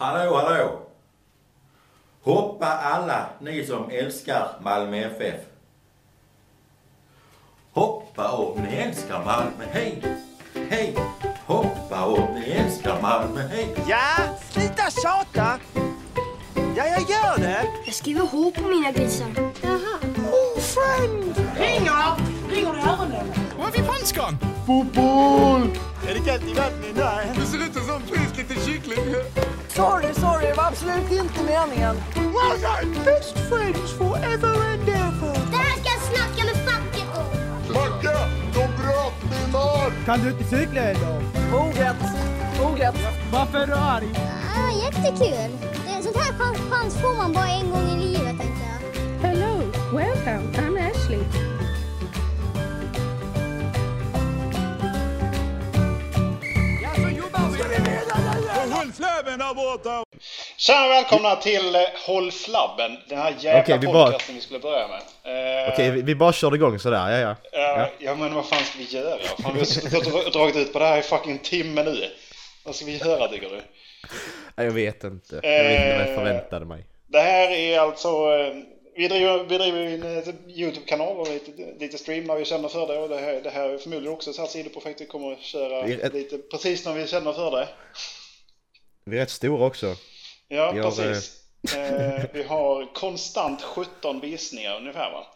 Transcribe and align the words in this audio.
Hallå, 0.00 0.36
hallå! 0.36 0.80
Hoppa 2.22 2.66
alla 2.66 3.26
ni 3.40 3.66
som 3.66 3.90
älskar 3.90 4.48
Malmö 4.62 4.96
FF. 4.96 5.40
Hoppa 7.72 8.28
om 8.32 8.62
ni 8.62 8.76
älskar 8.76 9.24
Malmö, 9.24 9.64
hej! 9.72 10.02
Hej! 10.70 10.96
Hoppa 11.46 12.04
om 12.04 12.34
ni 12.34 12.50
älskar 12.50 13.02
Malmö, 13.02 13.40
hej! 13.40 13.74
Ja, 13.88 14.36
sluta 14.50 14.90
tjata! 14.90 15.58
Ja, 16.76 16.86
jag 16.86 17.00
gör 17.00 17.38
det! 17.38 17.66
Jag 17.86 17.94
skriver 17.94 18.20
H 18.20 18.52
på 18.56 18.68
mina 18.68 18.92
grisar. 18.92 19.28
Jaha. 19.62 19.98
Oh, 20.32 20.60
friend! 20.60 21.34
Ringer! 21.56 22.16
Ringer 22.50 22.72
det 22.72 22.90
öronen? 22.90 23.32
Var 23.58 23.66
är 23.68 23.72
vi 23.72 23.82
franskan? 23.82 24.38
Fotboll! 24.66 25.89
Är 26.08 26.14
det 26.14 26.20
kallt 26.20 26.42
i 26.42 26.54
vattnet? 26.54 26.94
Nej. 26.94 27.32
Det 27.36 27.46
ser 27.46 27.58
ut 27.58 27.74
som 27.74 28.00
frisk 28.02 28.36
liten 28.36 28.56
kyckling. 28.66 29.14
Sorry, 29.68 30.14
sorry, 30.14 30.46
det 30.46 30.54
var 30.56 30.66
absolut 30.66 31.10
inte 31.12 31.42
meningen. 31.42 31.96
Best 33.04 33.38
friends 33.48 33.92
forever 33.98 34.54
and 34.72 34.88
ever. 34.88 35.34
Det 35.50 35.56
här 35.56 35.76
ska 35.80 35.88
jag 35.96 36.02
snacka 36.12 36.44
med 36.44 36.56
facket 36.68 37.08
om. 37.18 37.74
Macke, 37.74 38.16
de 38.54 38.66
bröt 38.76 39.22
min 39.30 39.54
arm! 39.56 39.92
Kan 40.06 40.20
du 40.20 40.30
inte 40.30 40.44
cykla 40.44 40.90
idag? 40.90 41.22
Moget. 41.52 41.96
Moget. 42.60 42.94
Varför 43.32 43.58
är 43.58 43.66
du 43.66 43.74
arg? 43.74 44.08
Ah, 44.56 44.70
jättekul. 44.84 45.50
Det 45.84 45.92
är 45.92 45.96
en 45.96 46.02
sån 46.02 46.14
här 46.14 46.32
chans, 46.38 46.58
chans 46.70 46.94
får 46.94 47.16
man 47.16 47.32
bara 47.32 47.48
en 47.48 47.70
gång 47.70 47.88
i 47.90 48.06
livet 48.06 48.38
tänkte 48.38 48.64
jag. 48.64 49.28
Hello, 49.28 49.62
welcome. 49.92 50.42
I'm 50.56 50.90
Ashley. 50.90 51.49
Håll 58.80 58.92
flabben 58.92 59.38
där 59.38 59.54
borta! 59.54 60.04
Tjena 60.56 60.84
och 60.84 60.90
välkomna 60.90 61.36
till 61.36 61.74
eh, 61.74 61.80
Håll 62.06 62.32
Flabben, 62.32 62.96
den 63.08 63.18
här 63.18 63.34
jävla 63.40 63.62
Okej, 63.62 63.78
vi 63.80 63.86
bara- 63.86 64.04
podcasten 64.04 64.34
vi 64.34 64.40
skulle 64.40 64.58
börja 64.60 64.88
med. 64.88 64.98
Eh, 65.66 65.72
Okej, 65.72 65.90
vi, 65.90 66.02
vi 66.02 66.14
bara 66.14 66.32
körde 66.32 66.56
igång 66.56 66.78
sådär, 66.78 67.10
ja 67.10 67.18
ja. 67.18 67.36
ja. 67.52 67.88
ja 67.98 68.14
men 68.14 68.34
vad 68.34 68.46
fan 68.48 68.64
ska 68.64 68.78
vi 68.78 68.84
göra? 68.84 69.18
Fan, 69.42 69.52
vi 69.52 69.58
har 69.58 69.66
suttit 69.66 70.26
och 70.26 70.32
dragit 70.32 70.56
ut 70.56 70.72
på 70.72 70.78
det 70.78 70.84
här 70.84 70.98
i 70.98 71.02
fucking 71.02 71.38
timme 71.38 71.82
nu. 71.82 72.10
Vad 72.64 72.74
ska 72.74 72.84
vi 72.86 72.96
göra 72.96 73.28
tycker 73.28 73.48
du? 73.48 73.60
Nej, 74.56 74.66
Jag 74.66 74.72
vet 74.72 75.04
inte. 75.04 75.40
Jag 75.42 75.64
vet 75.64 75.80
inte 75.80 75.92
vad 75.98 76.00
jag 76.00 76.08
Eh. 76.08 76.14
förväntade 76.14 76.64
mig. 76.66 76.84
Det 77.06 77.20
här 77.20 77.50
är 77.50 77.78
alltså... 77.78 78.10
Vi 78.96 79.08
driver, 79.08 79.44
vi 79.44 79.58
driver 79.58 79.80
en 79.80 80.18
eh, 80.18 80.34
YouTube-kanal 80.48 81.16
och 81.16 81.28
lite, 81.28 81.52
lite 81.80 81.98
stream 81.98 82.24
när 82.24 82.34
vi 82.36 82.44
känner 82.44 82.68
för 82.68 82.86
det. 82.86 82.98
Och 82.98 83.08
det 83.08 83.18
här, 83.18 83.40
det 83.44 83.50
här 83.50 83.68
är 83.68 83.78
förmodligen 83.78 84.14
också 84.14 84.30
ett 84.42 84.50
sidoprojekt 84.50 85.00
vi 85.00 85.06
kommer 85.06 85.32
att 85.32 85.40
köra 85.42 85.82
lite 86.12 86.38
precis 86.38 86.84
när 86.86 86.94
vi 86.94 87.06
känner 87.06 87.32
för 87.32 87.50
det. 87.50 87.68
Vi 89.10 89.16
är 89.16 89.20
rätt 89.20 89.30
stora 89.30 89.66
också. 89.66 89.96
Ja, 90.48 90.72
Vi 90.72 90.80
har, 90.80 90.90
precis. 90.90 91.40
Eh, 91.74 92.24
vi 92.32 92.42
har 92.42 92.94
konstant 92.94 93.62
17 93.62 94.20
visningar 94.20 94.76
ungefär 94.76 95.10
va? 95.10 95.26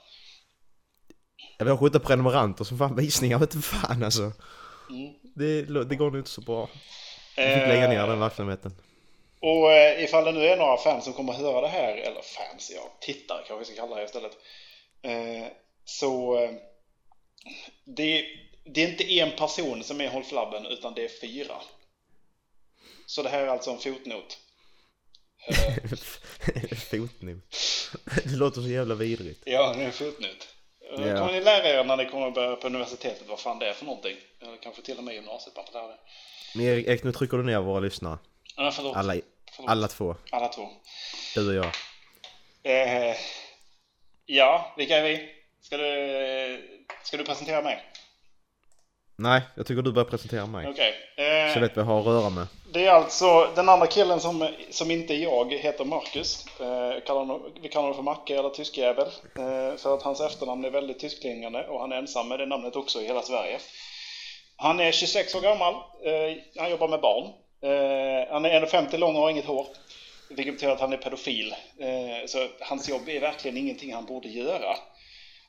Ja, 1.58 1.64
Vi 1.64 1.70
har 1.70 1.77
17 1.77 2.00
prenumeranter 2.00 2.64
som 2.64 2.78
fan 2.78 2.97
visningar, 2.97 3.39
vet 3.39 3.55
inte 3.55 3.69
fan 3.69 4.03
alltså. 4.03 4.22
Mm. 4.91 5.14
Det, 5.34 5.62
det 5.84 5.97
går 5.97 6.11
nog 6.11 6.20
inte 6.20 6.31
så 6.31 6.41
bra. 6.41 6.69
Vi 7.36 7.42
fick 7.42 7.69
lägga 7.69 7.89
ner 7.89 8.06
den 8.06 8.20
verksamheten. 8.20 8.72
Och 9.41 9.72
eh, 9.72 10.05
ifall 10.05 10.25
det 10.25 10.33
nu 10.33 10.47
är 10.47 10.56
några 10.56 10.77
fans 10.77 11.05
som 11.05 11.12
kommer 11.12 11.33
att 11.33 11.38
höra 11.38 11.61
det 11.61 11.69
här, 11.69 11.97
eller 11.97 12.22
fans, 12.22 12.72
ja, 12.75 12.92
tittare 13.00 13.38
kanske 13.47 13.59
vi 13.59 13.64
ska 13.64 13.86
kalla 13.86 13.97
det 13.97 14.05
istället. 14.05 14.33
Eh, 15.03 15.47
så 15.84 16.42
eh, 16.42 16.50
det, 17.84 18.25
det 18.64 18.83
är 18.83 18.88
inte 18.88 19.12
en 19.12 19.31
person 19.31 19.84
som 19.84 20.00
är 20.00 20.09
Håll 20.09 20.25
Flabben, 20.25 20.66
utan 20.66 20.94
det 20.94 21.05
är 21.05 21.20
fyra. 21.20 21.55
Så 23.06 23.22
det 23.22 23.28
här 23.28 23.42
är 23.42 23.47
alltså 23.47 23.70
en 23.70 23.78
fotnot. 23.78 24.38
Fotnot. 26.91 27.44
Det 28.24 28.36
låter 28.36 28.60
så 28.60 28.69
jävla 28.69 28.94
vidrigt. 28.94 29.42
Ja, 29.44 29.72
det 29.77 29.83
är 29.83 29.86
en 29.86 29.92
fotnot. 29.92 30.48
Eh, 30.98 31.06
Ja. 31.08 31.19
kommer 31.19 31.32
ni 31.32 31.41
lära 31.41 31.69
er 31.69 31.84
när 31.84 31.97
ni 31.97 32.06
kommer 32.10 32.27
att 32.28 32.34
börja 32.34 32.56
på 32.56 32.66
universitetet 32.66 33.28
vad 33.28 33.41
fan 33.41 33.59
det 33.59 33.69
är 33.69 33.72
för 33.72 33.84
någonting. 33.84 34.16
Eller 34.42 34.56
kanske 34.56 34.82
till 34.82 34.98
och 34.98 35.04
med 35.04 35.15
gymnasiet 35.15 35.56
man 35.56 35.65
får 35.66 35.72
lära 35.72 35.87
det. 35.87 35.98
Men 36.54 36.66
Erik, 36.66 37.04
nu 37.04 37.12
trycker 37.12 37.37
du 37.37 37.42
ner 37.42 37.59
våra 37.60 37.81
lyssnare. 37.81 38.19
Ja, 38.56 38.70
förlåt. 38.70 38.97
Alla, 38.97 39.15
förlåt. 39.56 39.71
alla 39.71 39.88
två. 39.88 40.16
Alla 40.31 40.48
två. 40.48 40.69
Du 41.34 41.48
och 41.59 41.65
jag. 41.65 41.72
Eh, 42.62 43.16
ja, 44.26 44.75
vilka 44.76 44.97
är 44.97 45.03
vi? 45.03 45.28
Ska 45.62 45.76
du, 45.76 46.84
ska 47.04 47.16
du 47.16 47.25
presentera 47.25 47.62
mig? 47.62 47.84
Nej, 49.16 49.41
jag 49.54 49.66
tycker 49.66 49.82
du 49.82 49.92
börjar 49.92 50.08
presentera 50.10 50.47
mig. 50.47 50.69
Okej. 50.69 50.94
Så 51.16 51.22
jag 51.22 51.56
Eh, 51.56 51.60
vet 51.62 51.76
vad 51.76 51.84
jag 51.86 51.91
har 51.91 52.00
att 52.00 52.06
röra 52.06 52.30
med. 52.30 52.47
det 52.72 52.86
är 52.86 52.91
alltså 52.91 53.48
den 53.54 53.69
andra 53.69 53.86
killen 53.86 54.20
som, 54.20 54.48
som 54.70 54.91
inte 54.91 55.14
är 55.14 55.19
jag 55.19 55.52
heter 55.52 55.84
Marcus. 55.84 56.47
Eh, 56.60 57.04
kallar 57.06 57.20
honom, 57.20 57.53
vi 57.62 57.69
kallar 57.69 57.82
honom 57.82 57.94
för 57.97 58.03
Macke 58.03 58.38
eller 58.38 58.50
tyskjävel. 58.50 59.06
Eh, 59.38 59.76
för 59.76 59.94
att 59.94 60.03
hans 60.03 60.20
efternamn 60.20 60.64
är 60.64 60.70
väldigt 60.70 60.98
tyskklingande 61.00 61.66
och 61.69 61.80
han 61.80 61.92
är 61.92 61.97
ensam 61.97 62.28
med 62.28 62.38
det 62.38 62.47
namnet 62.47 62.76
också 62.76 63.03
i 63.03 63.06
hela 63.06 63.22
Sverige. 63.22 63.58
Han 64.56 64.80
är 64.80 64.92
26 64.92 65.34
år 65.34 65.41
gammal. 65.41 65.74
Eh, 65.74 66.36
han 66.60 66.70
jobbar 66.70 66.88
med 66.88 67.00
barn. 67.00 67.24
Eh, 67.62 68.32
han 68.32 68.44
är 68.44 68.50
1,50 68.60 68.98
lång 68.98 69.14
och 69.16 69.22
har 69.22 69.30
inget 69.30 69.44
hår. 69.44 69.66
Vilket 70.30 70.54
betyder 70.54 70.72
att 70.72 70.80
han 70.80 70.92
är 70.92 70.97
pedofil. 70.97 71.54
Eh, 71.80 72.26
så 72.26 72.47
hans 72.60 72.88
jobb 72.88 73.08
är 73.08 73.20
verkligen 73.20 73.56
ingenting 73.56 73.94
han 73.94 74.04
borde 74.06 74.28
göra. 74.28 74.76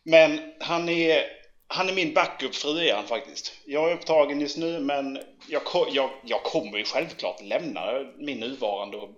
Men 0.03 0.39
han 0.59 0.89
är, 0.89 1.23
han 1.67 1.89
är 1.89 1.93
min 1.93 2.13
backup-fru 2.13 2.87
är 2.87 2.95
han 2.95 3.07
faktiskt. 3.07 3.53
Jag 3.65 3.91
är 3.91 3.95
upptagen 3.95 4.41
just 4.41 4.57
nu 4.57 4.79
men 4.79 5.19
jag, 5.49 5.61
jag, 5.91 6.09
jag 6.23 6.43
kommer 6.43 6.77
ju 6.77 6.83
självklart 6.83 7.41
lämna 7.41 7.81
min 8.17 8.39
nuvarande 8.39 8.97
och 8.97 9.09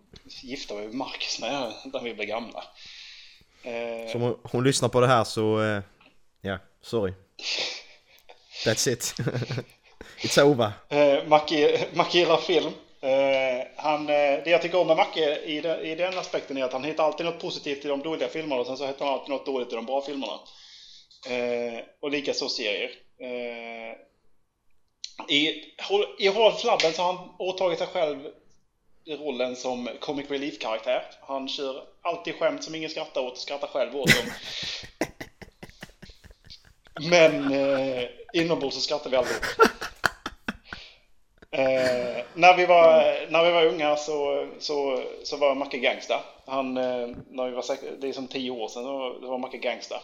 gifta 0.44 0.74
mig 0.74 0.84
med 0.86 0.96
Marcus 0.96 1.40
när, 1.41 1.74
när 1.94 2.02
vi 2.03 2.13
blir 2.13 2.25
gamla. 2.25 2.63
Eh, 3.63 4.12
Så 4.12 4.18
om 4.18 4.22
hon, 4.22 4.40
hon 4.44 4.63
lyssnar 4.63 4.90
på 4.90 5.00
det 5.02 5.07
här 5.07 5.24
så... 5.24 5.62
eh, 5.62 5.81
Ja, 6.41 6.57
sorry. 6.81 7.13
That's 8.66 8.90
it. 8.90 9.13
It's 10.22 10.41
over. 10.44 10.72
Eh, 10.90 11.24
Macke, 11.28 11.86
Macke 11.94 12.18
gillar 12.18 12.38
film. 12.38 12.72
Eh, 13.02 13.68
han, 13.75 14.02
eh, 14.02 14.16
det 14.44 14.50
jag 14.50 14.62
tycker 14.62 14.78
om 14.78 14.88
med 14.88 14.97
Macke 14.97 15.36
i, 15.46 15.62
den- 15.62 15.80
i 15.86 15.96
den 15.96 16.18
aspekten 16.18 16.57
är 16.57 16.63
att 16.63 16.74
han 16.74 16.84
hittar 16.84 17.03
alltid 17.03 17.25
något 17.25 17.41
positivt 17.41 17.86
i 17.86 17.88
de 17.88 18.00
dåliga 18.02 18.28
filmerna 18.28 18.62
och 18.62 18.68
sen 18.68 18.78
så 18.78 18.88
hittar 18.88 19.06
han 19.06 19.13
alltid 19.13 19.30
något 19.30 19.46
dåligt 19.46 19.74
i 19.74 19.75
de 19.75 19.86
bra 19.86 20.02
filmerna. 20.02 20.34
Eh, 21.26 21.80
och 22.00 22.12
lika 22.12 22.34
så 22.34 22.50
serier. 22.50 22.92
Eh, 23.22 23.96
I, 25.30 25.64
I 26.20 26.28
Håll 26.28 26.54
Flabben 26.54 26.94
så 26.94 27.02
har 27.02 27.14
han 27.14 27.30
åtagit 27.40 27.80
sig 27.80 27.88
själv 27.88 28.28
rollen 29.16 29.56
som 29.56 29.90
comic 30.00 30.32
relief-karaktär. 30.32 31.04
Han 31.22 31.48
kör 31.48 31.84
alltid 32.02 32.36
skämt 32.36 32.64
som 32.64 32.76
ingen 32.76 32.90
skrattar 32.90 33.22
åt 33.22 33.32
och 33.32 33.38
skrattar 33.38 33.68
själv 33.68 33.96
åt 33.96 34.08
dem. 34.08 34.32
Men 37.10 37.54
eh, 37.54 38.04
inombords 38.34 38.76
så 38.76 38.82
skrattar 38.82 39.10
vi 39.10 39.16
aldrig. 39.18 39.38
Eh, 41.52 42.24
när, 42.34 42.58
vi 42.58 42.66
var, 42.66 43.16
när 43.30 43.46
vi 43.46 43.52
var 43.52 43.66
unga 43.66 43.96
så, 43.96 44.48
så, 44.60 45.04
så 45.24 45.38
var 45.38 45.56
Macke 45.56 45.78
gangsta. 45.78 46.24
Han, 46.46 46.78
eh, 46.78 47.08
när 47.30 47.46
vi 47.50 47.52
var, 47.52 47.66
det 48.02 48.08
är 48.08 48.14
som 48.14 48.28
tio 48.28 48.52
år 48.52 48.68
sedan, 48.68 48.84
så 48.84 49.20
då 49.22 49.30
var 49.30 49.38
Macke 49.38 49.58
gangsta. 49.58 50.02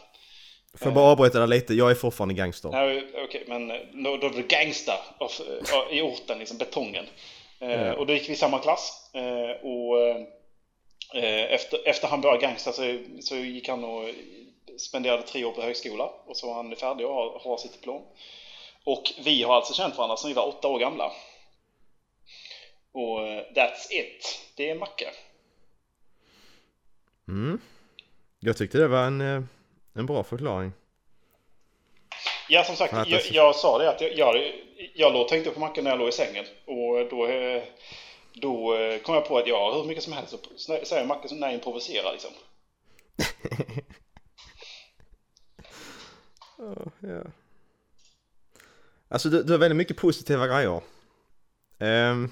Får 0.78 0.88
jag 0.88 0.94
bara 0.94 1.12
avbryta 1.12 1.40
där 1.40 1.48
lite? 1.48 1.74
Jag 1.74 1.92
är 1.92 1.96
fortfarande 1.96 2.34
gangster. 2.34 2.70
Okej, 3.26 3.44
men 3.48 3.72
eh, 3.72 3.78
då, 3.94 4.18
då 4.18 4.30
var 4.30 4.36
det 4.36 4.48
gangsta 4.48 4.94
av, 5.18 5.32
av, 5.74 5.94
i 5.94 6.02
orten, 6.02 6.40
liksom 6.40 6.58
betongen. 6.58 7.06
Eh, 7.60 7.92
och 7.92 8.08
då 8.08 8.14
gick 8.14 8.30
vi 8.30 8.34
i 8.34 8.36
samma 8.36 8.60
klass. 8.60 9.12
Eh, 9.14 9.68
och 9.68 10.00
eh, 11.14 11.54
efter, 11.54 11.88
efter 11.88 12.08
han 12.08 12.22
började 12.22 12.42
gangsta 12.42 12.72
så, 12.72 12.98
så 13.22 13.36
gick 13.36 13.70
han 13.70 13.84
och 13.84 14.10
spenderade 14.78 15.24
tre 15.24 15.46
år 15.46 15.52
på 15.52 15.62
högskola. 15.62 16.06
Och 16.26 16.38
så 16.38 16.48
var 16.48 16.54
han 16.54 16.76
färdig 16.76 17.08
och 17.08 17.14
har, 17.14 17.40
har 17.40 17.58
sitt 17.58 17.74
diplom. 17.74 18.02
Och 18.84 19.04
vi 19.24 19.44
har 19.44 19.56
alltså 19.56 19.74
känt 19.74 19.98
varandra 19.98 20.18
sedan 20.18 20.28
vi 20.28 20.34
var 20.34 20.48
åtta 20.48 20.68
år 20.68 20.80
gamla. 20.80 21.12
Och 22.92 23.28
eh, 23.28 23.44
that's 23.56 23.92
it. 23.92 24.40
Det 24.56 24.70
är 24.70 24.76
Macke. 24.76 25.08
Mm. 27.28 27.62
Jag 28.40 28.58
tyckte 28.58 28.78
det 28.78 28.88
var 28.88 29.06
en, 29.06 29.22
eh, 29.22 29.44
en 29.94 30.06
bra 30.06 30.24
förklaring. 30.24 30.72
Ja, 32.50 32.64
som 32.64 32.76
sagt, 32.76 32.94
Ja, 32.94 33.06
jag, 33.08 33.22
jag 33.32 33.56
sa 33.56 33.78
det 33.78 33.90
att 33.90 34.02
jag, 34.02 34.18
jag, 34.18 34.54
jag 34.94 35.14
låg, 35.14 35.28
tänkte 35.28 35.52
på 35.52 35.60
Macke 35.60 35.82
när 35.82 35.90
jag 35.90 36.00
låg 36.00 36.10
i 36.10 36.12
sängen. 36.12 36.46
Och 36.66 37.10
då, 37.10 37.28
då 38.34 38.78
kom 39.04 39.16
jag 39.16 39.28
på 39.28 39.38
att 39.38 39.48
ja, 39.48 39.74
hur 39.76 39.84
mycket 39.88 40.04
som 40.04 40.14
helst 40.14 40.36
så 40.56 40.86
säger 40.86 41.06
Macke 41.06 41.28
som 41.28 41.40
när 41.40 41.48
jag 41.48 41.54
improviserar 41.54 42.12
liksom. 42.12 42.32
Ja. 47.00 47.24
Alltså 49.08 49.30
du, 49.30 49.44
du 49.44 49.52
har 49.52 49.60
väldigt 49.60 49.78
mycket 49.78 49.98
positiva 49.98 50.48
grejer. 50.48 50.82
Um, 51.80 52.32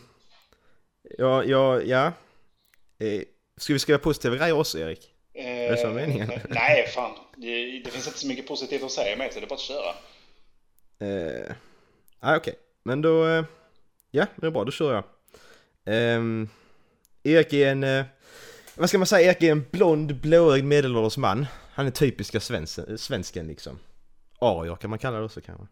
ja, 1.18 1.44
ja, 1.44 1.82
ja. 1.82 2.14
Eh, 3.00 3.22
ska 3.58 3.74
vi 3.74 3.80
skriva 3.80 4.00
positiva 4.00 4.36
grejer 4.36 4.60
också 4.60 4.80
Erik? 4.80 5.11
Eh, 5.72 5.76
det 5.76 5.82
så 5.82 5.88
meningen? 5.88 6.32
Nej, 6.50 6.88
fan. 6.88 7.12
Det, 7.38 7.80
det 7.80 7.92
finns 7.92 8.08
inte 8.08 8.20
så 8.20 8.28
mycket 8.28 8.48
positivt 8.48 8.84
att 8.84 8.92
säga 8.92 9.16
med 9.18 9.34
så 9.34 9.40
det 9.40 9.46
är 9.46 9.48
bara 9.50 9.56
att 9.56 9.62
köra. 9.62 9.94
Eh, 11.00 11.56
ah, 12.20 12.36
okej, 12.36 12.56
men 12.84 13.02
då... 13.02 13.28
eh, 13.28 13.44
ja, 14.12 14.26
det 14.36 14.48
är 14.48 14.52
bra, 14.52 14.64
då 14.64 14.72
kör 14.72 14.94
jag. 14.94 15.04
Ehm, 15.86 16.50
Erik 17.24 17.54
är 17.54 17.68
en... 17.72 17.84
Eh, 17.84 18.06
vad 18.76 18.90
ska 18.90 18.98
man 18.98 19.08
säga? 19.08 19.30
Erik 19.30 19.44
är 19.44 19.52
en 19.52 19.66
blond, 19.72 20.16
blåögd 20.16 20.64
medelålders 20.66 21.18
man. 21.18 21.46
Han 21.74 21.88
är 21.88 21.92
typiska 21.92 22.40
svensken, 22.40 22.98
svensken 22.98 23.48
liksom. 23.48 23.80
Arier 24.40 24.76
kan 24.76 24.90
man 24.90 25.00
kalla 25.00 25.18
det 25.18 25.26
också 25.26 25.42
kanske. 25.42 25.66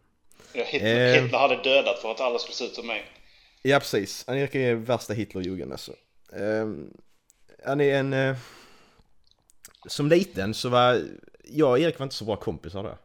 Ja, 0.52 0.64
Hitler, 0.66 1.16
Eh. 1.16 1.22
Hitler 1.22 1.38
hade 1.38 1.62
dödat 1.62 1.98
för 1.98 2.10
att 2.10 2.20
alla 2.20 2.38
skulle 2.38 2.54
se 2.54 2.64
ut 2.64 2.74
som 2.74 2.86
mig. 2.86 3.04
Ja 3.62 3.78
precis, 3.78 4.24
han 4.26 4.38
Erik 4.38 4.54
är 4.54 4.74
värsta 4.74 5.12
Hitlerjugend 5.12 5.72
alltså. 5.72 5.92
Ehm, 6.36 6.90
han 7.66 7.80
är 7.80 7.94
en... 7.98 8.36
Som 9.86 10.08
liten 10.08 10.54
så 10.54 10.68
var 10.68 11.02
jag 11.44 11.70
och 11.70 11.78
Erik 11.78 11.98
var 11.98 12.04
inte 12.04 12.16
så 12.16 12.24
bra 12.24 12.36
kompisar 12.36 12.82
då. 12.82 12.98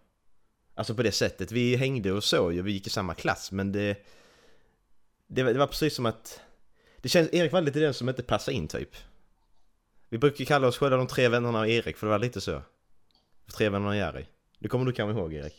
Alltså 0.75 0.95
på 0.95 1.03
det 1.03 1.11
sättet, 1.11 1.51
vi 1.51 1.75
hängde 1.75 2.11
och 2.11 2.23
så 2.23 2.51
ju, 2.51 2.61
vi 2.61 2.71
gick 2.71 2.87
i 2.87 2.89
samma 2.89 3.13
klass 3.13 3.51
men 3.51 3.71
det... 3.71 4.05
Det 5.27 5.43
var, 5.43 5.53
det 5.53 5.59
var 5.59 5.67
precis 5.67 5.95
som 5.95 6.05
att... 6.05 6.41
Det 6.97 7.09
känns, 7.09 7.33
Erik 7.33 7.51
var 7.51 7.61
lite 7.61 7.79
den 7.79 7.93
som 7.93 8.09
inte 8.09 8.23
passade 8.23 8.57
in 8.57 8.67
typ. 8.67 8.95
Vi 10.09 10.17
brukar 10.17 10.45
kalla 10.45 10.67
oss 10.67 10.77
själva 10.77 10.97
de 10.97 11.07
tre 11.07 11.27
vännerna 11.27 11.59
av 11.59 11.69
Erik 11.69 11.97
för 11.97 12.07
det 12.07 12.11
var 12.11 12.19
lite 12.19 12.41
så. 12.41 12.61
Tre 13.57 13.69
vännerna 13.69 13.89
av 13.89 13.95
Jerry. 13.95 14.25
Det 14.59 14.67
kommer 14.67 14.85
du 14.85 14.91
kanske 14.91 15.19
ihåg 15.19 15.33
Erik? 15.33 15.53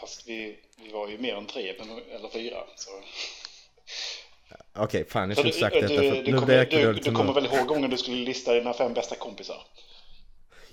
Fast 0.00 0.28
vi, 0.28 0.58
vi 0.84 0.92
var 0.92 1.08
ju 1.08 1.18
mer 1.18 1.34
än 1.34 1.46
tre, 1.46 1.74
men, 1.78 1.90
eller 1.90 2.28
fyra. 2.28 2.56
Så. 2.76 2.90
Okej, 4.72 5.04
fan 5.08 5.28
jag 5.28 5.38
skulle 5.38 5.48
inte 5.48 5.60
sagt 5.60 5.74
detta 5.74 6.02
du, 6.02 6.10
för 6.10 6.16
du, 6.16 6.16
nu 6.16 6.22
blir 6.22 6.38
kommer, 6.38 6.54
jag 6.54 6.94
du, 6.94 7.00
du 7.00 7.12
kommer 7.12 7.32
väl 7.32 7.46
ihåg 7.46 7.66
gången 7.66 7.90
du 7.90 7.98
skulle 7.98 8.16
lista 8.16 8.54
dina 8.54 8.72
fem 8.72 8.94
bästa 8.94 9.16
kompisar? 9.16 9.62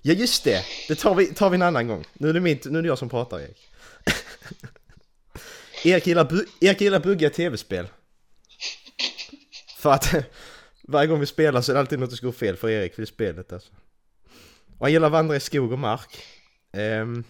Ja 0.01 0.13
just 0.13 0.43
det! 0.43 0.65
Det 0.87 0.95
tar 0.95 1.15
vi, 1.15 1.25
tar 1.25 1.49
vi 1.49 1.55
en 1.55 1.61
annan 1.61 1.87
gång. 1.87 2.05
Nu 2.13 2.29
är 2.29 2.33
det, 2.33 2.39
min, 2.39 2.59
nu 2.65 2.77
är 2.77 2.81
det 2.81 2.87
jag 2.87 2.97
som 2.97 3.09
pratar 3.09 3.39
Erik. 3.39 3.67
Erik 5.85 6.07
gillar, 6.07 6.25
bu, 6.25 6.45
Erik 6.61 6.81
gillar 6.81 6.99
buggiga 6.99 7.29
tv-spel. 7.29 7.87
För 9.77 9.91
att 9.91 10.13
varje 10.87 11.07
gång 11.07 11.19
vi 11.19 11.25
spelar 11.25 11.61
så 11.61 11.71
är 11.71 11.73
det 11.73 11.79
alltid 11.79 11.99
något 11.99 12.17
som 12.17 12.25
går 12.25 12.33
fel 12.33 12.57
för 12.57 12.69
Erik 12.69 12.93
för 12.95 13.01
det 13.01 13.07
spelet 13.07 13.53
alltså. 13.53 13.71
Och 14.77 14.85
han 14.85 14.91
gillar 14.91 15.07
att 15.07 15.11
vandra 15.11 15.35
i 15.35 15.39
skog 15.39 15.71
och 15.71 15.79
mark. 15.79 16.17
Um, 16.73 17.23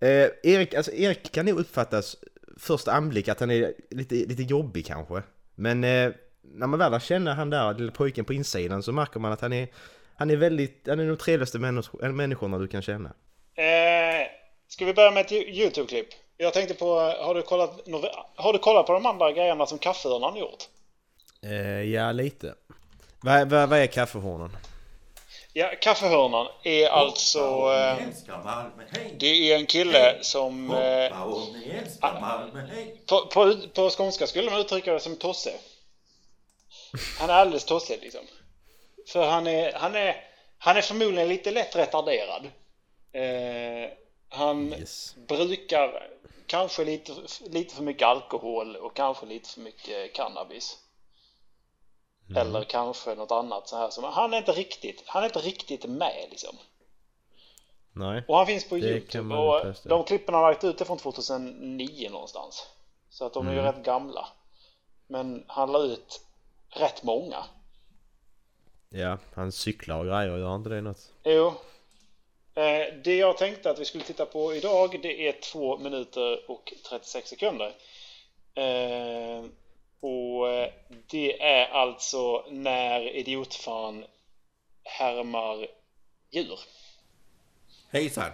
eh, 0.00 0.28
Erik, 0.42 0.74
alltså 0.74 0.92
Erik 0.92 1.32
kan 1.32 1.46
nog 1.46 1.58
uppfattas 1.58 2.16
första 2.56 2.92
anblick 2.92 3.28
att 3.28 3.40
han 3.40 3.50
är 3.50 3.74
lite, 3.90 4.14
lite 4.14 4.42
jobbig 4.42 4.86
kanske. 4.86 5.22
Men 5.54 5.84
eh, 5.84 6.12
när 6.42 6.66
man 6.66 6.78
väl 6.78 6.92
lär 6.92 6.98
känna 6.98 7.34
han 7.34 7.50
där 7.50 7.74
lilla 7.74 7.92
pojken 7.92 8.24
på 8.24 8.32
insidan 8.32 8.82
så 8.82 8.92
märker 8.92 9.20
man 9.20 9.32
att 9.32 9.40
han 9.40 9.52
är 9.52 9.68
han 10.18 10.30
är 10.30 10.36
väldigt, 10.36 10.84
han 10.88 11.00
är 11.00 11.08
de 11.08 11.16
trevligaste 11.16 11.58
människ- 11.58 12.02
äh, 12.02 12.12
människorna 12.12 12.58
du 12.58 12.68
kan 12.68 12.82
känna. 12.82 13.08
Eh, 13.56 14.26
ska 14.68 14.84
vi 14.84 14.94
börja 14.94 15.10
med 15.10 15.26
ett 15.26 15.32
YouTube-klipp? 15.32 16.08
Jag 16.36 16.52
tänkte 16.52 16.74
på, 16.74 17.00
har 17.00 17.34
du 17.34 17.42
kollat, 17.42 17.80
har 18.36 18.52
du 18.52 18.58
kollat 18.58 18.86
på 18.86 18.92
de 18.92 19.06
andra 19.06 19.32
grejerna 19.32 19.66
som 19.66 19.78
kaffehörnan 19.78 20.36
gjort? 20.36 20.64
Eh, 21.42 21.82
ja, 21.82 22.12
lite. 22.12 22.54
Vad, 23.20 23.50
vad, 23.50 23.68
vad 23.68 23.78
är 23.78 23.86
kaffehornen? 23.86 24.56
Ja, 25.52 25.70
kaffehörnan 25.80 26.46
är 26.62 26.88
alltså... 26.88 27.38
Eh, 27.38 27.96
det 29.18 29.52
är 29.52 29.56
en 29.56 29.66
kille 29.66 30.14
som... 30.20 30.70
Eh, 30.70 30.76
hej! 30.76 31.10
på, 33.06 33.26
på, 33.26 33.54
på 33.74 33.90
skånska 33.90 34.26
skulle 34.26 34.50
man 34.50 34.60
uttrycka 34.60 34.92
det 34.92 35.00
som 35.00 35.16
tosse. 35.16 35.52
Han 37.18 37.30
är 37.30 37.34
alldeles 37.34 37.64
tossig 37.64 37.98
liksom. 38.02 38.20
För 39.08 39.26
han 39.26 39.46
är, 39.46 39.72
han 39.72 39.94
är, 39.94 40.24
han 40.58 40.76
är 40.76 40.82
förmodligen 40.82 41.28
lite 41.28 41.50
lätt 41.50 41.76
retarderad. 41.76 42.44
Eh, 43.12 43.90
han 44.28 44.72
Yes. 44.72 45.14
brukar 45.28 46.10
kanske 46.46 46.84
lite, 46.84 47.12
lite 47.46 47.74
för 47.74 47.82
mycket 47.82 48.08
alkohol 48.08 48.76
och 48.76 48.96
kanske 48.96 49.26
lite 49.26 49.48
för 49.48 49.60
mycket 49.60 50.14
cannabis. 50.14 50.78
Eller 52.36 52.64
kanske 52.64 53.14
något 53.14 53.30
annat 53.30 53.68
så 53.68 53.76
här. 53.76 53.90
som 53.90 54.04
han 54.04 54.34
är 54.34 54.38
inte 54.38 54.52
riktigt, 54.52 55.02
han 55.06 55.22
är 55.22 55.26
inte 55.26 55.38
riktigt 55.38 55.84
med 55.84 56.26
liksom. 56.30 56.56
Nej. 57.92 58.24
Och 58.28 58.36
han 58.36 58.46
finns 58.46 58.68
på 58.68 58.78
Youtube 58.78 59.34
och 59.36 59.62
påstå. 59.62 59.88
de 59.88 60.04
klippen 60.04 60.34
han 60.34 60.42
har 60.44 60.50
lagt 60.50 60.64
ut 60.64 60.80
är 60.80 60.84
från 60.84 60.98
2009 60.98 62.08
någonstans. 62.10 62.66
Så 63.10 63.24
att 63.26 63.32
de 63.32 63.48
är 63.48 63.52
ju 63.52 63.58
Mm. 63.58 63.72
rätt 63.74 63.84
gamla. 63.84 64.28
Men 65.06 65.44
han 65.48 65.72
la 65.72 65.78
ut 65.82 66.20
rätt 66.70 67.02
många. 67.02 67.44
Ja, 68.88 69.18
han 69.34 69.52
cyklar 69.52 69.98
och 69.98 70.06
grejer, 70.06 70.38
gör 70.38 70.56
inte 70.56 70.68
det 70.68 70.80
något? 70.80 71.12
Jo. 71.24 71.54
Eh, 72.54 72.94
det 73.04 73.16
jag 73.16 73.38
tänkte 73.38 73.70
att 73.70 73.78
vi 73.78 73.84
skulle 73.84 74.04
titta 74.04 74.26
på 74.26 74.54
idag 74.54 74.98
det 75.02 75.28
är 75.28 75.40
2 75.40 75.78
minuter 75.78 76.50
och 76.50 76.72
36 76.88 77.28
sekunder. 77.28 77.74
Eh, 78.54 79.44
och 80.00 80.48
eh, 80.48 80.72
det 81.06 81.42
är 81.42 81.68
alltså 81.68 82.44
när 82.50 83.16
idiotfan 83.16 84.04
härmar 84.84 85.66
djur. 86.30 86.60
Hejsan! 87.90 88.30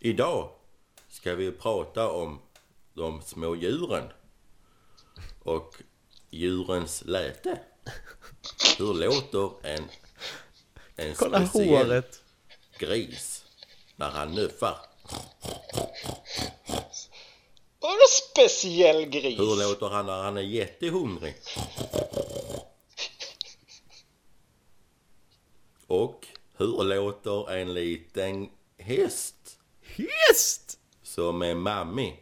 Idag 0.00 0.48
ska 1.08 1.34
vi 1.34 1.52
prata 1.52 2.10
om 2.10 2.40
de 2.94 3.22
små 3.22 3.56
djuren 3.56 4.08
och 5.42 5.74
djurens 6.30 7.04
läte. 7.04 7.58
Hur 8.78 8.94
låter 8.94 9.66
en, 9.66 9.88
en 10.96 11.14
Kolla 11.14 11.46
speciell 11.46 11.86
håret! 11.86 12.22
gris 12.78 13.44
när 13.96 14.10
han 14.10 14.34
nuffar? 14.34 14.76
Vadå 17.80 18.00
speciell 18.30 19.04
gris? 19.06 19.38
Hur 19.40 19.68
låter 19.68 19.88
han 19.88 20.06
när 20.06 20.22
han 20.22 20.36
är 20.36 20.42
jättehungrig? 20.42 21.34
Och 25.86 26.26
hur 26.56 26.84
låter 26.84 27.50
en 27.52 27.74
liten 27.74 28.50
häst 28.78 29.58
Häst! 29.82 30.78
som 31.02 31.42
är 31.42 31.54
mammi? 31.54 32.16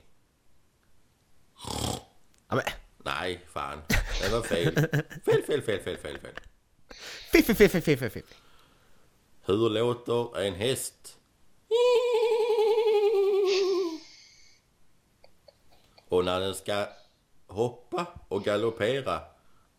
Ja, 2.48 2.56
men, 2.56 2.64
Nej, 3.04 3.40
fan. 3.52 3.82
Det 4.20 4.28
var 4.32 4.42
fel. 4.42 4.74
Fel, 5.24 5.42
fel, 5.42 5.62
fel, 5.62 5.80
fel, 5.80 5.96
fel, 5.98 6.18
fel. 6.18 6.34
fiffi, 7.32 7.54
fiffi, 7.54 7.80
fiffi, 7.80 8.10
fiffi. 8.10 8.22
Hur 9.44 9.70
låter 9.70 10.38
en 10.40 10.54
häst? 10.54 11.18
Och 16.08 16.24
när 16.24 16.40
den 16.40 16.54
ska 16.54 16.86
hoppa 17.46 18.06
och 18.28 18.44
galoppera 18.44 19.20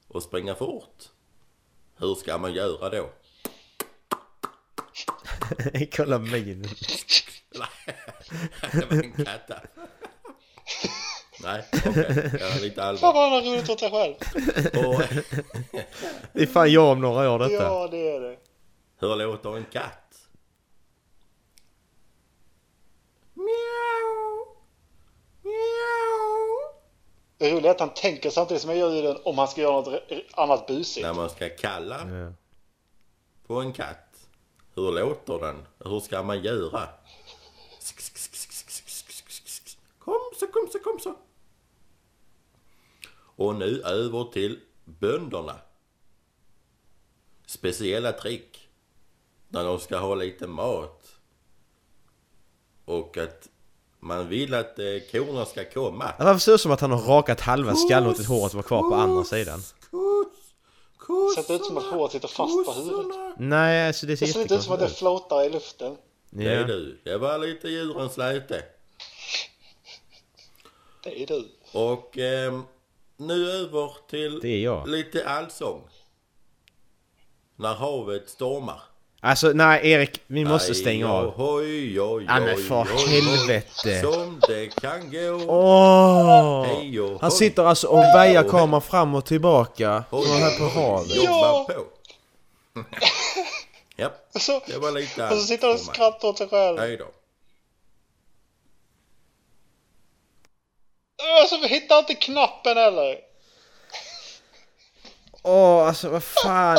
och 0.07 0.23
springa 0.23 0.55
fort, 0.55 1.03
hur 1.97 2.15
ska 2.15 2.37
man 2.37 2.53
göra 2.53 2.89
då? 2.89 3.09
Kolla 5.95 6.19
minen. 6.19 6.61
Nej, 7.59 7.97
det 8.71 8.85
var 8.85 9.03
en 9.03 9.25
katta. 9.25 9.61
Nej, 11.43 11.63
okej. 11.71 12.29
Jag 12.39 12.49
har 12.49 12.59
lite 12.61 12.75
Fan 12.75 12.87
allvar. 12.87 13.13
vad 13.13 13.23
han 13.23 13.31
har 13.31 13.51
roligt 13.51 13.69
åt 13.69 13.79
sig 13.79 13.91
själv. 13.91 14.13
Och 14.87 15.01
Det 16.33 16.41
är 16.41 16.45
fan 16.47 16.71
jag 16.71 16.91
om 16.91 17.01
några 17.01 17.31
år 17.31 17.39
detta. 17.39 17.53
Ja, 17.53 17.87
det 17.91 18.11
är 18.15 18.19
det. 18.19 18.37
hur 18.99 19.15
låter 19.15 19.57
en 19.57 19.65
katt? 19.65 19.99
Miau. 23.33 24.45
Miau. 25.41 26.73
Det 27.37 27.51
roliga 27.51 27.71
är 27.71 27.75
att 27.75 27.79
han 27.79 27.93
tänker 27.93 28.29
samtidigt 28.29 28.61
som 28.61 28.69
jag 28.71 28.79
gör 28.79 28.93
ljuden 28.95 29.17
om 29.23 29.37
han 29.37 29.47
ska 29.47 29.61
göra 29.61 29.73
något 29.81 30.03
annat 30.33 30.67
busigt. 30.67 31.05
När 31.05 31.13
man 31.13 31.29
ska 31.29 31.49
kalla 31.49 32.09
Ja. 32.09 32.33
på 33.47 33.53
en 33.61 33.73
katt. 33.73 33.97
Hur 34.75 34.91
låter 34.91 35.39
den? 35.39 35.67
Hur 35.85 35.99
ska 35.99 36.23
man 36.23 36.41
göra? 36.43 36.87
Kom 39.99 40.19
så, 40.39 40.47
kom 40.47 40.67
så, 40.71 40.79
kom 40.79 40.99
så. 40.99 41.15
Och 43.43 43.55
nu 43.55 43.81
över 43.81 44.23
till 44.23 44.59
bönderna. 44.85 45.55
Speciella 47.47 48.11
trick. 48.11 48.69
När 49.49 49.63
de 49.63 49.79
ska 49.79 49.97
ha 49.97 50.15
lite 50.15 50.47
mat. 50.47 51.07
Och 52.85 53.17
att 53.17 53.49
man 53.99 54.27
vill 54.29 54.53
att 54.53 54.79
eh, 54.79 54.85
korna 55.11 55.45
ska 55.45 55.65
komma. 55.69 56.13
Ja, 56.19 56.25
Varför 56.25 56.39
ser 56.39 56.51
det 56.51 56.55
ut 56.55 56.61
som 56.61 56.71
att 56.71 56.81
han 56.81 56.91
har 56.91 57.01
rakat 57.01 57.39
halva 57.41 57.75
skallen 57.75 58.09
och 58.09 58.19
att 58.19 58.25
håret 58.25 58.53
var 58.53 58.63
kvar 58.63 58.89
på 58.89 58.95
andra 58.95 59.23
sidan? 59.23 59.59
Kos, 60.97 61.35
Ser 61.35 61.41
inte 61.41 61.53
ut 61.53 61.65
som 61.65 61.77
att 61.77 61.83
håret 61.83 62.11
sitter 62.11 62.27
fast 62.27 62.65
på 62.65 62.71
huvudet. 62.73 63.35
Nej, 63.37 63.87
alltså 63.87 64.05
det 64.05 64.17
ser 64.17 64.25
Det 64.25 64.33
ser 64.33 64.39
lite 64.41 64.55
ut 64.55 64.61
som 64.63 64.73
att 64.73 64.79
det 64.79 64.85
jättekonstigt 64.85 64.91
ut. 64.91 65.27
floatar 65.29 65.45
i 65.45 65.49
luften. 65.49 65.97
Det 66.29 66.45
är 66.53 66.65
du. 66.65 66.99
Det 67.03 67.17
var 67.17 67.37
lite 67.37 67.69
djurens 67.69 68.17
läte. 68.17 68.63
Det 71.03 71.21
är 71.23 71.27
du. 71.27 71.47
Och 71.71 72.17
ehm, 72.17 72.63
nu 73.17 73.51
över 73.51 73.91
till 74.09 74.39
Det 74.39 74.47
är 74.47 74.59
jag. 74.63 74.87
lite 74.87 75.27
allsång. 75.29 75.81
När 77.55 77.73
havet 77.73 78.29
stormar. 78.29 78.81
Alltså 79.21 79.47
nej 79.53 79.91
Erik, 79.91 80.21
vi 80.27 80.45
måste 80.45 80.75
stänga 80.75 81.11
av. 81.13 81.33
Oj, 81.37 82.01
oj, 82.01 82.25
Ja, 82.27 82.39
men 82.39 82.55
oj, 82.55 82.63
för 82.63 82.81
oj, 82.81 82.87
oj. 82.95 83.21
helvete. 83.21 84.01
Som 84.01 84.39
det 84.47 84.67
kan 84.81 85.11
gå. 85.11 85.45
Åh! 85.47 86.63
Hej 86.65 87.01
och 87.01 87.21
Han 87.21 87.31
sitter 87.31 87.63
alltså 87.63 87.87
och 87.87 88.03
väjar 88.03 88.43
kameran 88.49 88.81
fram 88.81 89.15
och 89.15 89.25
tillbaka. 89.25 90.03
Oj, 90.11 90.25
Som 90.27 90.35
här 90.37 90.57
på 90.59 90.63
oj, 90.65 90.71
havet. 90.71 91.15
Ja. 91.23 91.67
på. 91.69 91.85
Japp, 93.97 94.13
Så, 94.39 94.61
det 94.67 94.77
var 94.77 94.91
lite 94.91 95.23
och 95.27 95.37
så 95.37 95.43
sitter 95.43 95.67
han 95.67 95.75
och 95.75 95.81
skrattar 95.81 96.27
åt 96.27 96.37
sig 96.37 96.49
själv. 96.49 96.79
Hej 96.79 96.97
då. 96.97 97.05
Alltså 101.41 101.57
vi 101.61 101.67
hittar 101.67 101.99
inte 101.99 102.13
knappen 102.15 102.77
heller. 102.77 103.17
Åh, 105.43 105.87
alltså 105.87 106.09
vad 106.09 106.23
fan. 106.23 106.77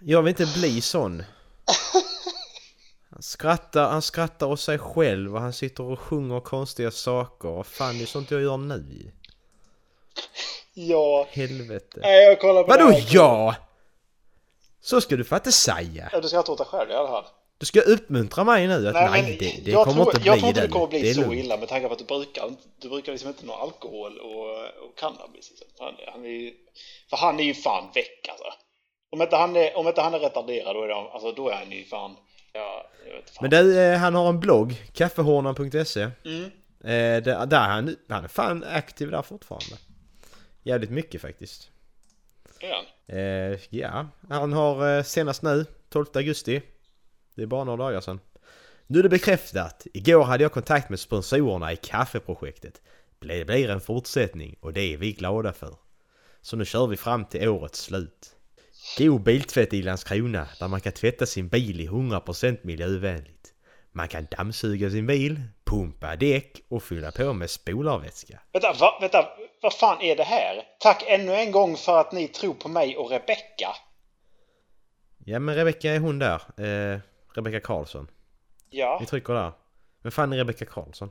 Jag 0.00 0.22
vill 0.22 0.28
inte 0.40 0.58
bli 0.58 0.80
sån. 0.80 1.22
Han 3.10 3.22
skrattar, 3.22 3.88
han 3.90 4.02
skrattar 4.02 4.46
åt 4.46 4.60
sig 4.60 4.78
själv 4.78 5.34
och 5.34 5.40
han 5.40 5.52
sitter 5.52 5.84
och 5.84 6.00
sjunger 6.00 6.40
konstiga 6.40 6.90
saker. 6.90 7.48
Vad 7.48 7.66
fan, 7.66 7.98
det 7.98 8.04
är 8.04 8.06
sånt 8.06 8.30
jag 8.30 8.42
gör 8.42 8.56
nu. 8.56 9.12
Ja. 10.74 11.26
Helvete. 11.30 12.00
Nej, 12.00 12.24
jag 12.24 12.40
kollar 12.40 12.62
på 12.62 12.68
Vadå 12.68 12.92
ja? 13.10 13.54
Så 14.80 15.00
ska 15.00 15.16
du 15.16 15.24
inte 15.32 15.52
säga. 15.52 16.08
Ja, 16.12 16.20
Du 16.20 16.28
skrattar 16.28 16.52
åt 16.52 16.58
dig 16.58 16.66
själv 16.66 16.90
i 16.90 16.94
alla 16.94 17.08
fall. 17.08 17.24
Du 17.60 17.66
ska 17.66 17.80
uppmuntra 17.80 18.44
mig 18.44 18.66
nu 18.66 18.88
att 18.88 18.94
nej, 18.94 19.22
men 19.22 19.36
det, 19.38 19.64
det 19.64 19.72
kommer 19.72 19.92
tror, 19.92 20.06
inte 20.08 20.20
bli 20.20 20.26
Jag 20.28 20.38
tror 20.38 20.48
inte 20.48 20.60
det. 20.60 20.66
det 20.66 20.72
kommer 20.72 20.86
Det 20.86 21.00
bli 21.00 21.10
är 21.10 21.14
så 21.14 21.20
lugnt. 21.20 21.34
illa 21.34 21.56
med 21.56 21.68
tanke 21.68 21.86
på 21.86 21.92
att 21.92 21.98
du 21.98 22.04
brukar, 22.04 22.52
du 22.80 22.88
brukar 22.88 23.12
liksom 23.12 23.28
inte 23.28 23.46
nå 23.46 23.52
alkohol 23.52 24.18
och, 24.18 24.50
och 24.84 24.98
cannabis. 24.98 25.50
Liksom. 25.50 25.66
Han, 25.78 25.94
han 26.12 26.24
är 26.24 26.28
ju, 26.28 26.52
för 27.10 27.16
han 27.16 27.40
är 27.40 27.44
ju 27.44 27.54
fan 27.54 27.84
väck 27.94 28.28
alltså. 28.28 28.44
Om 29.12 29.22
inte 29.22 29.36
han 29.36 29.56
är, 29.56 29.76
om 29.76 29.88
inte 29.88 30.00
han 30.00 30.14
är 30.14 30.18
retarderad 30.18 30.76
då 30.76 30.82
är, 30.84 30.88
han, 30.88 31.06
alltså, 31.12 31.32
då 31.32 31.48
är 31.48 31.54
han 31.54 31.70
ju 31.72 31.84
fan... 31.84 32.16
Ja, 32.52 32.90
fan. 33.26 33.38
Men 33.40 33.50
du, 33.50 33.80
eh, 33.80 33.98
han 33.98 34.14
har 34.14 34.28
en 34.28 34.40
blogg, 34.40 34.74
kaffehornan.se. 34.92 36.00
Mm. 36.24 36.44
Eh, 36.84 37.22
där, 37.22 37.46
där 37.46 37.60
han, 37.68 37.96
han 38.08 38.24
är 38.24 38.28
fan 38.28 38.64
aktiv 38.64 39.10
där 39.10 39.22
fortfarande. 39.22 39.76
Jävligt 40.62 40.90
mycket 40.90 41.20
faktiskt. 41.20 41.70
Är 42.60 42.72
han? 42.74 42.84
Eh, 43.18 43.58
ja, 43.70 44.06
han 44.28 44.52
har 44.52 44.96
eh, 44.96 45.02
senast 45.02 45.42
nu, 45.42 45.66
12 45.90 46.06
augusti. 46.14 46.62
Det 47.40 47.44
är 47.44 47.46
bara 47.46 47.64
några 47.64 47.84
dagar 47.84 48.00
sedan. 48.00 48.20
Nu 48.86 48.98
är 48.98 49.02
det 49.02 49.08
bekräftat. 49.08 49.86
Igår 49.94 50.24
hade 50.24 50.42
jag 50.42 50.52
kontakt 50.52 50.90
med 50.90 51.00
sponsorerna 51.00 51.72
i 51.72 51.76
kaffeprojektet. 51.76 52.82
Det 53.20 53.44
blir 53.44 53.70
en 53.70 53.80
fortsättning 53.80 54.56
och 54.60 54.72
det 54.72 54.80
är 54.80 54.96
vi 54.96 55.12
glada 55.12 55.52
för. 55.52 55.74
Så 56.40 56.56
nu 56.56 56.64
kör 56.64 56.86
vi 56.86 56.96
fram 56.96 57.24
till 57.24 57.48
årets 57.48 57.80
slut. 57.80 58.30
God 58.98 59.22
biltvätt 59.22 59.72
i 59.72 59.82
Landskrona 59.82 60.48
där 60.58 60.68
man 60.68 60.80
kan 60.80 60.92
tvätta 60.92 61.26
sin 61.26 61.48
bil 61.48 61.80
i 61.80 61.88
100% 61.88 62.58
miljövänligt. 62.62 63.48
Man 63.92 64.08
kan 64.08 64.26
dammsuga 64.30 64.90
sin 64.90 65.06
bil, 65.06 65.40
pumpa 65.64 66.16
däck 66.16 66.60
och 66.68 66.82
fylla 66.82 67.10
på 67.10 67.32
med 67.32 67.50
spolarvätska. 67.50 68.40
Vänta, 68.52 68.72
va, 68.80 68.98
vänta, 69.00 69.28
vad 69.62 69.74
fan 69.74 70.00
är 70.00 70.16
det 70.16 70.24
här? 70.24 70.62
Tack 70.80 71.04
ännu 71.06 71.34
en 71.34 71.52
gång 71.52 71.76
för 71.76 72.00
att 72.00 72.12
ni 72.12 72.28
tror 72.28 72.54
på 72.54 72.68
mig 72.68 72.96
och 72.96 73.10
Rebecca. 73.10 73.76
Ja 75.24 75.38
men 75.38 75.54
Rebecka 75.54 75.92
är 75.92 75.98
hon 75.98 76.18
där. 76.18 76.42
Eh, 76.56 77.00
Rebecka 77.34 77.60
Karlsson. 77.60 78.10
Ja, 78.70 78.98
Vi 79.00 79.06
trycker 79.06 79.32
där. 79.32 79.52
Men 80.02 80.12
fan 80.12 80.32
är 80.32 80.36
Rebecka 80.36 80.64
Karlsson? 80.64 81.10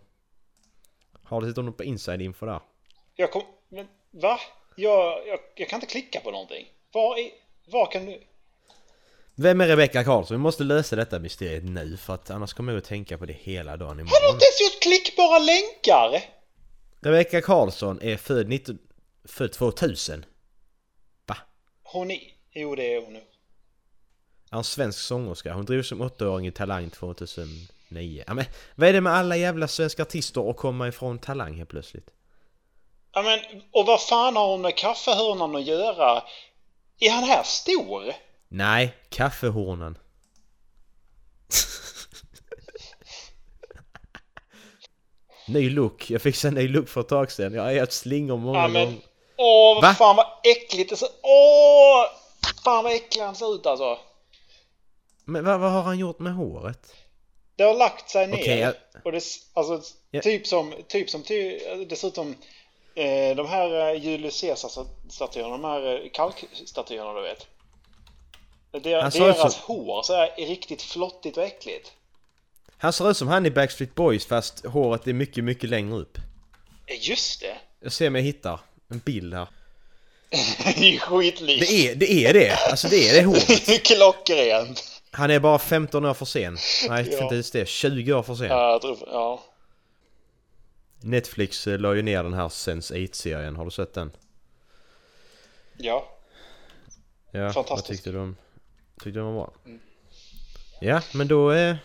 Har 1.23 1.41
du 1.41 1.47
sett 1.47 1.55
honom 1.57 1.73
på 1.73 1.83
inside 1.83 2.21
info 2.21 2.45
där? 2.45 2.59
jag 3.15 3.31
kom... 3.31 3.41
Men 3.69 3.87
va? 4.11 4.39
Jag, 4.75 5.27
jag, 5.27 5.39
jag 5.55 5.69
kan 5.69 5.77
inte 5.77 5.87
klicka 5.87 6.19
på 6.19 6.31
någonting. 6.31 6.67
Var, 6.91 7.17
är, 7.19 7.29
var 7.67 7.91
kan 7.91 8.05
du... 8.05 8.23
Vem 9.35 9.61
är 9.61 9.67
Rebecka 9.67 10.03
Karlsson? 10.03 10.37
Vi 10.37 10.41
måste 10.43 10.63
lösa 10.63 10.95
detta 10.95 11.19
mysteriet 11.19 11.63
nu 11.63 11.97
för 11.97 12.13
att 12.13 12.29
annars 12.29 12.53
kommer 12.53 12.71
jag 12.73 12.77
att 12.77 12.85
tänka 12.85 13.17
på 13.17 13.25
det 13.25 13.33
hela 13.33 13.77
dagen 13.77 13.87
Har 13.89 13.95
du 13.95 14.01
imorgon. 14.01 14.33
inte 14.33 14.45
ens 14.45 14.61
gjort 14.61 14.81
klickbara 14.81 15.39
länkar? 15.39 16.23
Rebecka 16.99 17.41
Karlsson 17.41 18.01
är 18.01 18.17
född, 18.17 18.47
19... 18.49 18.79
född 19.23 19.51
2000. 19.53 20.25
Va? 21.25 21.37
Hon 21.83 22.11
är... 22.11 22.19
Jo, 22.51 22.75
det 22.75 22.93
är 22.95 23.01
hon 23.01 23.13
nu. 23.13 23.21
Är 24.51 24.57
en 24.57 24.63
svensk 24.63 24.99
sångerska. 24.99 25.53
Hon 25.53 25.65
drog 25.65 25.85
som 25.85 26.01
åttaåring 26.01 26.47
i 26.47 26.51
Talang 26.51 26.89
2009. 26.89 28.23
Ja, 28.27 28.33
men 28.33 28.45
vad 28.75 28.89
är 28.89 28.93
det 28.93 29.01
med 29.01 29.13
alla 29.13 29.35
jävla 29.37 29.67
svenska 29.67 30.01
artister 30.01 30.41
och 30.41 30.57
komma 30.57 30.87
ifrån 30.87 31.19
Talang 31.19 31.57
helt 31.57 31.69
plötsligt? 31.69 32.09
Ja, 33.13 33.21
men, 33.21 33.39
och 33.71 33.85
vad 33.85 34.01
fan 34.01 34.35
har 34.35 34.47
hon 34.47 34.61
med 34.61 34.77
kaffehörnan 34.77 35.55
att 35.55 35.63
göra? 35.65 36.23
Är 36.99 37.09
han 37.11 37.23
här 37.23 37.43
stor? 37.43 38.13
Nej, 38.47 38.95
kaffehornen. 39.09 39.97
ny 45.47 45.69
look. 45.69 46.09
Jag 46.09 46.21
fick 46.21 46.43
en 46.43 46.53
ny 46.53 46.67
look 46.67 46.89
för 46.89 47.01
ett 47.01 47.07
tag 47.07 47.31
sedan. 47.31 47.53
Jag 47.53 47.63
har 47.63 47.71
ätit 47.71 47.93
slingor 47.93 48.37
många 48.37 48.59
Ja, 48.59 48.67
men... 48.67 48.85
gånger. 48.85 48.99
Åh, 49.37 49.75
vad 49.75 49.83
Va? 49.83 49.93
fan 49.93 50.15
vad 50.15 50.25
äckligt 50.43 50.89
det 50.89 50.95
ser... 50.95 51.09
Åh! 51.21 52.05
Fan 52.63 52.83
vad 52.83 52.93
äcklig 52.93 53.21
han 53.21 53.35
ser 53.35 53.55
ut 53.55 53.65
alltså. 53.65 53.97
Men 55.31 55.45
vad, 55.45 55.59
vad 55.59 55.71
har 55.71 55.81
han 55.81 55.99
gjort 55.99 56.19
med 56.19 56.33
håret? 56.33 56.93
Det 57.55 57.63
har 57.63 57.73
lagt 57.73 58.09
sig 58.09 58.27
ner. 58.27 58.37
Okej, 58.41 58.59
jag- 58.59 58.73
Och 59.05 59.11
det, 59.11 59.23
alltså, 59.53 59.81
Ja. 60.11 60.21
typ 60.21 60.47
som, 60.47 60.73
typ 60.87 61.09
som, 61.09 61.23
ty, 61.23 61.59
dessutom 61.89 62.35
eh, 62.95 63.35
de 63.35 63.47
här 63.47 63.89
eh, 63.95 64.03
Julius 64.05 64.41
Caesar-statyerna, 64.41 65.49
de 65.49 65.63
här 65.63 65.93
eh, 66.03 66.09
kalkstatyerna 66.13 67.13
du 67.13 67.21
vet. 67.21 67.47
Der, 68.83 69.01
Han 69.01 69.11
deras 69.11 69.53
som- 69.53 69.61
hår 69.75 70.03
så 70.03 70.13
är 70.13 70.45
riktigt 70.47 70.81
flottigt 70.81 71.37
och 71.37 71.43
äckligt. 71.43 71.91
Han 72.77 72.93
ser 72.93 73.11
ut 73.11 73.17
som 73.17 73.27
han 73.27 73.45
i 73.45 73.51
Backstreet 73.51 73.95
Boys 73.95 74.25
fast 74.25 74.65
håret 74.65 75.07
är 75.07 75.13
mycket, 75.13 75.43
mycket 75.43 75.69
längre 75.69 75.95
upp. 75.95 76.17
Just 76.99 77.41
det! 77.41 77.57
Jag 77.79 77.91
ser 77.91 78.07
om 78.07 78.15
jag 78.15 78.21
hittar 78.21 78.59
en 78.91 78.99
bild 78.99 79.33
här. 79.33 79.47
det 80.29 80.77
är 80.87 80.91
ju 80.91 80.99
skitlikt. 80.99 81.67
Det 81.69 81.73
är 81.87 81.95
det! 81.95 82.25
Är 82.25 82.33
det. 82.33 82.55
Alltså 82.71 82.87
det 82.87 83.09
är 83.09 83.13
det 83.15 83.21
håret. 83.27 83.83
Klockrent! 83.83 84.98
Han 85.11 85.31
är 85.31 85.39
bara 85.39 85.59
15 85.59 86.05
år 86.05 86.13
för 86.13 86.25
sen. 86.25 86.57
Nej, 86.89 87.07
Ja. 87.11 87.23
inte 87.23 87.35
ens 87.35 87.51
det. 87.51 87.67
20 87.67 88.13
år 88.13 88.23
för 88.23 88.35
sen. 88.35 88.47
Ja, 88.47 88.71
jag 88.71 88.81
tror, 88.81 88.97
ja. 89.07 89.43
Netflix 91.01 91.67
eh, 91.67 91.79
la 91.79 91.95
ju 91.95 92.01
ner 92.01 92.23
den 92.23 92.33
här 92.33 92.47
Sense8-serien. 92.47 93.55
Har 93.55 93.65
du 93.65 93.71
sett 93.71 93.93
den? 93.93 94.11
ja. 95.77 96.15
Ja, 97.31 97.41
vad 97.43 97.53
Fantastisk. 97.53 97.87
tyckte 97.87 98.11
du 98.11 98.17
om? 98.19 98.35
Tyckte 98.93 99.09
du 99.09 99.13
den 99.13 99.25
var 99.25 99.33
bra? 99.33 99.53
Ja, 100.81 101.01
men 101.13 101.27
då 101.27 101.51
eh, 101.51 101.75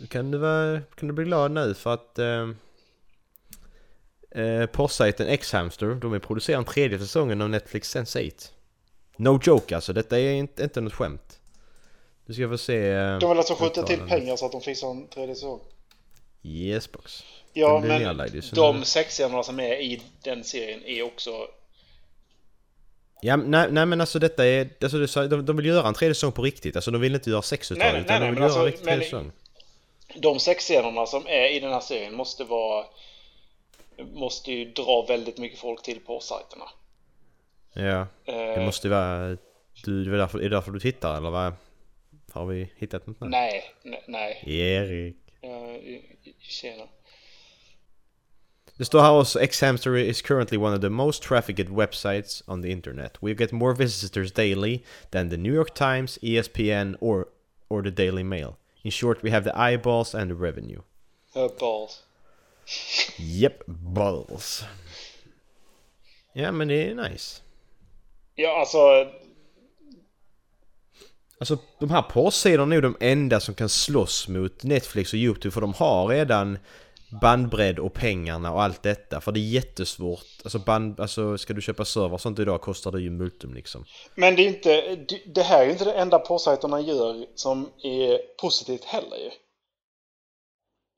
då 0.00 0.06
kan 0.06 0.30
du, 0.30 0.38
vara, 0.38 0.80
kan 0.80 1.08
du 1.08 1.14
bli 1.14 1.24
glad 1.24 1.50
nu 1.50 1.74
för 1.74 1.94
att 1.94 2.18
eh, 2.18 2.48
eh, 4.44 4.66
porrsajten 4.66 5.26
X-Hamster, 5.26 5.86
de 5.94 6.12
är 6.12 6.18
producerar 6.18 6.58
en 6.58 6.64
tredje 6.64 6.98
säsongen 6.98 7.40
av 7.42 7.50
Netflix 7.50 7.96
Sense8. 7.96 8.50
No 9.16 9.40
joke 9.42 9.74
alltså, 9.74 9.92
detta 9.92 10.18
är 10.18 10.32
inte, 10.32 10.62
inte 10.62 10.80
något 10.80 10.94
skämt. 10.94 11.37
Du 12.28 12.34
ska 12.34 12.48
få 12.48 12.58
se... 12.58 12.88
Eh, 12.90 13.18
De 13.18 13.28
vill 13.28 13.38
alltså 13.38 13.54
skjuta 13.54 13.82
till 13.82 14.00
pengar 14.00 14.36
så 14.36 14.46
att 14.46 14.52
de 14.52 14.60
fixar 14.60 14.90
en 14.90 15.08
tredje 15.08 15.34
säsong. 15.34 15.60
Yes 16.42 16.92
box. 16.92 17.24
Ja, 17.52 17.80
Den 17.80 18.02
men 18.02 18.30
de 18.52 18.84
sexscenerna 18.84 19.42
som 19.42 19.60
är 19.60 19.80
i 19.80 20.02
den 20.24 20.44
serien 20.44 20.84
är 20.84 21.02
också... 21.02 21.30
Ja, 23.20 23.36
nej, 23.36 23.68
nej 23.70 23.86
men 23.86 24.00
alltså 24.00 24.18
detta 24.18 24.46
är, 24.46 24.70
alltså 24.82 24.98
det, 24.98 25.28
de, 25.28 25.46
de 25.46 25.56
vill 25.56 25.66
göra 25.66 25.88
en 25.88 25.94
tredje 25.94 26.14
säsong 26.14 26.32
på 26.32 26.42
riktigt. 26.42 26.76
Alltså 26.76 26.90
de 26.90 27.00
vill 27.00 27.14
inte 27.14 27.30
göra 27.30 27.42
sexuttag 27.42 27.84
Nej, 27.84 27.92
nej, 27.92 28.00
utan 28.02 28.20
nej, 28.20 28.28
de 28.28 28.34
vill 28.34 28.42
göra 28.42 28.52
en 28.52 28.58
alltså, 28.60 28.66
riktig 28.66 28.84
tredje 28.84 29.04
säsong. 29.04 29.32
De 30.16 30.38
sexscenerna 30.40 31.06
som 31.06 31.26
är 31.26 31.56
i 31.56 31.60
den 31.60 31.72
här 31.72 31.80
serien 31.80 32.14
måste 32.14 32.44
vara... 32.44 32.84
Måste 34.14 34.52
ju 34.52 34.64
dra 34.64 35.04
väldigt 35.08 35.38
mycket 35.38 35.58
folk 35.58 35.82
till 35.82 36.00
på 36.00 36.20
sajterna. 36.20 36.64
Ja, 37.72 38.06
det 38.24 38.54
Eh, 38.54 38.64
måste 38.64 38.86
ju 38.86 38.90
vara... 38.90 39.36
Du, 39.84 40.04
det 40.04 40.16
är, 40.16 40.18
därför, 40.18 40.38
är 40.38 40.42
det 40.42 40.48
därför 40.48 40.70
du 40.70 40.80
tittar 40.80 41.16
eller 41.16 41.30
vad? 41.30 41.52
Har 42.32 42.46
vi 42.46 42.70
hittat 42.76 43.06
något 43.06 43.20
nu? 43.20 43.28
Nej, 43.28 43.64
nej, 43.82 44.04
nej. 44.08 44.42
Erik. 44.46 45.16
Uh, 45.44 46.00
tjena. 46.38 46.88
Det 48.78 48.84
står 48.84 49.00
här 49.00 49.12
också 49.12 49.40
X-Hamster 49.40 49.96
is 49.96 50.22
currently 50.22 50.58
one 50.58 50.76
of 50.76 50.80
the 50.80 50.88
most 50.88 51.22
trafficked 51.22 51.68
websites 51.68 52.42
on 52.46 52.62
the 52.62 52.68
internet. 52.68 53.18
We 53.20 53.34
get 53.34 53.52
more 53.52 53.74
visitors 53.74 54.32
daily 54.32 54.82
than 55.10 55.30
the 55.30 55.36
New 55.36 55.54
York 55.54 55.74
Times, 55.74 56.18
ESPN 56.22 56.96
or, 57.00 57.26
or 57.68 57.82
the 57.82 57.90
Daily 57.90 58.22
Mail. 58.22 58.56
In 58.84 58.90
short, 58.90 59.22
we 59.22 59.30
have 59.30 59.44
the 59.44 59.56
eyeballs 59.56 60.14
and 60.14 60.30
the 60.30 60.34
revenue. 60.34 60.82
Uh, 61.34 61.48
balls. 61.58 62.02
Yep, 63.18 63.64
balls. 63.66 64.64
Ja 66.32 66.52
men 66.52 66.68
det 66.68 66.90
är 66.90 66.94
nice. 66.94 67.42
Ja, 68.34 68.60
alltså... 68.60 68.78
Alltså 71.40 71.58
de 71.80 71.90
här 71.90 72.02
porrsidorna 72.02 72.74
är 72.74 72.80
nog 72.82 72.92
de 73.00 73.06
enda 73.06 73.40
som 73.40 73.54
kan 73.54 73.68
slåss 73.68 74.28
mot 74.28 74.62
Netflix 74.62 75.12
och 75.12 75.18
YouTube 75.18 75.52
för 75.52 75.60
de 75.60 75.74
har 75.74 76.06
redan 76.08 76.58
bandbredd 77.20 77.78
och 77.78 77.92
pengarna 77.94 78.52
och 78.52 78.62
allt 78.62 78.82
detta. 78.82 79.20
För 79.20 79.32
det 79.32 79.40
är 79.40 79.50
jättesvårt. 79.50 80.26
Alltså 80.44 80.58
band, 80.58 81.00
alltså 81.00 81.38
ska 81.38 81.52
du 81.52 81.60
köpa 81.62 81.84
server 81.84 82.12
och 82.12 82.20
sånt 82.20 82.38
idag 82.38 82.60
kostar 82.60 82.92
det 82.92 83.00
ju 83.00 83.10
multum 83.10 83.54
liksom. 83.54 83.84
Men 84.14 84.36
det 84.36 84.42
är 84.42 84.46
inte, 84.48 84.96
det- 84.96 85.34
det 85.34 85.42
här 85.42 85.66
är 85.66 85.70
inte 85.70 85.84
det 85.84 85.92
enda 85.92 86.18
porrsajterna 86.18 86.80
gör 86.80 87.26
som 87.34 87.70
är 87.82 88.18
positivt 88.42 88.84
heller 88.84 89.16
ju. 89.16 89.30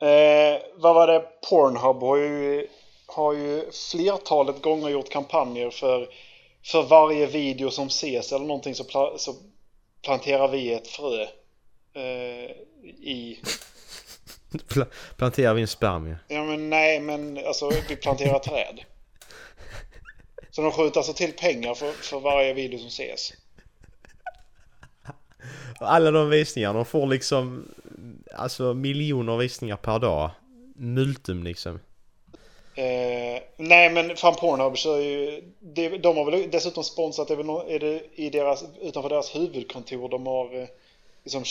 Eh, 0.09 0.61
vad 0.77 0.95
var 0.95 1.07
det? 1.07 1.25
Pornhub 1.51 2.01
har 2.03 2.17
ju, 2.17 2.67
har 3.07 3.33
ju 3.33 3.71
flertalet 3.93 4.63
gånger 4.63 4.89
gjort 4.89 5.09
kampanjer 5.11 5.71
för, 5.71 6.09
för 6.65 6.83
varje 6.83 7.27
video 7.27 7.71
som 7.71 7.87
ses 7.87 8.33
eller 8.33 8.47
någonting 8.47 8.75
så, 8.75 8.85
pla, 8.85 9.19
så 9.19 9.35
planterar 10.03 10.49
vi 10.49 10.73
ett 10.73 10.89
frö 10.89 11.23
eh, 11.95 12.51
i... 12.91 13.41
Pla- 14.69 14.87
Planterar 15.17 15.55
vi 15.55 15.61
en 15.63 15.69
spermie. 15.69 16.17
Ja 16.29 16.45
men 16.45 16.71
nej 16.71 17.01
men 17.01 17.39
alltså 17.47 17.71
vi 17.89 17.97
planterar 17.97 18.39
träd. 18.39 18.81
Så 20.51 20.63
de 20.63 20.73
skjuter 20.73 21.01
alltså 21.01 21.13
till 21.13 21.33
pengar 21.33 21.75
för, 21.75 21.93
för 21.93 22.21
varje 22.21 22.55
video 22.55 22.79
som 22.79 22.89
ses. 22.89 23.33
Alla 25.81 26.11
de 26.11 26.31
visningarna, 26.31 26.73
de 26.75 26.85
får 26.85 27.07
liksom 27.07 27.69
alltså 28.35 28.75
miljoner 28.75 29.37
visningar 29.37 29.77
per 29.77 29.99
dag. 29.99 30.31
Multum 30.77 31.43
liksom. 31.45 31.81
Eh, 32.81 33.43
nej 33.57 33.91
men 33.91 34.17
fan 34.17 34.35
Pornhub 34.35 34.79
så 34.79 34.95
är 34.95 35.01
ju, 35.01 35.43
de, 35.61 35.99
de 35.99 36.17
har 36.17 36.31
väl 36.31 36.51
dessutom 36.51 36.85
sponsrat, 36.85 37.29
det 37.29 37.35
är 37.35 37.37
väl 37.37 37.49
är 37.49 37.79
det 37.79 38.03
i 38.15 38.31
deras, 38.31 38.65
utanför 38.81 39.09
deras 39.09 39.37
huvudkontor 39.37 40.09
de 40.09 40.27
har 40.27 40.63
eh, 40.63 40.69
liksom 41.25 41.43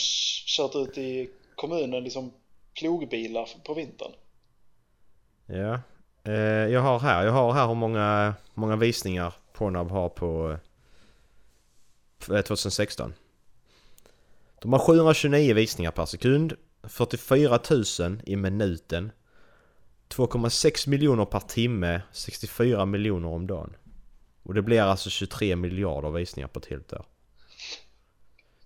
kört 0.46 0.74
ut 0.74 0.98
i 0.98 1.30
kommunen 1.54 2.04
liksom 2.04 2.32
plogbilar 2.78 3.48
på 3.64 3.74
vintern. 3.74 4.12
Ja. 5.46 5.80
Eh, 6.24 6.72
jag 6.72 6.80
har 6.80 6.98
här, 6.98 7.24
jag 7.24 7.32
har 7.32 7.52
här 7.52 7.66
hur 7.66 7.74
många, 7.74 8.34
många 8.54 8.76
visningar 8.76 9.34
Pornhub 9.52 9.90
har 9.90 10.08
på 10.08 10.58
eh, 12.30 12.42
2016. 12.42 13.14
De 14.60 14.72
har 14.72 14.80
729 14.80 15.54
visningar 15.54 15.90
per 15.90 16.06
sekund, 16.06 16.52
44 16.82 17.58
000 17.98 18.22
i 18.26 18.36
minuten, 18.36 19.12
2,6 20.14 20.88
miljoner 20.88 21.24
per 21.24 21.40
timme, 21.40 22.02
64 22.12 22.86
miljoner 22.86 23.28
om 23.28 23.46
dagen. 23.46 23.76
Och 24.42 24.54
det 24.54 24.62
blir 24.62 24.80
alltså 24.82 25.10
23 25.10 25.56
miljarder 25.56 26.10
visningar 26.10 26.48
på 26.48 26.58
ett 26.58 26.66
helt 26.66 26.92
år. 26.92 27.04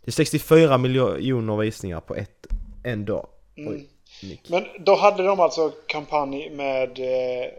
Det 0.01 0.09
är 0.11 0.13
64 0.13 0.79
miljoner 0.79 1.57
visningar 1.57 2.01
på 2.01 2.15
ett, 2.15 2.47
en 2.85 3.05
dag. 3.05 3.27
Oj, 3.57 3.89
Nick. 4.23 4.49
Men 4.49 4.65
då 4.85 4.95
hade 4.97 5.23
de 5.23 5.41
alltså 5.41 5.73
kampanj 5.87 6.51
med, 6.51 6.99
eh, 6.99 7.51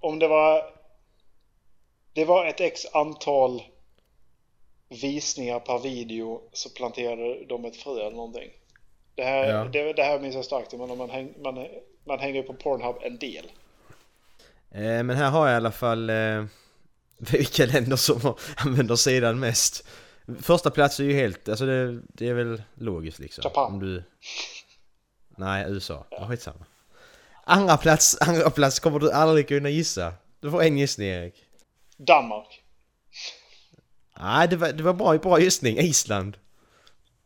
om 0.00 0.18
det 0.18 0.28
var, 0.28 0.62
det 2.12 2.24
var 2.24 2.46
ett 2.46 2.60
x 2.60 2.80
antal 2.94 3.62
visningar 5.02 5.60
per 5.60 5.78
video 5.78 6.42
så 6.52 6.70
planterade 6.70 7.44
de 7.44 7.64
ett 7.64 7.76
frö 7.76 8.00
eller 8.00 8.16
någonting. 8.16 8.50
Det 9.14 9.22
här, 9.22 9.48
Ja. 9.48 9.64
det, 9.64 9.92
det 9.92 10.02
här 10.02 10.20
minns 10.20 10.34
jag 10.34 10.44
starkt, 10.44 10.72
men 10.72 10.98
man, 10.98 11.10
häng, 11.10 11.34
man, 11.44 11.66
man 12.04 12.18
hänger 12.18 12.34
ju 12.34 12.42
på 12.42 12.54
Pornhub 12.54 12.96
en 13.02 13.18
del. 13.18 13.44
Eh, 14.70 15.02
men 15.02 15.10
här 15.10 15.30
har 15.30 15.46
jag 15.46 15.54
i 15.54 15.56
alla 15.56 15.72
fall 15.72 16.10
eh, 16.10 16.44
vilka 17.18 17.66
länder 17.66 17.96
som 17.96 18.34
använder 18.56 18.96
sidan 18.96 19.40
mest. 19.40 19.86
Första 20.42 20.70
plats 20.70 21.00
är 21.00 21.04
ju 21.04 21.12
helt, 21.12 21.48
alltså 21.48 21.66
det, 21.66 22.00
det 22.08 22.28
är 22.28 22.34
väl 22.34 22.62
logiskt 22.74 23.18
liksom. 23.18 23.42
Japan. 23.44 23.72
Om 23.72 23.80
du... 23.80 24.02
Nej, 25.36 25.64
USA. 25.68 26.06
Ja. 26.10 26.28
Skitsamma. 26.28 26.66
Andra 27.44 27.76
plats, 27.76 28.16
andra 28.20 28.50
plats 28.50 28.80
kommer 28.80 28.98
du 28.98 29.12
aldrig 29.12 29.48
kunna 29.48 29.68
gissa. 29.68 30.12
Du 30.40 30.50
får 30.50 30.62
en 30.62 30.78
gissning 30.78 31.08
Erik. 31.08 31.34
Danmark. 31.96 32.62
Nej, 34.18 34.48
det 34.48 34.56
var, 34.56 34.72
det 34.72 34.82
var 34.82 34.92
bra, 34.92 35.18
bra 35.18 35.40
gissning. 35.40 35.78
Island. 35.78 36.36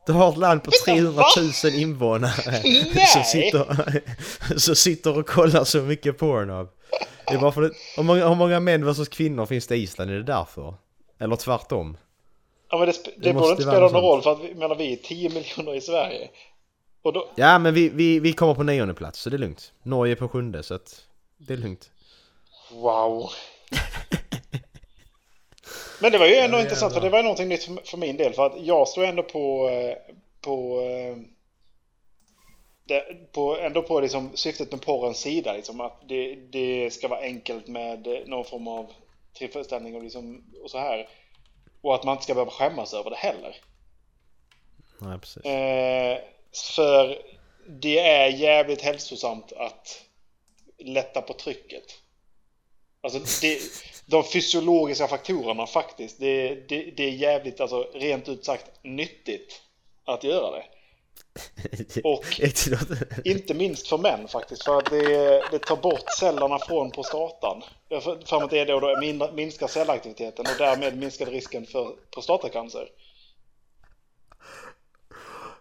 Du 0.08 0.14
har 0.14 0.32
ett 0.32 0.36
land 0.36 0.62
på 0.64 0.70
300 0.84 1.22
000 1.64 1.74
invånare 1.74 2.32
som 3.12 3.24
sitter, 3.24 4.02
som 4.58 4.76
sitter 4.76 5.18
och 5.18 5.28
kollar 5.28 5.64
så 5.64 5.78
mycket 5.78 6.18
Pornhub. 6.18 6.68
Det 7.26 7.34
är 7.34 7.38
bara 7.38 7.52
för 7.52 7.62
det, 7.62 7.70
hur, 7.96 8.02
många, 8.02 8.28
hur 8.28 8.34
många 8.34 8.60
män 8.60 8.84
versus 8.84 9.08
kvinnor 9.08 9.46
finns 9.46 9.66
det 9.66 9.76
i 9.76 9.82
Island? 9.82 10.10
Är 10.10 10.14
det 10.14 10.22
därför? 10.22 10.74
Eller 11.18 11.36
tvärtom? 11.36 11.96
Ja, 12.70 12.78
men 12.78 12.86
det, 12.86 12.92
det, 12.92 13.12
Det 13.16 13.32
borde 13.32 13.50
inte 13.50 13.62
spela 13.62 13.88
någon 13.88 14.02
roll 14.02 14.22
för 14.22 14.32
att 14.32 14.40
vi, 14.40 14.54
menar, 14.54 14.74
vi 14.74 14.92
är 14.92 14.96
10 14.96 15.28
miljoner 15.28 15.74
i 15.74 15.80
Sverige. 15.80 16.28
Och 17.02 17.12
då, 17.12 17.28
Ja, 17.34 17.58
men 17.58 17.74
vi, 17.74 17.88
vi, 17.88 18.20
vi 18.20 18.32
kommer 18.32 18.54
på 18.54 18.62
nionde 18.62 18.94
plats 18.94 19.20
så 19.20 19.30
det 19.30 19.36
är 19.36 19.38
lugnt. 19.38 19.72
Norge 19.82 20.12
är 20.12 20.16
på 20.16 20.28
sjunde 20.28 20.62
så 20.62 20.74
att 20.74 21.00
det 21.38 21.52
är 21.52 21.56
lugnt. 21.56 21.90
wow. 22.72 23.30
Men 26.00 26.12
det 26.12 26.18
var 26.18 26.26
ju 26.26 26.34
ändå 26.34 26.60
intressant 26.60 26.94
för 26.94 27.00
det 27.00 27.10
var 27.10 27.22
någonting 27.22 27.48
nytt 27.48 27.64
för, 27.64 27.96
min 27.96 28.16
del 28.16 28.32
för 28.32 28.46
att 28.46 28.66
jag 28.66 28.88
står 28.88 29.04
ändå 29.04 29.22
på 29.22 29.68
eh, 29.68 30.14
på, 30.40 30.80
eh, 30.80 31.16
det, 32.84 33.32
på 33.32 33.58
ändå 33.58 33.82
på 33.82 34.00
liksom 34.00 34.36
syftet 34.36 34.70
med 34.70 34.82
porrens 34.82 35.18
sida 35.18 35.52
liksom 35.52 35.80
att 35.80 36.08
det, 36.08 36.34
det 36.34 36.90
ska 36.90 37.08
vara 37.08 37.20
enkelt 37.20 37.66
med 37.66 38.06
eh, 38.06 38.26
någon 38.26 38.44
form 38.44 38.68
av 38.68 38.92
tillfredsställning 39.32 39.96
och 39.96 40.02
liksom 40.02 40.44
och 40.62 40.70
så 40.70 40.78
här 40.78 41.08
och 41.80 41.94
att 41.94 42.04
man 42.04 42.12
inte 42.12 42.24
ska 42.24 42.34
behöva 42.34 42.50
skämmas 42.50 42.94
över 42.94 43.10
det 43.10 43.16
heller. 43.16 43.56
Nej, 44.98 45.18
precis. 45.18 45.44
Eh, 45.44 46.18
för 46.76 47.22
det 47.66 47.98
är 47.98 48.28
jävligt 48.28 48.82
hälsosamt 48.82 49.52
att 49.52 50.04
lätta 50.78 51.22
på 51.22 51.32
trycket. 51.32 51.84
Alltså 53.00 53.18
det, 53.40 53.60
de 54.06 54.24
fysiologiska 54.24 55.08
faktorerna 55.08 55.66
faktiskt, 55.66 56.20
det, 56.20 56.54
det, 56.68 56.92
det 56.96 57.02
är 57.02 57.10
jävligt, 57.10 57.60
alltså 57.60 57.90
rent 57.94 58.28
ut 58.28 58.44
sagt 58.44 58.70
nyttigt 58.82 59.62
att 60.04 60.24
göra 60.24 60.50
det. 60.50 60.64
Och 62.04 62.24
inte 63.24 63.54
minst 63.54 63.88
för 63.88 63.98
män 63.98 64.28
faktiskt, 64.28 64.64
för 64.64 64.78
att 64.78 64.90
det, 64.90 65.42
det 65.50 65.58
tar 65.58 65.76
bort 65.76 66.04
cellerna 66.18 66.58
från 66.58 66.90
prostatan. 66.90 67.62
För 68.24 68.44
att 68.44 68.50
det 68.50 68.64
då 68.64 68.96
mindre- 69.00 69.32
minskar 69.32 69.66
cellaktiviteten 69.66 70.46
och 70.46 70.58
därmed 70.58 70.98
minskar 70.98 71.26
risken 71.26 71.66
för 71.66 71.94
prostatacancer. 72.14 72.88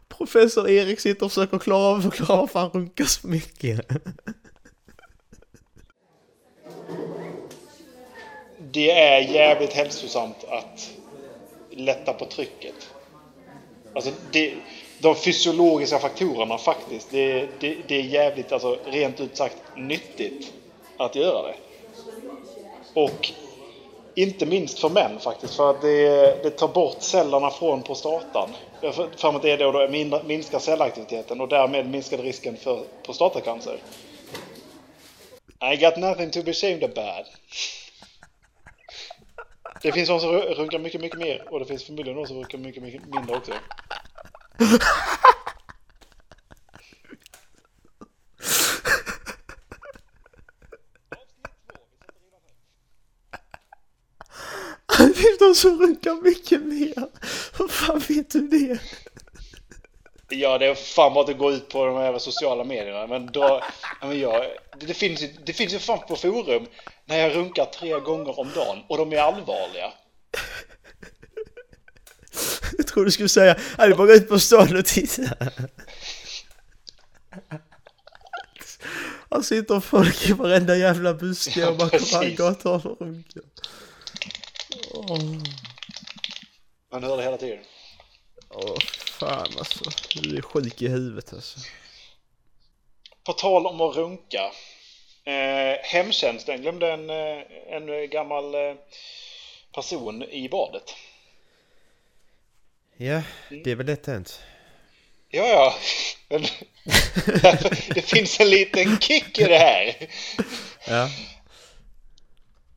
Professor 0.08 0.70
Erik 0.70 1.00
sitter 1.00 1.26
och 1.26 1.32
försöker 1.32 1.60
klara 1.60 1.84
av 1.84 2.02
förklara 2.02 2.40
varför 2.40 2.60
han 2.60 2.70
runkar 2.70 3.06
så 3.06 3.28
mycket. 3.28 3.86
Det 8.78 8.92
är 8.92 9.20
jävligt 9.20 9.74
hälsosamt 9.74 10.44
att 10.50 10.92
lätta 11.70 12.14
på 12.14 12.26
trycket. 12.26 12.76
Alltså 13.94 14.12
det, 14.32 14.54
de 15.00 15.16
fysiologiska 15.16 16.00
faktorerna 16.00 16.58
faktiskt, 16.58 17.12
det, 17.12 17.48
det, 17.60 17.78
det 17.88 17.96
är 17.96 18.02
jävligt, 18.02 18.52
alltså 18.52 18.78
rent 18.86 19.20
ut 19.20 19.38
sagt 19.38 19.58
nyttigt 19.76 20.54
att 20.98 21.16
göra 21.16 21.48
det. 21.48 21.56
Och 22.94 23.32
inte 24.16 24.46
minst 24.46 24.80
för 24.80 24.90
män 24.90 25.20
faktiskt, 25.20 25.56
för 25.56 25.70
att 25.70 25.82
det, 25.82 26.44
det 26.44 26.50
tar 26.50 26.68
bort 26.68 26.98
cellerna 27.00 27.50
från 27.50 27.84
prostatan. 27.84 28.50
Jag 28.82 28.96
för 28.96 29.32
mig 29.32 29.36
att 29.36 29.42
det 29.42 29.52
är 29.52 29.58
då 29.58 29.72
det 29.72 30.24
minskar 30.24 30.60
cellaktiviteten 30.60 31.42
och 31.42 31.48
därmed 31.48 31.90
minskar 31.90 32.18
risken 32.18 32.58
för 32.58 32.84
prostatacancer. 33.06 33.78
I 35.74 35.76
got 35.76 35.98
nothing 35.98 36.32
to 36.32 36.44
be 36.44 36.52
ashamed 36.52 36.84
about. 36.84 37.26
Det 39.82 39.92
finns 39.92 40.10
de 40.10 40.20
som 40.20 40.32
runkar 40.32 40.80
mycket, 40.80 41.02
mycket 41.02 41.20
mer 41.20 41.54
och 41.54 41.60
det 41.60 41.66
finns 41.66 41.84
förmodligen 41.84 42.18
de 42.18 42.28
som 42.28 42.38
runkar 42.38 42.58
mycket, 42.58 42.84
mycket 42.84 43.06
mindre 43.06 43.36
också. 43.36 43.54
Det 54.98 55.14
finns 55.14 55.40
de 55.40 55.56
som 55.56 55.80
runkar 55.80 56.22
mycket 56.24 56.62
mer. 56.62 57.10
Hur 57.58 57.68
fan 57.68 58.00
vet 58.00 58.30
du 58.30 58.48
det? 58.48 58.80
Ja, 60.30 60.58
det 60.58 60.66
är 60.66 60.76
fan 60.76 61.14
bara 61.14 61.32
att 61.32 61.38
gå 61.38 61.52
ut 61.52 61.70
på 61.70 61.86
de 61.86 61.96
här 61.98 62.20
sociala 62.20 62.64
medierna. 62.64 63.08
Men, 63.08 63.30
ja, 63.34 63.64
men 64.02 64.20
jag, 64.20 64.46
det, 64.80 64.94
finns, 64.94 65.24
det 65.46 65.54
finns 65.54 65.74
ju 65.74 65.80
fan 65.80 66.00
på 66.08 66.16
forum 66.16 66.68
när 67.06 67.18
jag 67.18 67.36
runkar 67.36 67.66
tre 67.66 68.00
gånger 68.00 68.40
om 68.40 68.52
dagen 68.56 68.84
och 68.90 68.98
de 68.98 69.14
är 69.14 69.18
allvarliga. 69.18 69.94
Jag 72.78 72.88
tror 72.88 73.06
du 73.06 73.12
skulle 73.12 73.30
säga, 73.30 73.56
"Nej, 73.78 73.90
det 73.90 73.96
bara 73.96 74.08
gå 74.08 74.14
ut 74.14 74.30
på 74.30 74.40
stan 74.40 74.78
och 74.78 74.86
titta. 74.86 75.22
Han 79.30 79.44
sitter 79.44 79.80
folk 79.80 80.30
i 80.30 80.34
varenda 80.34 80.76
jävla 80.76 81.14
buske 81.14 81.60
Ja, 81.60 81.70
och 81.70 81.78
bara 81.78 81.90
kommer 81.90 82.36
gator 82.36 82.88
och 82.88 83.02
runkar. 83.02 83.44
Man 86.92 87.04
hör 87.04 87.18
det 87.18 87.24
hela 87.24 87.38
tiden. 87.38 87.60
Åh 88.50 88.78
fan 89.20 89.48
alltså, 89.58 89.84
du 90.14 90.38
är 90.38 90.42
sjuk 90.42 90.82
i 90.82 90.88
huvudet 90.88 91.34
alltså. 91.34 91.60
På 93.24 93.34
tal 93.34 93.66
om 93.68 93.82
att 93.82 93.96
runka. 93.96 94.52
Eh, 95.24 95.78
hemtjänsten 95.84 96.62
glömde 96.62 96.92
en, 96.92 97.10
eh, 97.10 97.44
en 97.68 98.10
gammal 98.10 98.56
eh, 98.56 98.76
person 99.74 100.24
i 100.24 100.50
badet. 100.50 100.96
Ja, 102.98 103.22
det 103.50 103.72
är 103.72 103.76
väl 103.76 103.86
lätt 103.86 104.08
hänt. 104.08 104.42
Ja, 105.30 105.48
ja. 105.48 105.74
Men 106.30 106.42
det 107.96 108.02
finns 108.02 108.40
en 108.40 108.50
liten 108.50 109.00
kick 109.00 109.40
i 109.40 109.44
det 109.44 109.58
här. 109.58 110.10
Ja. 110.88 111.10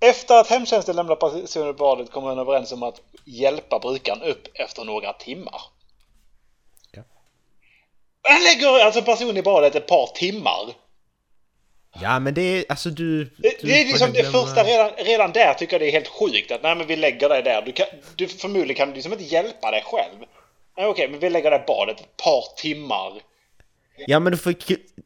Efter 0.01 0.35
att 0.41 0.51
hemtjänsten 0.51 0.97
lämnar 0.97 1.17
personen 1.17 1.69
i 1.69 1.73
badet 1.73 2.11
kommer 2.11 2.29
man 2.29 2.39
överens 2.39 2.73
om 2.73 2.83
att 2.83 3.01
hjälpa 3.25 3.79
brukaren 3.79 4.23
upp 4.23 4.49
efter 4.55 4.85
några 4.85 5.13
timmar. 5.13 5.61
Man 8.33 8.43
lägger 8.43 8.85
alltså 8.85 9.03
personen 9.03 9.37
i 9.37 9.43
badet 9.43 9.75
ett 9.75 9.87
par 9.87 10.07
timmar. 10.07 10.75
Ja 12.03 12.19
men 12.19 12.35
det 12.35 12.43
är, 12.43 12.65
alltså 12.69 12.91
du... 12.91 13.25
Det, 13.25 13.61
du 13.61 13.67
det 13.67 13.81
är 13.81 13.85
liksom 13.85 14.13
det 14.13 14.23
glömma- 14.23 14.33
första, 14.47 14.65
redan, 14.65 14.91
redan 14.99 15.33
där 15.33 15.55
tycker 15.55 15.73
jag 15.75 15.81
det 15.81 15.89
är 15.89 15.93
helt 15.93 16.09
sjukt 16.09 16.51
att 16.53 16.63
nej 16.63 16.75
men 16.77 16.87
vi 16.87 16.97
lägger 16.97 17.29
dig 17.29 17.43
där. 17.43 17.63
Du, 17.63 17.73
kan, 17.73 17.87
du 18.17 18.29
förmodligen 18.29 18.75
kan 18.77 18.89
du 18.89 18.95
liksom 18.95 19.13
inte 19.13 19.25
hjälpa 19.25 19.71
dig 19.71 19.83
själv. 19.87 20.17
Nej, 20.77 20.87
Okej, 20.87 21.09
men 21.09 21.21
vi 21.21 21.31
lägger 21.31 21.51
dig 21.51 21.61
i 21.61 21.67
badet 21.67 22.01
ett 22.01 22.17
par 22.17 22.57
timmar. 22.57 23.13
Ja 24.07 24.19
men 24.21 24.33
du 24.33 24.39
får 24.39 24.55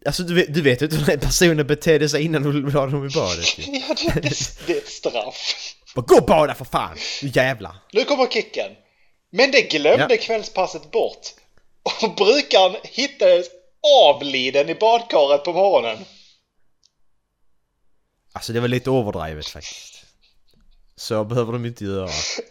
alltså 0.06 0.22
du 0.22 0.34
vet, 0.34 0.54
du 0.54 0.62
vet 0.62 0.82
ju 0.82 0.86
inte 0.86 0.96
hur 0.96 1.06
den 1.06 1.20
personen 1.20 1.66
betedde 1.66 2.08
sig 2.08 2.24
innan 2.24 2.42
du 2.42 2.70
la 2.70 2.86
dem 2.86 3.06
i 3.06 3.10
badet 3.10 3.58
ju. 3.58 3.64
Ja, 3.88 3.94
det, 4.14 4.20
det, 4.20 4.36
det 4.66 4.72
är 4.72 4.76
ett 4.78 4.88
straff. 4.88 5.54
Bara, 5.94 6.02
Gå 6.06 6.16
och 6.16 6.26
bada 6.26 6.54
för 6.54 6.64
fan! 6.64 6.96
Nu 7.22 7.28
jävlar! 7.34 7.76
Nu 7.92 8.04
kommer 8.04 8.26
kicken. 8.26 8.70
Men 9.32 9.50
det 9.50 9.60
glömde 9.62 10.06
Ja. 10.14 10.16
kvällspasset 10.20 10.90
bort. 10.90 11.20
Och 11.84 12.14
brukaren 12.14 12.76
hittades 12.82 13.46
avliden 14.04 14.68
i 14.68 14.74
badkaret 14.74 15.44
på 15.44 15.52
morgonen. 15.52 16.04
Alltså 18.32 18.52
det 18.52 18.60
var 18.60 18.68
lite 18.68 18.90
overdrivet 18.90 19.46
faktiskt. 19.46 19.93
Så 20.96 21.24
behöver 21.24 21.52
de 21.52 21.66
inte 21.66 21.84
göra. 21.84 22.08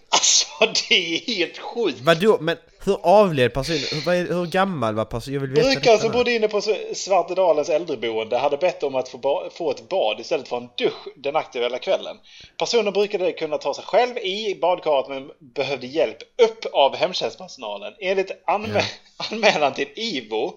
Alltså 0.09 0.47
det 0.89 1.15
är 1.15 1.35
helt 1.35 1.57
sjukt. 1.57 1.99
Vadå? 2.01 2.37
Men 2.41 2.57
hur 2.85 2.97
avled 3.03 3.53
personen? 3.53 3.79
Hur, 3.91 4.13
är, 4.13 4.33
hur 4.33 4.45
gammal 4.45 4.95
var 4.95 5.05
personen? 5.05 5.33
Jag 5.33 5.41
vill 5.41 5.49
veta 5.49 5.69
Brukaren 5.69 5.99
som 5.99 6.11
bodde 6.11 6.31
inne 6.31 6.47
på 6.47 6.61
Svartedalens 6.93 7.69
äldreboende 7.69 8.37
hade 8.37 8.57
bett 8.57 8.83
om 8.83 8.95
att 8.95 9.09
få, 9.09 9.49
få 9.53 9.71
ett 9.71 9.89
bad 9.89 10.19
istället 10.19 10.47
för 10.47 10.57
en 10.57 10.69
dusch 10.77 11.07
den 11.15 11.35
aktuella 11.35 11.79
kvällen. 11.79 12.17
Personen 12.57 12.93
brukade 12.93 13.31
kunna 13.31 13.57
ta 13.57 13.73
sig 13.73 13.83
själv 13.83 14.17
i 14.17 14.57
badkaret 14.61 15.09
men 15.09 15.31
behövde 15.39 15.87
hjälp 15.87 16.17
upp 16.21 16.65
av 16.73 16.95
hemtjänstpersonalen. 16.95 17.93
Enligt 17.99 18.31
anmä- 18.47 18.83
anmälan 19.31 19.73
till 19.73 19.87
IVO 19.95 20.53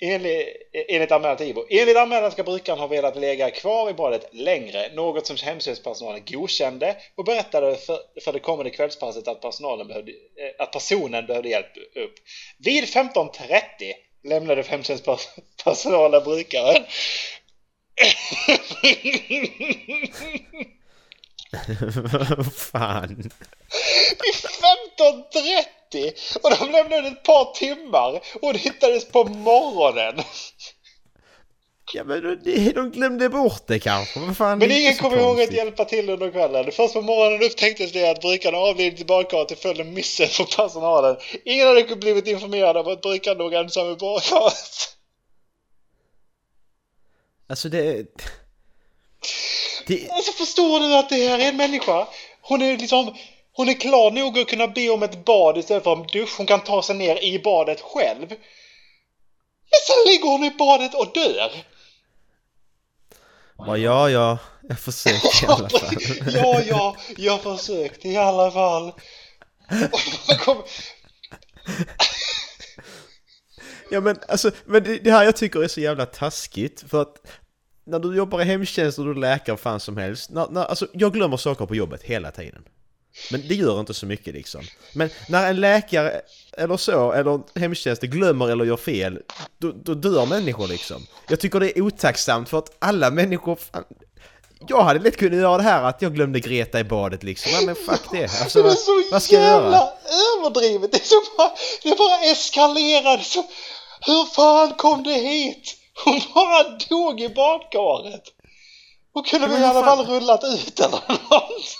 Enligt, 0.00 0.46
enligt 0.88 1.12
anmälan 1.12 1.36
till 1.36 1.46
IVO. 1.46 1.66
Enligt 1.70 1.96
anmälan 1.96 2.32
ska 2.32 2.42
brukaren 2.42 2.78
ha 2.78 2.86
velat 2.86 3.16
lägga 3.16 3.50
kvar 3.50 3.90
i 3.90 3.94
badet 3.94 4.28
längre, 4.32 4.94
något 4.94 5.26
som 5.26 5.36
hemtjänstpersonalen 5.42 6.22
godkände 6.26 6.96
och 7.14 7.24
berättade 7.24 7.76
för, 7.76 7.98
för 8.24 8.32
det 8.32 8.38
kommande 8.38 8.70
kvällspasset 8.70 9.28
att, 9.28 9.40
personalen 9.40 9.88
behövde, 9.88 10.12
eh, 10.12 10.16
att 10.58 10.72
personen 10.72 11.26
behövde 11.26 11.48
hjälp 11.48 11.76
upp. 11.76 12.14
Vid 12.58 12.84
15.30 12.84 13.32
lämnade 14.24 14.62
hemtjänstpersonalen 14.62 16.24
brukaren. 16.24 16.84
Fan. 22.54 23.16
Vid 24.20 24.34
15.30! 24.34 26.12
Och 26.42 26.50
de 26.50 26.72
lämnade 26.72 27.08
ett 27.08 27.22
par 27.22 27.54
timmar 27.54 28.20
och 28.42 28.52
det 28.52 28.58
hittades 28.58 29.08
på 29.08 29.24
morgonen. 29.24 30.24
Ja 31.94 32.04
men 32.04 32.22
de, 32.44 32.72
de 32.72 32.90
glömde 32.90 33.28
bort 33.28 33.66
det 33.66 33.78
kanske. 33.78 34.20
Vad 34.20 34.36
fan, 34.36 34.58
Men 34.58 34.68
det 34.68 34.74
är 34.74 34.80
ingen 34.80 34.96
kom 34.96 35.14
ihåg 35.14 35.40
att 35.40 35.52
hjälpa 35.52 35.84
till 35.84 36.10
under 36.10 36.30
kvällen. 36.30 36.72
Först 36.72 36.94
på 36.94 37.02
morgonen 37.02 37.42
upptäcktes 37.42 37.92
det 37.92 38.10
att 38.10 38.20
brukaren 38.20 38.54
avlidit 38.54 39.00
i 39.00 39.04
badkaret 39.04 39.48
till 39.48 39.56
följd 39.56 39.80
av 39.80 39.86
missen 39.86 40.28
från 40.28 40.46
personalen. 40.46 41.16
Ingen 41.44 41.66
hade 41.66 41.96
blivit 41.96 42.26
informerad 42.26 42.76
om 42.76 42.92
att 42.92 43.02
brukaren 43.02 43.38
låg 43.38 43.54
ensam 43.54 43.92
i 43.92 43.96
badkaret. 43.96 44.96
Alltså 47.46 47.68
det... 47.68 48.06
Det... 49.88 50.10
Alltså 50.10 50.32
förstår 50.32 50.80
du 50.80 50.94
att 50.96 51.08
det 51.08 51.28
här 51.28 51.38
är 51.38 51.48
en 51.48 51.56
människa? 51.56 52.06
Hon 52.40 52.62
är 52.62 52.76
liksom... 52.78 53.14
Hon 53.52 53.68
är 53.68 53.72
klar 53.74 54.10
nog 54.10 54.38
att 54.38 54.48
kunna 54.48 54.68
be 54.68 54.90
om 54.90 55.02
ett 55.02 55.24
bad 55.24 55.58
istället 55.58 55.84
för 55.84 55.92
en 55.92 56.06
dusch. 56.06 56.34
Hon 56.36 56.46
kan 56.46 56.60
ta 56.60 56.82
sig 56.82 56.96
ner 56.96 57.24
i 57.24 57.38
badet 57.38 57.80
själv. 57.80 58.28
Men 59.70 59.80
sen 59.86 60.12
ligger 60.12 60.28
hon 60.28 60.44
i 60.44 60.50
badet 60.50 60.94
och 60.94 61.12
dör. 61.14 61.50
Ja, 63.66 64.08
ja, 64.08 64.38
jag 64.68 64.78
försökte 64.80 65.44
i 65.44 65.46
alla 65.48 65.68
fall. 65.68 65.94
ja, 66.34 66.62
ja, 66.68 66.96
jag 67.16 67.42
försökte 67.42 68.08
i 68.08 68.16
alla 68.16 68.50
fall. 68.50 68.92
Och 69.92 70.38
kom- 70.40 70.62
Ja 73.90 74.00
men 74.00 74.18
alltså, 74.28 74.50
men 74.64 74.82
det, 74.84 74.98
det 74.98 75.10
här 75.12 75.24
jag 75.24 75.36
tycker 75.36 75.62
är 75.62 75.68
så 75.68 75.80
jävla 75.80 76.06
taskigt 76.06 76.84
för 76.90 77.02
att 77.02 77.16
när 77.88 77.98
du 77.98 78.16
jobbar 78.16 78.40
i 78.40 78.44
hemtjänst 78.44 78.98
och 78.98 79.04
du 79.04 79.10
är 79.10 79.14
läkare 79.14 79.54
och 79.54 79.60
fan 79.60 79.80
som 79.80 79.96
helst, 79.96 80.30
när, 80.30 80.48
när, 80.50 80.64
alltså 80.64 80.86
jag 80.92 81.12
glömmer 81.12 81.36
saker 81.36 81.66
på 81.66 81.74
jobbet 81.74 82.02
hela 82.02 82.30
tiden. 82.30 82.62
Men 83.30 83.48
det 83.48 83.54
gör 83.54 83.80
inte 83.80 83.94
så 83.94 84.06
mycket 84.06 84.34
liksom. 84.34 84.60
Men 84.92 85.10
när 85.28 85.50
en 85.50 85.60
läkare 85.60 86.20
eller 86.52 86.76
så, 86.76 87.12
eller 87.12 87.58
hemtjänst 87.58 88.02
glömmer 88.02 88.48
eller 88.48 88.64
gör 88.64 88.76
fel, 88.76 89.18
då, 89.58 89.72
då 89.84 89.94
dör 89.94 90.26
människor 90.26 90.68
liksom. 90.68 91.06
Jag 91.28 91.40
tycker 91.40 91.60
det 91.60 91.78
är 91.78 91.82
otacksamt 91.82 92.48
för 92.48 92.58
att 92.58 92.76
alla 92.78 93.10
människor, 93.10 93.56
fan, 93.56 93.84
jag 94.68 94.82
hade 94.82 95.00
lätt 95.00 95.16
kunnat 95.16 95.38
göra 95.38 95.56
det 95.56 95.62
här 95.62 95.82
att 95.82 96.02
jag 96.02 96.14
glömde 96.14 96.40
Greta 96.40 96.80
i 96.80 96.84
badet 96.84 97.22
liksom. 97.22 97.52
Ja, 97.54 97.60
men 97.66 97.74
fuck 97.74 98.00
det. 98.12 98.22
Alltså, 98.42 98.62
Det 98.62 98.68
är 98.68 98.68
vad, 98.68 98.78
så 98.78 99.02
vad 99.12 99.22
ska 99.22 99.34
jag 99.34 99.44
göra? 99.44 99.62
jävla 99.62 99.92
överdrivet. 100.38 100.92
Det, 100.92 100.98
är 100.98 101.04
så 101.04 101.16
bara, 101.36 101.50
det 101.82 101.98
bara 101.98 102.20
eskalerade. 102.32 103.22
Så, 103.24 103.44
hur 104.06 104.34
fan 104.34 104.74
kom 104.74 105.02
det 105.02 105.12
hit? 105.14 105.74
Hon 106.04 106.20
bara 106.34 106.62
dog 106.88 107.20
i 107.20 107.28
badkaret. 107.28 108.22
Hon 109.12 109.24
kunde 109.24 109.46
väl 109.46 109.60
i 109.62 109.64
alla 109.64 109.84
fall 109.84 110.06
rullat 110.06 110.44
ut 110.44 110.80
eller 110.80 111.00
något. 111.08 111.76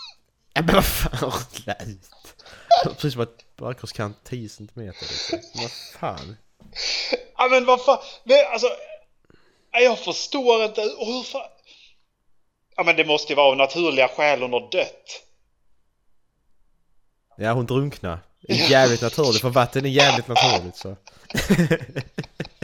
Ja 0.53 0.63
men 0.63 0.75
vad 0.75 0.85
fan, 0.85 1.11
rulla 1.21 1.75
ut! 1.75 2.11
Precis 2.85 3.13
som 3.13 3.23
att 3.23 3.57
badkars 3.57 3.93
kan 3.93 4.15
10 4.25 4.49
centimeter 4.49 5.07
liksom. 5.09 5.39
Vad 5.55 5.71
fan? 5.71 6.37
Ja 7.37 7.49
men 7.51 7.65
vad 7.65 7.85
fan. 7.85 7.99
Men, 8.25 8.39
alltså. 8.53 8.69
Jag 9.73 9.99
förstår 9.99 10.65
inte. 10.65 10.81
Hur 10.81 11.23
fan. 11.23 11.51
Ja 12.77 12.83
men 12.83 12.97
det 12.97 13.05
måste 13.05 13.33
ju 13.33 13.37
vara 13.37 13.47
av 13.47 13.57
naturliga 13.57 14.09
skäl 14.09 14.43
hon 14.43 14.53
har 14.53 14.71
dött. 14.71 15.23
Ja 17.37 17.53
hon 17.53 17.67
drunknar. 17.67 18.19
Det 18.41 18.53
är 18.53 18.71
jävligt 18.71 19.03
naturligt 19.03 19.41
för 19.41 19.49
vatten 19.49 19.85
är 19.85 19.89
jävligt 19.89 20.29
naturligt 20.29 20.77
så. 20.77 20.97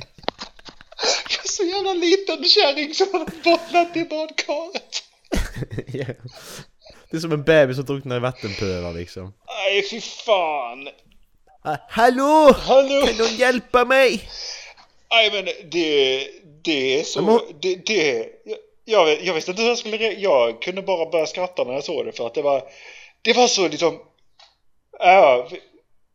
Så 1.56 1.64
jävla 1.64 1.92
liten 1.92 2.44
kärring 2.44 2.94
som 2.94 3.08
har 3.12 3.24
bottnat 3.44 3.96
i 3.96 4.04
badkaret. 4.04 5.02
Ja. 5.92 6.04
Det 7.10 7.16
är 7.16 7.20
som 7.20 7.32
en 7.32 7.42
bebis 7.44 7.76
som 7.76 7.84
drunknar 7.84 8.16
i 8.16 8.20
vattenpölar 8.20 8.92
liksom. 8.92 9.32
Nej 9.46 9.88
fy 9.90 10.00
fan. 10.00 10.88
Ah, 11.62 11.76
hallå! 11.88 12.54
Hallå? 12.58 13.06
Kan 13.06 13.16
någon 13.16 13.36
hjälpa 13.36 13.84
mig? 13.84 14.28
Nej 15.10 15.30
men 15.32 15.44
det, 15.70 16.28
det 16.64 17.00
är 17.00 17.02
så, 17.04 17.20
hon- 17.20 17.40
det, 17.62 17.86
det, 17.86 18.26
jag, 18.84 19.22
jag, 19.24 19.34
visste 19.34 19.50
inte 19.50 19.62
hur 19.62 19.68
jag 19.68 19.78
skulle 19.78 19.96
jag 20.12 20.62
kunde 20.62 20.82
bara 20.82 21.10
börja 21.10 21.26
skratta 21.26 21.64
när 21.64 21.72
jag 21.72 21.84
såg 21.84 22.06
det 22.06 22.12
för 22.12 22.26
att 22.26 22.34
det 22.34 22.42
var, 22.42 22.62
det 23.22 23.32
var 23.32 23.46
så 23.46 23.68
liksom, 23.68 23.98
ja, 24.98 25.48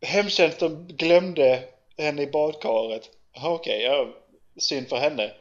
hemtjänsten 0.06 0.86
glömde 0.88 1.62
henne 1.98 2.22
i 2.22 2.26
badkaret. 2.26 3.02
Okej, 3.44 3.82
ja, 3.82 4.08
synd 4.58 4.88
för 4.88 4.96
henne. 4.96 5.32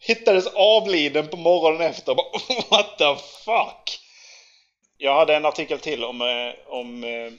Hittades 0.00 0.46
avliden 0.46 1.28
på 1.28 1.36
morgonen 1.36 1.80
efter, 1.80 2.14
bara, 2.14 2.26
what 2.70 2.98
the 2.98 3.16
fuck? 3.44 4.00
Jag 4.98 5.14
hade 5.14 5.36
en 5.36 5.46
artikel 5.46 5.78
till 5.78 6.04
om, 6.04 6.20
eh, 6.20 6.54
om 6.66 7.04
eh, 7.04 7.32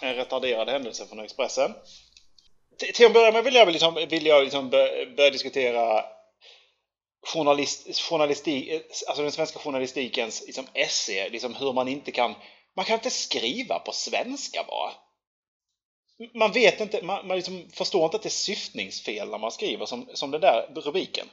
en 0.00 0.14
retarderad 0.14 0.68
händelse 0.68 1.06
från 1.06 1.20
Expressen. 1.20 1.74
Till 2.78 2.94
till 2.94 3.06
att 3.06 3.12
börja 3.12 3.32
med 3.32 3.44
vill 3.44 3.54
jag, 3.54 3.72
liksom, 3.72 3.94
vill 4.10 4.26
jag 4.26 4.44
liksom 4.44 4.70
börja 4.70 5.30
diskutera 5.30 6.04
journalist, 7.26 8.00
journalistik, 8.00 8.82
alltså 9.06 9.22
den 9.22 9.32
svenska 9.32 9.58
journalistikens 9.58 10.42
liksom 10.46 10.66
esse, 10.74 11.28
liksom 11.28 11.54
hur 11.54 11.72
man 11.72 11.88
inte 11.88 12.12
kan, 12.12 12.34
man 12.76 12.84
kan 12.84 12.94
inte 12.94 13.10
skriva 13.10 13.78
på 13.78 13.92
svenska 13.92 14.64
bara. 14.68 14.92
Man 16.34 16.52
vet 16.52 16.80
inte, 16.80 17.02
man, 17.02 17.26
man 17.26 17.36
liksom 17.36 17.70
förstår 17.70 18.04
inte 18.04 18.16
att 18.16 18.22
det 18.22 18.28
är 18.28 18.30
syftningsfel 18.30 19.30
när 19.30 19.38
man 19.38 19.52
skriver 19.52 19.86
som, 19.86 20.08
som 20.14 20.30
den 20.30 20.40
där 20.40 20.70
rubriken. 20.74 21.26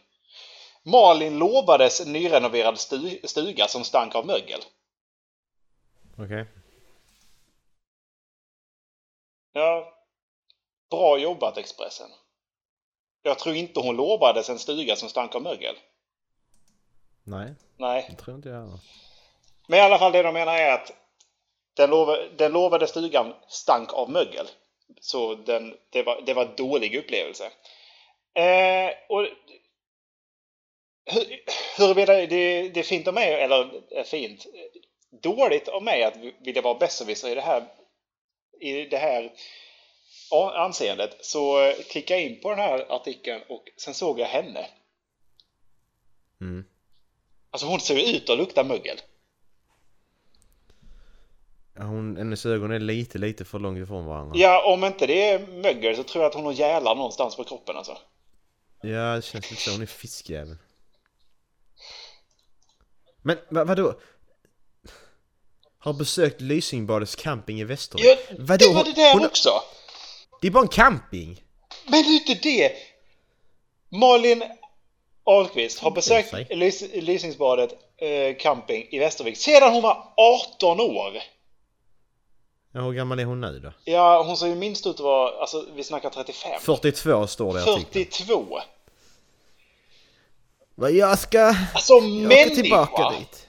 Malin 0.84 1.38
lovades 1.38 2.06
nyrenoverad 2.06 2.80
stu, 2.80 3.20
stuga 3.24 3.68
som 3.68 3.84
stank 3.84 4.16
av 4.16 4.26
mögel. 4.26 4.62
Okej. 6.18 6.46
Ja, 9.54 9.94
bra 10.90 11.18
jobbat 11.18 11.58
Expressen. 11.58 12.10
Jag 13.22 13.40
tror 13.40 13.56
inte 13.56 13.80
hon 13.80 13.96
lovades 13.96 14.50
en 14.50 14.60
stuga 14.60 14.96
som 14.96 15.10
stank 15.10 15.36
av 15.36 15.42
mögel. 15.42 15.76
Nej, 17.24 17.54
Nej. 17.78 18.08
det 18.10 18.16
tror 18.16 18.36
inte 18.36 18.50
jag 18.50 18.62
heller. 18.62 18.80
Men 19.68 19.80
i 19.80 19.82
alla 19.82 20.00
fall 20.00 20.12
det 20.12 20.24
de 20.24 20.34
menar 20.34 20.58
är 20.58 20.74
att 20.74 20.92
den 22.38 22.52
lovade 22.52 22.88
stugan 22.88 23.34
stank 23.48 23.94
av 23.94 24.10
mögel. 24.10 24.48
Så 25.00 25.36
den, 25.36 25.78
det, 25.90 26.04
var, 26.04 26.22
det 26.22 26.34
var 26.34 26.46
en 26.46 26.56
dålig 26.56 26.96
upplevelse. 26.96 27.52
Eh, 28.34 28.94
och 29.10 29.28
hur, 31.06 31.44
huruvida 31.78 32.14
det, 32.14 32.70
det 32.70 32.80
är 32.80 32.84
fint 32.84 33.08
av 33.08 33.14
mig, 33.14 33.34
eller 33.34 33.82
är 33.92 34.04
fint, 34.04 34.46
dåligt 35.22 35.68
av 35.68 35.84
mig 35.84 36.04
att 36.04 36.18
vilja 36.40 36.62
vara 36.62 36.80
besserwisser 36.80 37.32
i 37.32 37.36
det 37.36 37.42
här 37.42 37.68
i 38.60 38.86
det 38.86 38.98
här 38.98 39.32
anseendet 40.56 41.26
så 41.26 41.62
eh, 41.62 41.76
klickade 41.76 42.20
jag 42.20 42.30
in 42.30 42.42
på 42.42 42.50
den 42.50 42.60
här 42.60 42.86
artikeln 42.90 43.42
och 43.50 43.64
sen 43.78 43.94
såg 43.94 44.20
jag 44.20 44.28
henne. 44.28 44.70
Mm. 46.42 46.66
Alltså 47.52 47.68
hon 47.68 47.80
ser 47.80 48.16
ut 48.16 48.30
att 48.30 48.38
lukta 48.38 48.64
mögel. 48.64 48.98
Hon, 51.82 52.18
hennes 52.18 52.46
ögon 52.46 52.72
är 52.72 52.80
lite, 52.80 53.18
lite 53.18 53.46
för 53.46 53.60
långt 53.60 53.78
ifrån 53.84 54.06
varandra. 54.06 54.34
Ja, 54.38 54.74
om 54.74 54.84
inte 54.84 55.08
det 55.08 55.30
är 55.30 55.48
mögel 55.48 55.96
så 55.96 56.04
tror 56.04 56.24
jag 56.24 56.30
att 56.30 56.36
hon 56.36 56.46
har 56.46 56.54
gälar 56.54 56.96
någonstans 56.96 57.36
på 57.36 57.44
kroppen 57.44 57.78
alltså. 57.78 57.98
Ja, 58.82 59.16
det 59.16 59.22
känns 59.26 59.52
lite 59.52 59.62
så. 59.64 59.72
Hon 59.72 59.82
är 59.82 59.86
fiskjävel. 59.86 60.58
Men 63.22 63.38
vad, 63.50 63.68
vadå? 63.68 64.00
Har 65.80 65.94
besökt 65.94 66.42
Lysingbadets 66.42 67.16
camping 67.16 67.60
i 67.60 67.64
Västervik. 67.64 68.06
Ja, 68.06 68.36
Vadå? 68.40 68.66
det 68.68 68.74
var 68.74 68.84
det 68.84 68.94
där 68.94 69.14
Hon- 69.14 69.26
också! 69.26 69.50
Det 70.42 70.48
är 70.48 70.52
bara 70.52 70.64
en 70.64 70.68
camping! 70.68 71.44
Men 71.86 72.04
det 72.04 72.10
är 72.10 72.14
inte 72.30 72.34
det! 72.50 72.72
Malin 73.90 74.44
Ahlqvist 75.24 75.80
har 75.80 75.92
besökt. 75.92 76.34
Lys 76.50 76.84
Lysingsbadet 76.94 77.74
eh, 77.98 78.38
camping 78.40 78.88
i 78.92 79.00
Västervik 79.00 79.38
sedan 79.38 79.74
hon 79.74 79.82
var 79.82 80.14
18 80.58 80.80
år! 80.80 81.14
Ja, 82.80 82.86
hur 82.86 82.94
gammal 82.94 83.20
är 83.20 83.26
hon 83.26 83.42
nu 83.42 83.60
då? 83.60 83.72
Ja, 83.84 84.24
hon 84.24 84.38
ser 84.38 84.48
ju 84.48 84.56
minst 84.56 84.88
ut 84.88 84.94
att 84.96 85.00
vara, 85.00 85.42
alltså 85.42 85.66
vi 85.76 85.84
snackar 85.84 86.10
35. 86.10 86.52
42 86.62 87.28
står 87.28 87.54
det 87.54 87.60
i 87.60 87.64
artikeln. 87.64 88.06
42! 88.12 88.60
Vad 90.76 90.92
jag 90.92 91.20
ska... 91.20 91.42
Alltså 91.74 91.94
Jag 91.94 92.26
åker 92.32 92.50
tillbaka 92.56 93.02
människa! 93.04 93.20
dit. 93.20 93.48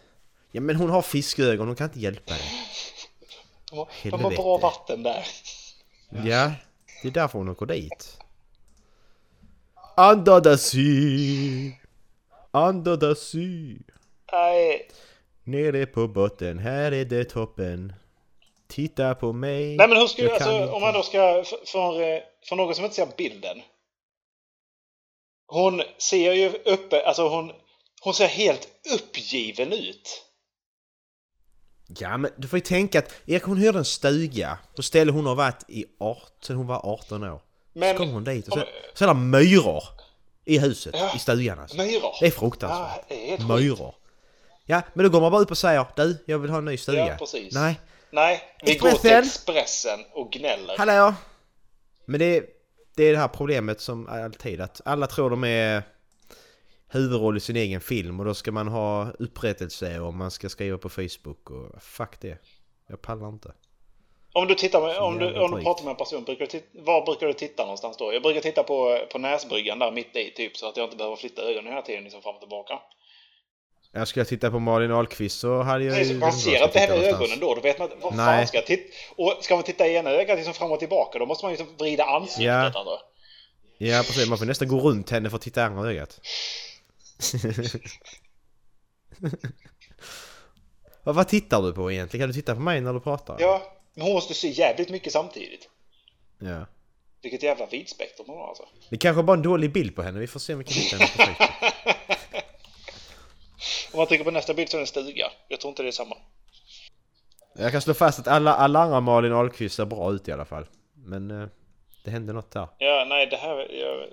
Ja 0.53 0.61
men 0.61 0.77
hon 0.77 0.90
har 0.90 1.03
fiskögon, 1.03 1.66
hon 1.66 1.77
kan 1.77 1.87
inte 1.87 2.01
hjälpa 2.01 2.33
det. 2.35 4.11
De 4.11 4.25
har- 4.25 4.31
bra 4.31 4.59
vatten 4.59 5.03
där. 5.03 5.27
Ja, 6.11 6.53
det 7.03 7.09
är 7.09 7.12
därför 7.12 7.38
hon 7.38 7.49
åker 7.49 7.66
dit. 7.66 8.19
Under 9.97 10.40
the 10.40 10.59
sea. 10.59 11.73
Under 12.69 12.97
the 12.97 13.21
sea. 13.21 13.79
Nej, 14.33 14.88
Nere 15.45 15.87
på 15.87 16.09
botten, 16.09 16.59
här 16.59 16.93
är 16.93 17.05
det 17.05 17.25
toppen. 17.25 17.93
Titta 18.70 19.14
på 19.14 19.33
mig. 19.33 19.76
Nej 19.76 19.88
men 19.88 19.96
hur 19.98 20.06
skulle, 20.06 20.35
alltså 20.35 20.66
om 20.72 20.83
man 20.83 20.94
då 20.94 21.02
ska, 21.02 21.18
för, 21.44 21.66
för, 21.66 22.02
eh, 22.02 22.20
för 22.48 22.56
någon 22.56 22.74
som 22.74 22.85
inte 22.85 22.96
ser 22.96 23.09
bilden. 23.16 23.62
Hon 25.46 25.83
ser 25.98 26.33
ju 26.33 26.48
uppe, 26.64 27.02
alltså 27.06 27.28
hon, 27.28 27.52
hon 28.02 28.14
ser 28.14 28.26
helt 28.26 28.68
uppgiven 28.94 29.72
ut. 29.72 30.22
Ja 31.98 32.16
men 32.16 32.30
du 32.37 32.48
får 32.48 32.56
ju 32.56 32.61
tänka 32.64 32.98
att 32.98 33.14
Erik 33.26 33.42
hon 33.42 33.56
hyrde 33.56 33.78
en 33.78 33.85
stuga 33.85 34.59
på 34.76 34.83
ställe 34.83 35.12
hon 35.12 35.26
har 35.26 35.35
varit 35.35 35.64
i 35.68 35.85
18, 36.00 36.26
sen 36.42 36.56
hon 36.56 36.66
var 36.66 36.80
18 36.92 37.24
år. 37.24 37.40
Men- 37.72 37.94
så 37.94 37.98
kommer 37.98 38.12
hon 38.12 38.24
dit 38.24 38.46
och 38.48 38.52
så, 38.52 38.61
om- 38.61 38.66
så 38.94 39.04
är 39.04 39.09
det 39.09 39.14
myror 39.14 39.83
i 40.44 40.59
huset, 40.59 40.94
Ja, 40.98 41.12
i 41.16 41.18
stugan 41.18 41.59
alltså. 41.59 41.76
Myror. 41.76 42.14
Det 42.20 42.26
är 42.26 42.30
fruktansvärt. 42.30 42.96
Ja, 42.98 43.04
det 43.09 43.24
är 43.24 43.30
helt 43.30 43.48
Myror. 43.48 43.94
Ja, 44.66 44.83
men 44.94 45.04
då 45.04 45.11
går 45.11 45.20
man 45.20 45.33
bara 45.33 45.42
upp 45.42 45.50
och 45.50 45.59
säger 45.59 45.87
du, 45.96 46.24
jag 46.26 46.38
vill 46.38 46.50
ha 46.50 46.59
en 46.59 46.64
ny 46.64 46.76
stuga. 46.76 47.06
Ja, 47.06 47.16
precis. 47.18 47.54
Nej, 47.54 47.80
Nej, 48.11 48.42
vi 48.62 48.75
går 48.75 48.88
till 48.88 48.96
Expressen. 48.96 49.25
Expressen 49.25 50.05
och 50.12 50.33
gnäller. 50.33 50.75
hallå! 50.79 51.14
Men 52.05 52.20
det, 52.20 52.44
det 52.96 53.05
är 53.05 53.12
det 53.12 53.18
här 53.18 53.29
problemet 53.29 53.81
som 53.81 54.09
alltid 54.09 54.61
att 54.61 54.81
alla 54.85 55.07
tror 55.07 55.31
de 55.31 55.44
är 55.44 55.83
huvudroll 56.88 57.37
i 57.37 57.40
sin 57.40 57.57
egen 57.57 57.81
film 57.81 58.20
och 58.20 58.27
då 58.27 58.35
ska 58.35 58.53
man 58.53 58.68
ha 58.68 59.11
upprättelse 59.18 60.01
och 60.01 60.14
man 60.14 60.31
ska 60.31 60.49
skriva 60.49 60.79
på 60.79 60.88
Facebook 60.88 61.51
och 61.51 61.83
fuck 61.83 62.20
det. 62.20 62.38
Jag 62.88 63.03
pallar 63.03 63.29
inte. 63.29 63.53
Om 64.33 64.46
du 64.46 64.55
tittar 64.55 64.81
med, 64.81 64.99
om 64.99 65.18
du, 65.18 65.40
om 65.40 65.51
du 65.51 65.62
pratar 65.62 65.85
med 65.85 65.90
en 65.90 65.96
person, 65.96 66.25
brukar 66.25 66.44
du 66.44 66.51
titta, 66.51 66.66
var 66.73 67.05
brukar 67.05 67.27
du 67.27 67.33
titta 67.33 67.62
någonstans 67.62 67.96
då? 67.96 68.12
Jag 68.12 68.23
brukar 68.23 68.40
titta 68.40 68.62
på, 68.62 69.07
på 69.12 69.18
näsbryggan 69.18 69.79
där 69.79 69.92
mitt 69.92 70.16
i 70.16 70.31
typ 70.31 70.57
så 70.57 70.68
att 70.68 70.77
jag 70.77 70.85
inte 70.85 70.96
behöver 70.96 71.16
flytta 71.16 71.42
ögonen 71.42 71.73
hela 71.73 71.83
tiden 71.83 72.05
liksom 72.05 72.23
fram 72.23 72.35
och 72.35 72.40
tillbaka. 72.40 72.79
Jag 73.92 74.09
skulle 74.09 74.24
titta 74.24 74.50
på 74.50 74.59
Malin 74.59 74.92
Ahlqvist 74.92 75.40
så 75.40 75.62
hade 75.62 75.85
jag 75.85 76.05
ju... 76.05 76.18
man 76.18 76.33
ser 76.33 76.64
inte 76.64 76.79
henne 76.79 76.94
i 76.94 77.07
ögonen 77.09 77.40
då, 77.40 77.55
då 77.55 77.61
vet 77.61 77.79
man 77.79 77.88
vad 78.00 78.16
fan 78.16 78.26
Nej. 78.26 78.46
ska 78.46 78.57
jag 78.57 78.66
titta? 78.66 78.92
Och 79.16 79.37
ska 79.40 79.55
man 79.55 79.64
titta 79.64 79.87
i 79.87 79.96
ena 79.96 80.11
ögat 80.11 80.37
liksom 80.37 80.55
fram 80.55 80.72
och 80.72 80.79
tillbaka, 80.79 81.18
då 81.18 81.26
måste 81.26 81.44
man 81.44 81.53
ju 81.53 81.59
liksom 81.59 81.76
vrida 81.76 82.05
ansiktet 82.05 82.44
Ja. 82.44 82.64
alltså. 82.64 82.98
Ja 83.79 84.03
precis, 84.07 84.29
man 84.29 84.38
får 84.38 84.46
nästan 84.46 84.68
gå 84.68 84.81
runt 84.81 85.11
henne 85.11 85.31
för 85.31 85.37
att 85.37 85.42
titta 85.42 85.61
i 85.61 85.64
andra 85.64 85.90
ögat. 85.90 86.20
vad, 91.05 91.29
tittar 91.29 91.62
du 91.62 91.72
på 91.72 91.92
egentligen? 91.92 92.22
Kan 92.22 92.29
du 92.29 92.35
titta 92.40 92.55
på 92.55 92.61
mig 92.61 92.81
när 92.81 92.92
du 92.92 93.00
pratar? 93.00 93.37
Ja, 93.38 93.62
men 93.94 94.05
hon 94.05 94.12
måste 94.14 94.35
se 94.35 94.48
jävligt 94.48 94.90
mycket 94.90 95.12
samtidigt. 95.12 95.68
ja. 96.38 96.66
Vilket 97.22 97.42
jävla 97.42 97.66
vidspektrum 97.66 98.26
hon 98.29 98.38
har 98.38 98.48
alltså. 98.48 98.62
Det 98.90 98.96
kanske 98.96 99.22
bara 99.22 99.37
en 99.37 99.42
dålig 99.42 99.72
bild 99.72 99.96
på 99.96 100.03
henne, 100.03 100.20
vi 100.20 100.26
får 100.26 100.40
se 100.40 100.53
om 100.53 100.59
vi 100.59 100.64
kan 100.64 100.74
hitta 100.74 100.96
henne 100.96 101.35
på. 101.35 101.44
Om 103.92 103.98
man 103.98 104.06
trycker 104.06 104.24
på 104.24 104.30
nästa 104.30 104.54
bild 104.54 104.68
så 104.68 104.76
är 104.76 104.78
det 104.78 104.83
en 104.83 104.87
stuga. 104.87 105.30
Jag 105.48 105.61
tror 105.61 105.68
inte 105.68 105.83
det 105.83 105.88
är 105.88 105.92
samma. 105.92 106.16
Jag 107.54 107.72
kan 107.72 107.83
slå 107.83 107.94
fast 107.94 108.18
att 108.18 108.28
alla, 108.28 108.54
alla 108.54 108.80
andra 108.80 109.00
Malin 109.00 109.33
Ahlqvist 109.33 109.74
ser 109.74 109.85
bra 109.85 110.12
ut 110.12 110.28
i 110.28 110.33
alla 110.33 110.44
fall. 110.44 110.66
Men 110.94 111.30
eh, 111.30 111.48
det 112.04 112.11
hände 112.11 112.33
något 112.33 112.50
där. 112.50 112.68
Ja, 112.78 113.06
nej 113.09 113.26
det 113.26 113.37
här... 113.37 113.56
Jag, 113.59 114.09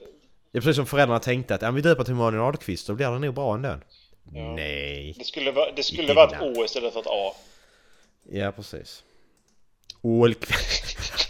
Det 0.52 0.58
är 0.58 0.62
precis 0.62 0.76
som 0.76 0.86
föräldrarna 0.86 1.20
tänkte 1.20 1.56
att 1.56 1.62
ja, 1.62 1.72
vi 1.72 1.82
döper 1.82 2.04
till 2.04 2.14
Malin 2.14 2.40
Ahlqvist, 2.40 2.88
då 2.88 2.94
blir 2.94 3.12
det 3.12 3.20
nog 3.20 3.34
bra 3.34 3.54
ändå. 3.54 3.70
Ja. 4.34 4.54
Nej. 4.56 5.16
det 5.18 5.24
skulle, 5.24 5.52
vara, 5.52 5.72
det 5.72 5.84
skulle 5.84 6.14
vara 6.14 6.36
ett. 6.36 6.42
O 6.42 6.64
istället 6.66 6.94
för 6.94 7.00
ett 7.00 7.08
A. 7.08 7.34
Ja, 8.24 8.52
precis. 8.52 9.04
Ahlqvist. 10.04 10.98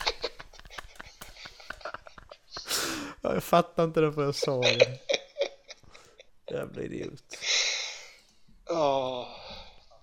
ja, 3.22 3.34
jag 3.34 3.44
fattar 3.44 3.84
inte 3.84 4.02
det 4.02 4.14
för 4.14 4.24
jag 4.24 4.36
sa 4.36 4.62
det. 4.62 5.00
Jävla 6.52 6.82
idiot. 6.82 7.24
Åh, 8.70 9.28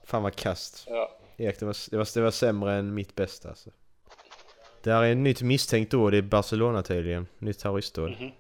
Fan 0.05 0.23
vad 0.23 0.37
kast. 0.37 0.85
ja. 0.89 1.19
Erik, 1.37 1.61
det 1.61 1.67
var, 1.67 1.77
det, 1.91 1.97
var, 1.97 2.09
det 2.15 2.21
var 2.21 2.31
sämre 2.31 2.75
än 2.75 2.95
mitt 2.95 3.15
bästa 3.15 3.49
alltså. 3.49 3.71
Det 4.83 4.93
här 4.93 5.03
är 5.03 5.13
ett 5.13 5.19
nytt 5.19 5.43
misstänkt 5.43 5.91
då, 5.91 6.11
det 6.11 6.19
är 6.19 6.23
Barcelona 6.23 6.83
tydligen. 6.83 7.27
Nytt 7.39 7.59
terroristdåd. 7.59 8.11
Mhm. 8.11 8.31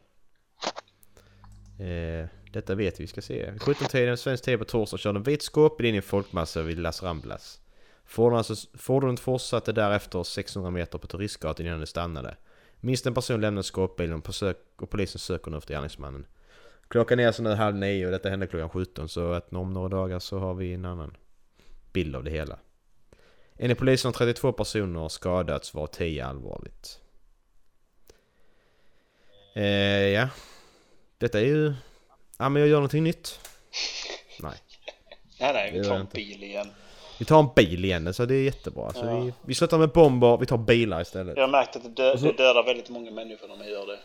eh, 1.86 2.26
detta 2.52 2.74
vet 2.74 3.00
vi, 3.00 3.06
ska 3.06 3.22
se. 3.22 3.50
17-tiden, 3.50 4.16
svensk 4.16 4.44
TV 4.44 4.58
på 4.58 4.64
torsdag 4.64 4.98
körde 4.98 5.18
en 5.18 5.22
vit 5.22 5.42
skåpbil 5.42 5.86
in 5.86 5.94
i 5.94 5.96
en 5.96 6.02
folkmassa 6.02 6.62
vid 6.62 6.78
Las 6.78 7.02
Ramblas. 7.02 7.60
Fordonet, 8.06 8.50
alltså, 8.50 8.68
fordonet 8.78 9.20
fortsatte 9.20 9.72
därefter 9.72 10.22
600 10.22 10.70
meter 10.70 10.98
på 10.98 11.06
turistgatan 11.06 11.66
innan 11.66 11.80
det 11.80 11.86
stannade. 11.86 12.36
Minst 12.80 13.06
en 13.06 13.14
person 13.14 13.40
lämnade 13.40 13.62
skåpbilen 13.62 14.22
och, 14.22 14.54
och 14.82 14.90
polisen 14.90 15.18
söker 15.18 15.50
nu 15.50 15.56
efter 15.56 15.74
gärningsmannen. 15.74 16.26
Klockan 16.88 17.20
är 17.20 17.26
alltså 17.26 17.42
nu 17.42 17.54
halv 17.54 17.76
nio 17.76 18.06
och 18.06 18.12
detta 18.12 18.28
hände 18.30 18.46
klockan 18.46 18.68
17 18.70 19.08
så 19.08 19.32
att 19.32 19.52
om 19.52 19.72
några 19.72 19.88
dagar 19.88 20.18
så 20.18 20.38
har 20.38 20.54
vi 20.54 20.72
en 20.74 20.84
annan 20.84 21.16
bild 21.92 22.16
av 22.16 22.24
det 22.24 22.30
hela. 22.30 22.58
Enligt 23.58 23.78
polisen 23.78 24.08
har 24.08 24.12
32 24.12 24.52
personer 24.52 25.08
skadats 25.08 25.74
var 25.74 25.86
10 25.86 26.24
allvarligt. 26.26 27.00
Eh, 29.54 29.64
ja. 30.08 30.28
Detta 31.18 31.40
är 31.40 31.44
ju... 31.44 31.72
Ja 32.38 32.48
men 32.48 32.60
jag 32.62 32.68
gör 32.68 32.76
någonting 32.76 33.04
nytt. 33.04 33.40
Nej. 34.40 34.52
Nej, 35.40 35.52
nej, 35.52 35.72
vi 35.72 35.84
tar 35.84 35.94
en 35.96 36.06
bil 36.12 36.42
igen. 36.42 36.66
Vi 37.18 37.24
tar 37.24 37.38
en 37.38 37.48
bil 37.56 37.84
igen 37.84 38.14
så 38.14 38.24
det 38.26 38.34
är 38.34 38.42
jättebra. 38.42 38.92
Så 38.92 39.04
Ja. 39.06 39.20
vi, 39.20 39.32
vi 39.46 39.54
slutar 39.54 39.78
med 39.78 39.88
bomber, 39.88 40.36
vi 40.36 40.46
tar 40.46 40.58
bilar 40.58 41.00
istället. 41.02 41.36
Jag 41.36 41.42
har 41.42 41.48
märkt 41.50 41.76
att 41.76 41.82
det, 41.82 41.88
dö- 41.88 42.14
det 42.16 42.32
dödar 42.32 42.64
väldigt 42.64 42.88
många 42.88 43.10
människor 43.10 43.48
när 43.48 43.56
man 43.56 43.68
gör 43.68 43.86
det. 43.86 43.98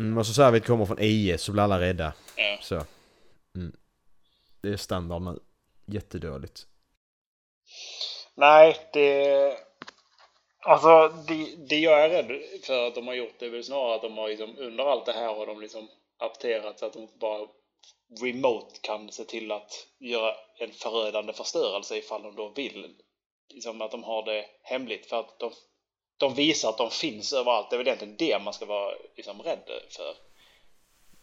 Mm, 0.00 0.18
och 0.18 0.26
så 0.26 0.32
säger 0.32 0.50
vi 0.50 0.56
att 0.56 0.62
vi 0.62 0.66
kommer 0.66 0.86
från 0.86 0.98
IS 1.00 1.42
så 1.42 1.52
blir 1.52 1.62
alla 1.62 1.80
rädda. 1.80 2.12
Ja. 2.36 2.58
Så. 2.60 2.74
Mm. 3.54 3.76
Det 4.62 4.68
är 4.68 4.76
standard 4.76 5.22
nu. 5.22 5.38
Jättedåligt. 5.86 6.66
Nej, 8.34 8.76
det... 8.92 9.56
Alltså, 10.62 11.08
det, 11.28 11.68
det 11.68 11.78
jag 11.78 12.04
är 12.04 12.08
rädd 12.08 12.42
för 12.62 12.86
att 12.86 12.94
de 12.94 13.06
har 13.06 13.14
gjort 13.14 13.34
det 13.38 13.46
är 13.46 13.50
väl 13.50 13.64
snarare 13.64 13.94
att 13.94 14.02
de 14.02 14.18
har 14.18 14.28
liksom, 14.28 14.58
under 14.58 14.84
allt 14.84 15.06
det 15.06 15.12
här 15.12 15.34
har 15.34 15.46
de 15.46 15.60
liksom 15.60 15.88
apterat 16.18 16.78
så 16.78 16.86
att 16.86 16.92
de 16.92 17.08
bara 17.20 17.46
remote 18.22 18.80
kan 18.80 19.12
se 19.12 19.24
till 19.24 19.52
att 19.52 19.86
göra 19.98 20.34
en 20.58 20.72
förödande 20.72 21.32
förstörelse 21.32 21.96
ifall 21.96 22.22
de 22.22 22.36
då 22.36 22.48
vill. 22.48 22.94
Liksom 23.54 23.82
att 23.82 23.90
de 23.90 24.04
har 24.04 24.24
det 24.24 24.46
hemligt 24.62 25.06
för 25.06 25.20
att 25.20 25.38
de, 25.38 25.52
de 26.20 26.34
visar 26.34 26.68
att 26.68 26.78
de 26.78 26.90
finns 26.90 27.32
överallt. 27.32 27.70
Det 27.70 27.76
är 27.76 27.78
väl 27.78 27.86
egentligen 27.86 28.16
det 28.18 28.38
man 28.44 28.52
ska 28.52 28.64
vara 28.66 28.90
liksom 29.16 29.42
rädd 29.42 29.58
för. 29.96 30.14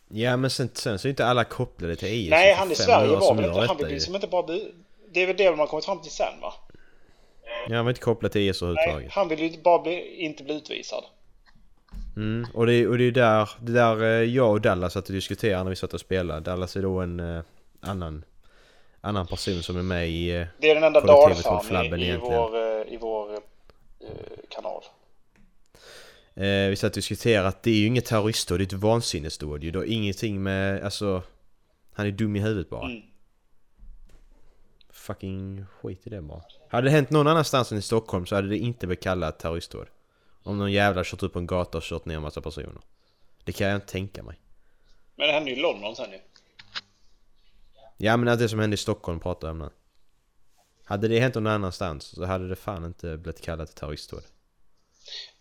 Ja 0.10 0.38
men 0.38 0.50
sen, 0.50 0.70
sen 0.74 1.00
så 1.00 1.08
är 1.08 1.10
inte 1.10 1.26
alla 1.26 1.44
kopplade 1.44 1.96
till 1.96 2.08
IS. 2.08 2.30
Nej, 2.30 2.54
han 2.54 2.72
i 2.72 2.76
Sverige 2.76 3.16
var 3.16 3.36
väl 3.36 3.46
inte... 3.46 3.60
Han 3.60 3.78
vill 3.78 3.88
liksom 3.88 4.16
inte 4.16 4.28
bara 4.28 4.44
bli... 4.44 4.74
Det 5.12 5.24
är 5.24 5.28
väl 5.28 5.38
det 5.38 5.56
man 5.56 5.68
kommit 5.68 5.86
fram 5.86 6.02
till 6.02 6.12
sen 6.12 6.34
va? 6.42 6.54
Ja, 7.70 7.76
han 7.76 7.86
var 7.86 7.92
inte 7.92 8.02
kopplad 8.02 8.32
till 8.32 8.42
IS 8.42 8.62
Nej, 8.62 8.70
överhuvudtaget. 8.72 9.12
han 9.12 9.28
vill 9.28 9.40
ju 9.40 9.62
bara 9.62 9.80
bli, 9.80 10.16
inte 10.16 10.44
bli 10.44 10.54
utvisad. 10.54 11.04
Mm, 12.16 12.48
och 12.54 12.66
det, 12.66 12.74
är- 12.74 12.88
och 12.90 12.98
det 12.98 13.04
är 13.08 13.12
där, 13.12 13.50
det 13.62 13.72
där 13.72 14.04
eh, 14.04 14.08
jag 14.10 14.52
och 14.52 14.62
Dallas 14.62 14.94
satt 14.94 15.08
och 15.08 15.14
diskuterade 15.14 15.64
när 15.64 15.70
vi 15.70 15.76
satt 15.76 15.94
och 15.94 16.00
spelade. 16.00 16.40
Dallas 16.40 16.76
är 16.76 16.82
då 16.82 17.00
en 17.00 17.20
eh, 17.20 17.42
annan, 17.82 18.24
annan 19.02 19.28
person 19.28 19.64
som 19.64 19.78
är 19.78 19.84
med 19.84 20.10
i... 20.10 20.30
Eh, 20.36 20.46
Det 20.60 20.70
är 20.70 20.76
den 20.76 20.84
enda 20.84 21.02
dalfan 21.02 22.00
i, 22.00 22.08
i 22.08 22.18
vår, 22.18 22.56
eh, 22.56 22.94
i 22.94 22.98
vår 23.02 23.34
eh, 23.34 23.40
kanal. 24.50 24.84
eh, 26.36 26.70
vi 26.70 26.76
satt 26.76 26.92
och 26.92 26.96
diskuterade 26.96 27.48
att 27.48 27.64
det 27.64 27.72
är 27.72 27.76
ju 27.76 27.86
inget 27.86 28.06
terroristdåd, 28.06 28.60
det 28.60 28.64
är 28.64 28.66
ett 28.66 28.74
vansinnesdåd 28.74 29.64
ju. 29.64 29.72
Det 29.72 29.80
har 29.80 29.86
ingenting 29.86 30.44
med, 30.44 30.84
alltså... 30.84 31.24
Han 31.94 32.06
är 32.06 32.12
dum 32.12 32.36
i 32.36 32.40
huvudet 32.40 32.70
bara. 32.70 32.86
Mm. 32.90 33.02
Fucking 34.90 35.66
skit 35.66 36.08
i 36.08 36.10
det 36.10 36.22
bara. 36.22 36.42
Hade 36.70 36.88
det 36.88 36.92
hänt 36.92 37.10
någon 37.10 37.28
annanstans 37.28 37.72
än 37.72 37.78
i 37.78 37.82
Stockholm 37.82 38.26
så 38.26 38.36
hade 38.36 38.48
det 38.48 38.58
inte 38.58 38.88
blivit 38.88 39.04
kallat 39.04 39.40
terroristdåd. 39.40 39.88
Om 40.44 40.58
någon 40.58 40.72
jävla 40.72 41.04
kört 41.04 41.24
upp 41.24 41.34
på 41.34 41.40
en 41.40 41.48
gata 41.48 41.78
och 41.78 41.84
kört 41.84 42.06
ner 42.06 42.16
en 42.16 42.22
massa 42.22 42.42
personer. 42.42 42.82
Det 43.44 43.52
kan 43.52 43.68
jag 43.68 43.76
inte 43.76 43.88
tänka 43.88 44.24
mig. 44.24 44.40
Men 45.16 45.28
det 45.28 45.34
hände 45.34 45.52
ju 45.52 45.58
i 45.58 45.60
London 45.60 45.96
sen 45.96 46.12
ju. 46.12 46.20
Ja 47.98 48.18
men 48.18 48.38
det 48.38 48.50
som 48.50 48.60
hände 48.60 48.74
i 48.74 48.78
Stockholm 48.78 49.20
pratar 49.20 49.48
jag 49.48 49.54
om 49.54 49.60
nu. 49.60 49.70
Hade 50.88 51.08
det 51.08 51.20
hänt 51.20 51.36
någon 51.36 51.48
annanstans 51.48 52.06
så 52.16 52.26
hade 52.26 52.48
det 52.50 52.56
fan 52.56 52.86
inte 52.86 53.18
blivit 53.18 53.42
kallat 53.42 53.76
terroristdåd. 53.76 54.24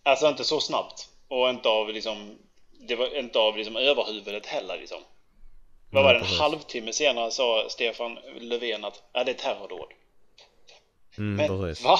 Alltså 0.02 0.28
inte 0.28 0.44
så 0.44 0.60
snabbt. 0.60 1.08
Och 1.28 1.50
inte 1.50 1.68
av 1.68 1.88
liksom... 1.88 2.38
Det 2.88 2.96
var 2.96 3.18
inte 3.18 3.38
av 3.38 3.56
liksom 3.56 3.76
överhuvudet 3.76 4.46
heller 4.46 4.76
liksom. 4.78 4.98
Vad 5.90 6.04
var 6.04 6.14
det? 6.14 6.20
En 6.20 6.26
halvtimme 6.26 6.92
senare 6.92 7.30
sa 7.30 7.66
Stefan 7.68 8.18
Löfven 8.40 8.84
att 8.84 9.02
ja, 9.12 9.24
det 9.24 9.30
är 9.30 9.34
terrordåd. 9.34 9.88
Mm, 11.18 11.36
Men 11.36 11.48
precis. 11.60 11.84
va? 11.84 11.98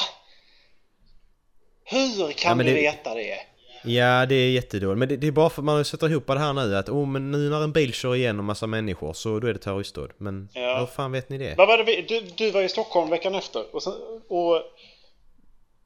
Hur 1.84 2.32
kan 2.32 2.58
Ja, 2.58 2.64
du 2.64 2.70
det- 2.70 2.80
veta 2.80 3.14
det? 3.14 3.38
Ja 3.84 4.26
det 4.26 4.34
är 4.34 4.50
jättedåligt. 4.50 4.98
Men 4.98 5.08
det, 5.08 5.16
det 5.16 5.26
är 5.26 5.30
bara 5.32 5.50
för 5.50 5.62
att 5.62 5.66
man 5.66 5.84
sätter 5.84 6.08
ihop 6.10 6.26
det 6.26 6.38
här 6.38 6.52
nu 6.52 6.76
att 6.76 6.88
oh 6.88 7.06
men 7.06 7.30
nu 7.30 7.50
när 7.50 7.62
en 7.64 7.72
bil 7.72 7.92
kör 7.92 8.14
igenom 8.14 8.44
massa 8.46 8.66
människor 8.66 9.12
så 9.12 9.40
då 9.40 9.46
är 9.46 9.52
det 9.52 9.58
terroristdåd. 9.58 10.10
Men 10.16 10.48
Ja. 10.52 10.78
hur 10.78 10.86
fan 10.86 11.12
vet 11.12 11.28
ni 11.28 11.38
det? 11.38 11.54
Vad 11.58 11.68
var 11.68 11.78
det 11.78 11.84
vi, 11.84 12.02
du, 12.02 12.20
du 12.36 12.50
var 12.50 12.62
i 12.62 12.68
Stockholm 12.68 13.10
veckan 13.10 13.34
efter 13.34 13.74
och, 13.74 13.82
sen, 13.82 13.92
och, 14.28 14.62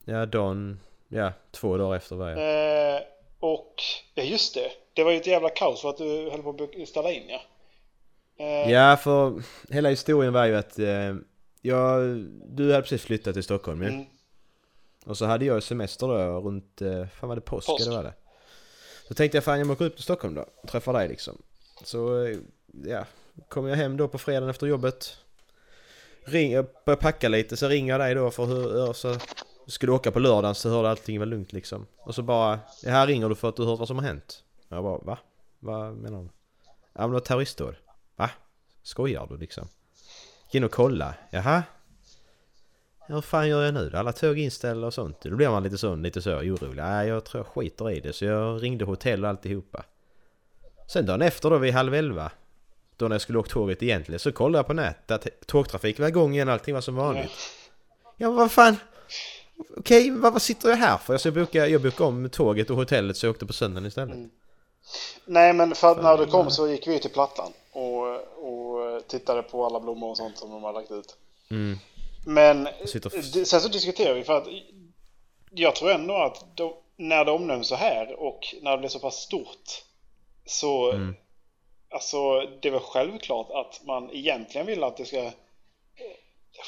Ja 0.04 0.26
dagen... 0.26 0.80
Ja, 1.08 1.32
två 1.50 1.76
dagar 1.76 1.96
efter 1.96 2.16
var 2.16 2.28
jag. 2.30 2.38
eh, 2.94 3.00
och 3.40 3.74
ja 4.14 4.22
just 4.22 4.54
det. 4.54 4.70
Det 4.94 5.04
var 5.04 5.10
ju 5.10 5.16
ett 5.16 5.26
jävla 5.26 5.48
kaos 5.48 5.80
för 5.82 5.88
att 5.90 5.98
du 5.98 6.30
höll 6.30 6.42
på 6.42 6.68
att 6.82 6.88
ställa 6.88 7.12
in 7.12 7.22
ja. 7.28 7.40
Eh, 8.44 8.70
Ja 8.72 8.96
för 8.96 9.42
hela 9.70 9.88
historien 9.88 10.32
var 10.32 10.44
ju 10.46 10.56
att 10.56 10.78
eh, 10.78 11.14
jag, 11.62 12.00
du 12.48 12.70
hade 12.70 12.82
precis 12.82 13.02
flyttat 13.02 13.34
till 13.34 13.42
Stockholm 13.42 13.82
ju. 13.82 13.88
Mm. 13.88 14.04
Och 15.06 15.16
så 15.18 15.24
hade 15.26 15.44
jag 15.44 15.62
semester 15.62 16.06
då 16.08 16.40
runt, 16.40 16.82
eh, 16.82 17.06
fan 17.06 17.28
var 17.28 17.36
det 17.36 17.40
påsk, 17.42 17.66
Påsk. 17.66 17.80
eller 17.80 17.96
vad 17.96 18.04
var 18.04 18.10
det? 18.10 18.16
Så 19.08 19.14
tänkte 19.14 19.36
jag 19.36 19.44
fan 19.44 19.58
jag 19.58 19.70
åker 19.70 19.84
upp 19.84 19.94
till 19.94 20.04
Stockholm 20.04 20.34
då, 20.34 20.46
och 20.62 20.68
träffar 20.68 20.92
dig 20.92 21.08
liksom. 21.08 21.42
Så 21.84 22.24
eh, 22.24 22.36
ja, 22.84 23.04
kom 23.48 23.66
jag 23.66 23.76
hem 23.76 23.96
då 23.96 24.08
på 24.08 24.18
fredagen 24.18 24.48
efter 24.50 24.66
jobbet. 24.66 25.16
Ring, 26.24 26.52
jag 26.52 26.66
började 26.86 27.02
packa 27.02 27.28
lite, 27.28 27.56
så 27.56 27.68
ringer 27.68 27.92
jag 27.92 28.00
dig 28.00 28.14
då 28.14 28.30
för 28.30 28.44
hur, 28.44 28.92
så 28.92 29.16
skulle 29.66 29.92
du 29.92 29.94
åka 29.96 30.10
på 30.10 30.18
lördagen 30.18 30.54
så 30.54 30.68
hörde 30.70 30.90
allting 30.90 31.18
var 31.18 31.26
lugnt 31.26 31.52
liksom. 31.52 31.86
Och 31.98 32.14
så 32.14 32.22
bara, 32.22 32.60
här 32.86 33.06
ringer 33.06 33.28
du 33.28 33.34
för 33.34 33.48
att 33.48 33.56
du 33.56 33.64
hört 33.64 33.78
vad 33.78 33.88
som 33.88 33.98
har 33.98 34.04
hänt. 34.04 34.44
Jag 34.68 34.82
bara, 34.82 34.98
va? 34.98 35.18
Vad 35.58 35.94
menar 35.94 36.22
du? 36.22 36.28
Ja 36.92 37.00
men 37.00 37.08
det 37.10 37.14
var 37.14 37.20
terroristdåd. 37.20 37.74
Va? 38.16 38.30
Skojar 38.82 39.26
du 39.30 39.36
liksom? 39.36 39.68
Gick 40.44 40.54
in 40.54 40.64
och 40.64 40.70
kolla. 40.72 41.14
Jaha? 41.30 41.62
Hur 43.10 43.20
fan 43.20 43.48
gör 43.48 43.64
jag 43.64 43.74
nu? 43.74 43.92
Alla 43.94 44.12
tåg 44.12 44.38
inställda 44.38 44.86
och 44.86 44.94
sånt. 44.94 45.20
Då 45.20 45.36
blir 45.36 45.48
man 45.48 45.62
lite 45.62 45.78
så, 45.78 45.94
lite 45.94 46.22
så 46.22 46.30
orolig. 46.30 46.82
Nej, 46.82 47.08
jag 47.08 47.24
tror 47.24 47.44
jag 47.44 47.46
skiter 47.46 47.90
i 47.90 48.00
det. 48.00 48.12
Så 48.12 48.24
jag 48.24 48.62
ringde 48.62 48.84
hotell 48.84 49.24
och 49.24 49.30
alltihopa. 49.30 49.84
Sen 50.88 51.06
dagen 51.06 51.22
efter 51.22 51.50
då 51.50 51.58
vid 51.58 51.74
halv 51.74 51.94
elva. 51.94 52.30
Då 52.96 53.08
när 53.08 53.14
jag 53.14 53.22
skulle 53.22 53.38
åka 53.38 53.50
tåget 53.50 53.82
egentligen. 53.82 54.18
Så 54.18 54.32
kollade 54.32 54.58
jag 54.58 54.66
på 54.66 54.72
nätet 54.72 55.10
att 55.10 55.46
tågtrafiken 55.46 56.02
var 56.02 56.08
igång 56.08 56.34
igen. 56.34 56.48
Allting 56.48 56.74
var 56.74 56.80
som 56.80 56.96
vanligt. 56.96 57.30
Ja 58.16 58.30
vad 58.30 58.50
fan. 58.50 58.76
Okej, 59.76 60.10
vad, 60.10 60.32
vad 60.32 60.42
sitter 60.42 60.68
jag 60.68 60.76
här 60.76 60.96
för? 60.96 61.20
Jag, 61.24 61.34
boka, 61.34 61.66
jag 61.66 61.82
bokade 61.82 62.08
om 62.08 62.30
tåget 62.30 62.70
och 62.70 62.76
hotellet 62.76 63.16
så 63.16 63.26
jag 63.26 63.30
åkte 63.30 63.46
på 63.46 63.52
söndagen 63.52 63.86
istället. 63.86 64.16
Nej 65.24 65.52
men 65.52 65.74
för 65.74 65.92
att 65.92 66.02
när 66.02 66.18
du 66.18 66.26
kom 66.26 66.50
så 66.50 66.68
gick 66.68 66.86
vi 66.86 66.98
till 66.98 67.10
Plattan 67.10 67.52
och, 67.72 68.06
och 68.16 69.08
tittade 69.08 69.42
på 69.42 69.66
alla 69.66 69.80
blommor 69.80 70.10
och 70.10 70.16
sånt 70.16 70.38
som 70.38 70.50
de 70.50 70.62
har 70.62 70.72
lagt 70.72 70.90
ut. 70.90 71.16
Mm. 71.50 71.78
Men 72.26 72.68
sen 73.44 73.60
så 73.60 73.68
diskuterar 73.68 74.14
vi 74.14 74.24
för 74.24 74.36
att 74.38 74.48
jag 75.50 75.76
tror 75.76 75.90
ändå 75.90 76.14
att 76.14 76.56
de, 76.56 76.74
när 76.96 77.24
det 77.24 77.30
omnämns 77.30 77.68
så 77.68 77.74
här 77.74 78.20
och 78.20 78.54
när 78.62 78.70
det 78.70 78.78
blir 78.78 78.88
så 78.88 78.98
pass 78.98 79.16
stort 79.16 79.84
så 80.44 80.92
Mm. 80.92 81.14
alltså 81.90 82.40
det 82.40 82.70
väl 82.70 82.80
självklart 82.80 83.50
att 83.50 83.80
man 83.84 84.10
egentligen 84.10 84.66
vill 84.66 84.84
att 84.84 84.96
det 84.96 85.04
ska 85.04 85.30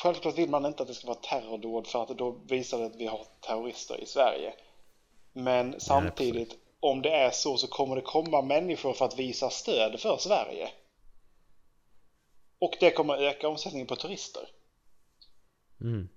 Självklart 0.03 0.38
vill 0.38 0.49
man 0.49 0.67
inte 0.67 0.83
att 0.83 0.88
det 0.88 0.95
ska 0.95 1.07
vara 1.07 1.19
terrordåd 1.19 1.87
för 1.87 2.03
att 2.03 2.09
då 2.09 2.31
visar 2.31 2.79
det 2.79 2.87
att 2.87 2.97
vi 2.97 3.07
har 3.07 3.27
terrorister 3.41 4.01
i 4.01 4.07
Sverige. 4.07 4.55
Men 5.33 5.81
samtidigt, 5.81 6.57
om 6.81 7.03
det 7.03 7.11
är 7.11 7.31
så 7.31 7.57
så 7.57 7.67
kommer 7.67 7.97
det 7.97 8.03
komma 8.03 8.43
människor 8.43 8.93
för 8.93 9.05
att 9.05 9.19
visa 9.19 9.51
stöd 9.51 10.01
för 10.01 10.17
Sverige. 10.17 10.71
Och 12.59 12.77
det 12.81 12.91
kommer 12.91 13.17
öka 13.17 13.49
omsättningen 13.49 13.87
på 13.87 13.97
turister. 13.97 14.49
Mm. 15.83 16.09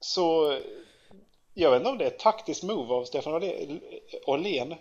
Så 0.00 0.58
jag 1.54 1.70
vet 1.70 1.78
inte 1.78 1.90
om 1.90 1.98
det 1.98 2.04
är 2.04 2.08
ett 2.08 2.18
taktiskt 2.18 2.62
move 2.62 2.94
av 2.94 3.04
Stefan 3.04 3.32
Åhlén- 4.26 4.76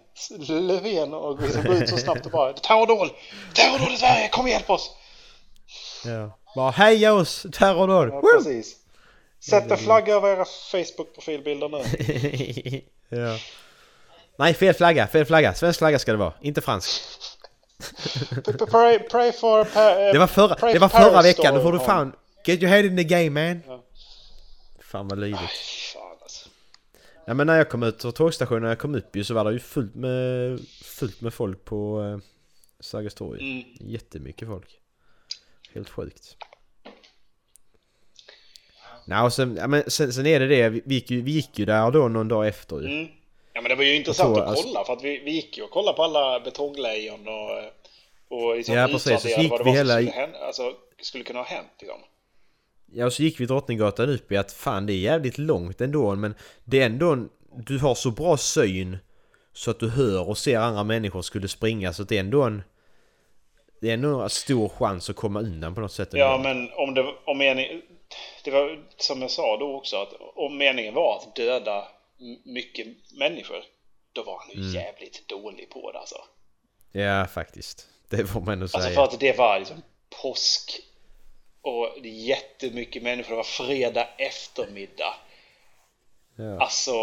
Löfven 0.47 1.13
och 1.13 1.41
liksom 1.41 1.63
gå 1.63 1.73
ut 1.73 1.89
så 1.89 1.97
snabbt 1.97 2.25
och 2.25 2.32
bara 2.32 2.53
terrordåd! 2.53 3.10
Terrordåd 3.56 3.93
i 3.93 3.97
Sverige, 3.97 4.29
kom 4.29 4.45
och 4.45 4.49
hjälp 4.51 4.69
oss! 4.69 4.91
Ja. 6.06 6.39
Bara 6.56 6.71
heja 6.71 7.13
oss! 7.13 7.45
Terrordåd! 7.53 8.10
Ja, 8.10 8.21
precis. 8.21 8.75
Sätt 9.49 9.71
en 9.71 9.77
flagga 9.77 10.15
över 10.15 10.29
era 10.29 10.45
Facebook-profilbilder 10.45 11.69
nu. 11.69 12.82
ja. 13.17 13.38
Nej, 14.38 14.53
fel 14.53 14.73
flagga, 14.73 15.08
fel 15.08 15.25
flagga. 15.25 15.53
Svensk 15.53 15.79
flagga 15.79 15.99
ska 15.99 16.12
det 16.12 16.17
vara, 16.17 16.34
inte 16.41 16.62
fransk. 16.62 17.01
Pray, 18.71 18.99
pray 18.99 19.32
for... 19.32 19.63
Pa, 19.63 19.95
Det 19.95 20.19
var 20.19 20.27
förra, 20.27 20.73
det 20.73 20.79
var 20.79 20.89
förra 20.89 21.21
veckan, 21.21 21.56
då 21.56 21.62
får 21.62 21.71
du 21.71 21.79
fan... 21.79 22.15
Get 22.45 22.62
your 22.62 22.69
head 22.69 22.86
in 22.86 22.97
the 22.97 23.03
game 23.03 23.29
man! 23.29 23.62
Ja. 23.67 23.84
Fan 24.82 25.08
vad 25.08 25.19
lydigt. 25.19 25.39
Fan 25.93 26.17
alltså. 26.21 26.49
Ja 27.25 27.34
men 27.34 27.47
när 27.47 27.58
jag 27.58 27.69
kom 27.69 27.84
ut 27.84 28.01
från 28.01 28.13
tågstationen, 28.13 28.62
när 28.62 28.69
jag 28.69 28.79
kom 28.79 28.95
upp 28.95 29.15
ju 29.15 29.23
så 29.23 29.34
var 29.34 29.43
det 29.45 29.51
ju 29.51 29.60
fullt 29.60 29.95
med, 29.95 30.60
fullt 30.84 31.21
med 31.21 31.34
folk 31.34 31.65
på 31.65 32.01
eh, 32.03 32.17
Sergels 32.79 33.13
torg. 33.15 33.51
Mm. 33.51 33.63
Jättemycket 33.91 34.47
folk. 34.47 34.79
Helt 35.73 35.89
sjukt. 35.89 36.38
Nej, 39.06 39.23
och 39.23 39.34
sen, 39.34 39.56
ja, 39.56 39.67
men 39.67 39.91
sen, 39.91 40.13
sen 40.13 40.25
är 40.25 40.39
det 40.39 40.47
det, 40.47 40.69
vi 40.69 40.82
vi 40.86 40.95
gick, 40.95 41.12
ju, 41.12 41.21
vi 41.21 41.32
gick 41.32 41.60
ju 41.60 41.65
där 41.65 41.91
då 41.91 42.08
någon 42.08 42.27
dag 42.27 42.47
efter 42.47 42.82
ju. 42.82 42.88
Mm. 42.88 43.08
Ja 43.53 43.62
men 43.62 43.69
det 43.69 43.75
var 43.75 43.84
ju 43.84 43.95
intressant 43.95 44.36
tror, 44.36 44.43
att 44.43 44.49
alltså- 44.49 44.63
kolla 44.67 44.86
för 44.86 44.93
att 44.93 45.03
vi, 45.03 45.19
vi 45.19 45.32
gick 45.32 45.58
ju 45.58 45.63
och 45.63 45.69
kollade 45.71 45.95
på 45.95 46.03
alla 46.03 46.39
betonglejon 46.39 47.27
och, 47.27 47.58
och 48.38 48.56
liksom 48.56 48.75
Ja, 48.75 48.88
precis. 48.88 49.21
Så 49.21 49.27
gick 49.27 49.51
vad 49.51 49.60
det 49.60 49.63
vi 49.63 49.69
var 49.69 49.75
som 49.75 49.75
hela- 49.75 49.93
skulle, 49.95 50.12
hända, 50.12 50.38
alltså, 50.39 50.73
skulle 51.01 51.23
kunna 51.23 51.39
ha 51.39 51.45
hänt 51.45 51.71
liksom. 51.79 51.99
Ja, 52.95 53.10
så 53.10 53.23
gick 53.23 53.39
vi 53.39 53.45
Drottninggatan 53.45 54.10
upp 54.10 54.32
i 54.32 54.38
att 54.38 54.51
fan 54.51 54.86
det 54.86 54.93
är 54.93 54.97
jävligt 54.97 55.38
långt 55.38 55.82
ändå 55.82 56.15
men 56.15 56.36
det 56.63 56.82
är 56.82 56.86
ändå 56.86 57.12
en, 57.12 57.29
du 57.65 57.79
har 57.79 57.95
så 57.95 58.12
bra 58.12 58.38
syn 58.38 58.97
så 59.53 59.71
att 59.71 59.79
du 59.79 59.89
hör 59.89 60.29
och 60.29 60.38
ser 60.38 60.58
andra 60.58 60.84
människor 60.84 61.21
skulle 61.21 61.47
springa 61.47 61.93
så 61.93 62.03
det 62.03 62.15
är 62.15 62.19
ändå 62.19 62.43
en 62.43 62.63
det 63.82 63.89
är 63.89 63.93
ändå 63.93 64.21
en 64.21 64.29
stor 64.29 64.69
chans 64.69 65.10
att 65.10 65.15
komma 65.15 65.39
undan 65.39 65.75
på 65.75 65.82
något 65.82 65.91
sätt. 65.91 66.10
Ja 66.12 66.36
ändå. 66.36 66.49
men 66.49 66.69
om 66.73 66.93
det 66.93 67.13
om 67.25 67.38
meningen... 67.38 67.82
Det 68.43 68.51
var 68.51 68.79
som 68.97 69.21
jag 69.21 69.32
sa 69.32 69.58
då 69.58 69.75
också 69.75 69.97
att 69.97 70.13
om 70.36 70.58
meningen 70.58 70.93
var 70.93 71.17
att 71.17 71.36
döda 71.36 71.88
mycket 72.45 72.88
människor 73.19 73.63
då 74.13 74.23
var 74.23 74.39
han 74.39 74.49
ju 74.49 74.62
Mm. 74.69 74.73
jävligt 74.73 75.27
dålig 75.29 75.69
på 75.69 75.91
det 75.91 75.99
alltså. 75.99 76.15
Ja, 76.91 77.25
faktiskt. 77.25 77.88
Det 78.10 78.25
får 78.27 78.41
man 78.41 78.53
ändå 78.53 78.67
säga. 78.67 78.84
Alltså 78.84 78.95
för 78.95 79.03
att 79.03 79.19
det 79.19 79.38
var 79.38 79.60
liksom 79.60 79.82
påsk 80.21 80.82
och 81.64 81.89
det 82.03 82.09
är 82.09 82.14
jättemycket 82.14 83.03
människor. 83.03 83.30
Det 83.30 83.36
var 83.36 83.43
fredag 83.43 84.07
eftermiddag. 84.18 85.14
ja. 86.36 86.59
Alltså 86.61 86.93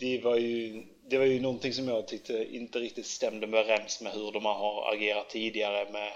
det 0.00 0.20
var 0.24 0.36
ju 0.36 0.84
det 1.10 1.18
var 1.18 1.24
ju 1.24 1.40
någonting 1.40 1.72
som 1.72 1.88
jag 1.88 2.08
tyckte 2.08 2.54
inte 2.54 2.78
riktigt 2.78 3.06
stämde 3.06 3.46
överens 3.46 4.00
med 4.00 4.12
hur 4.12 4.32
de 4.32 4.44
har 4.44 4.92
agerat 4.94 5.30
tidigare 5.30 5.92
med 5.92 6.12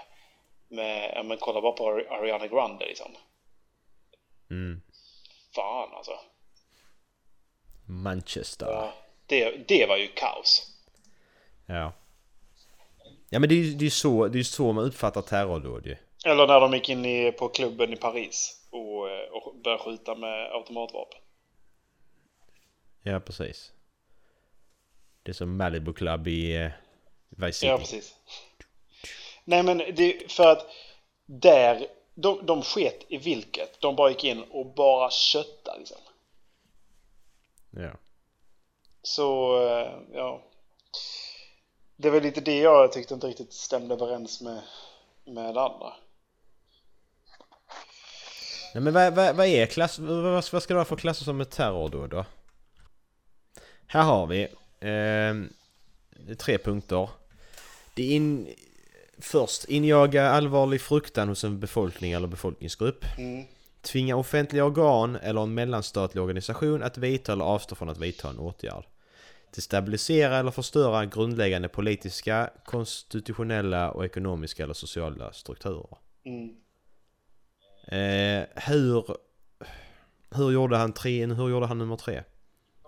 med, 0.71 1.11
ja 1.15 1.23
men 1.23 1.37
kolla 1.37 1.61
bara 1.61 1.71
på 1.71 1.83
Ari- 1.83 2.07
Ariana 2.09 2.47
Grande 2.47 2.85
liksom. 2.85 3.11
Mm. 4.49 4.81
Fan 5.55 5.89
alltså. 5.93 6.11
Manchester. 7.87 8.65
Ja, 8.65 8.93
det, 9.25 9.67
det 9.67 9.85
var 9.85 9.97
ju 9.97 10.07
kaos. 10.07 10.75
Ja. 11.65 11.93
Ja 13.29 13.39
men 13.39 13.49
det 13.49 13.55
är 13.55 13.63
ju 13.63 13.73
det 13.73 13.85
är 13.85 13.89
så, 13.89 14.27
det 14.27 14.39
är 14.39 14.43
så 14.43 14.73
man 14.73 14.83
uppfattar 14.85 15.21
terrordåd 15.21 15.85
ju. 15.85 15.95
Eller 16.25 16.47
när 16.47 16.59
de 16.59 16.73
gick 16.73 16.89
in 16.89 17.05
i, 17.05 17.31
på 17.31 17.49
klubben 17.49 17.93
i 17.93 17.95
Paris 17.95 18.67
och, 18.69 19.09
eh, 19.09 19.29
och 19.31 19.55
började 19.55 19.83
skjuta 19.83 20.15
med 20.15 20.51
automatvapen. 20.51 21.19
Ja 23.03 23.19
precis. 23.19 23.71
Det 25.23 25.31
är 25.31 25.33
som 25.33 25.57
Malibu 25.57 25.93
Club 25.93 26.27
i 26.27 26.55
eh, 26.55 26.71
Vice 27.29 27.59
City. 27.59 27.67
Ja, 27.67 27.77
precis. 27.77 28.15
Nej, 29.43 29.63
men 29.63 29.77
det 29.77 30.23
är 30.23 30.27
för 30.27 30.51
att 30.51 30.67
där, 31.25 31.87
de, 32.13 32.45
de 32.45 32.61
sket 32.61 33.05
i 33.07 33.17
vilket. 33.17 33.81
De 33.81 33.95
bara 33.95 34.09
gick 34.09 34.23
in 34.23 34.43
och 34.43 34.65
bara 34.65 35.11
köttade 35.11 35.79
liksom. 35.79 35.97
Ja. 37.71 37.91
Så, 39.01 39.57
eh, 39.67 39.91
ja. 40.13 40.41
Det 41.95 42.09
var 42.09 42.21
lite 42.21 42.41
det 42.41 42.57
jag 42.57 42.91
tyckte 42.91 43.13
inte 43.13 43.27
riktigt 43.27 43.53
stämde 43.53 43.93
överens 43.93 44.41
med, 44.41 44.61
med 45.25 45.53
det 45.53 45.61
andra. 45.61 45.93
Nej 48.73 48.83
men 48.83 48.93
vad, 48.93 49.13
vad, 49.15 49.35
vad 49.35 49.45
är 49.47 49.65
klass, 49.65 49.99
vad, 49.99 50.51
vad 50.51 50.63
ska 50.63 50.73
det 50.73 50.73
vara 50.73 50.85
för 50.85 50.95
klasser 50.95 51.25
som 51.25 51.41
är 51.41 51.45
terrordåd 51.45 52.09
då? 52.09 52.25
Här 53.87 54.03
har 54.03 54.27
vi 54.27 54.41
eh, 54.79 56.35
tre 56.35 56.57
punkter. 56.57 57.09
Det 57.93 58.03
är 58.03 58.15
in, 58.15 58.47
först 59.17 59.65
injaga 59.65 60.29
allvarlig 60.29 60.81
fruktan 60.81 61.29
hos 61.29 61.43
en 61.43 61.59
befolkning 61.59 62.11
eller 62.11 62.27
befolkningsgrupp. 62.27 63.05
Mm. 63.17 63.45
Tvinga 63.81 64.15
offentliga 64.15 64.65
organ 64.65 65.15
eller 65.15 65.41
en 65.41 65.53
mellanstatlig 65.53 66.23
organisation 66.23 66.83
att 66.83 66.97
vidta 66.97 67.33
eller 67.33 67.45
avstå 67.45 67.75
från 67.75 67.89
att 67.89 67.97
vidta 67.97 68.29
en 68.29 68.39
åtgärd. 68.39 68.85
Destabilisera 69.55 70.37
eller 70.37 70.51
förstöra 70.51 71.05
grundläggande 71.05 71.67
politiska, 71.67 72.49
konstitutionella 72.65 73.91
och 73.91 74.05
ekonomiska 74.05 74.63
eller 74.63 74.73
sociala 74.73 75.33
strukturer. 75.33 75.97
Mm. 76.25 76.55
Eh, 77.91 78.43
hur... 78.55 79.17
Hur 80.35 80.51
gjorde 80.51 80.77
han 80.77 80.93
tre, 80.93 81.25
hur 81.25 81.49
gjorde 81.49 81.65
han 81.65 81.77
nummer 81.77 81.95
tre? 81.95 82.23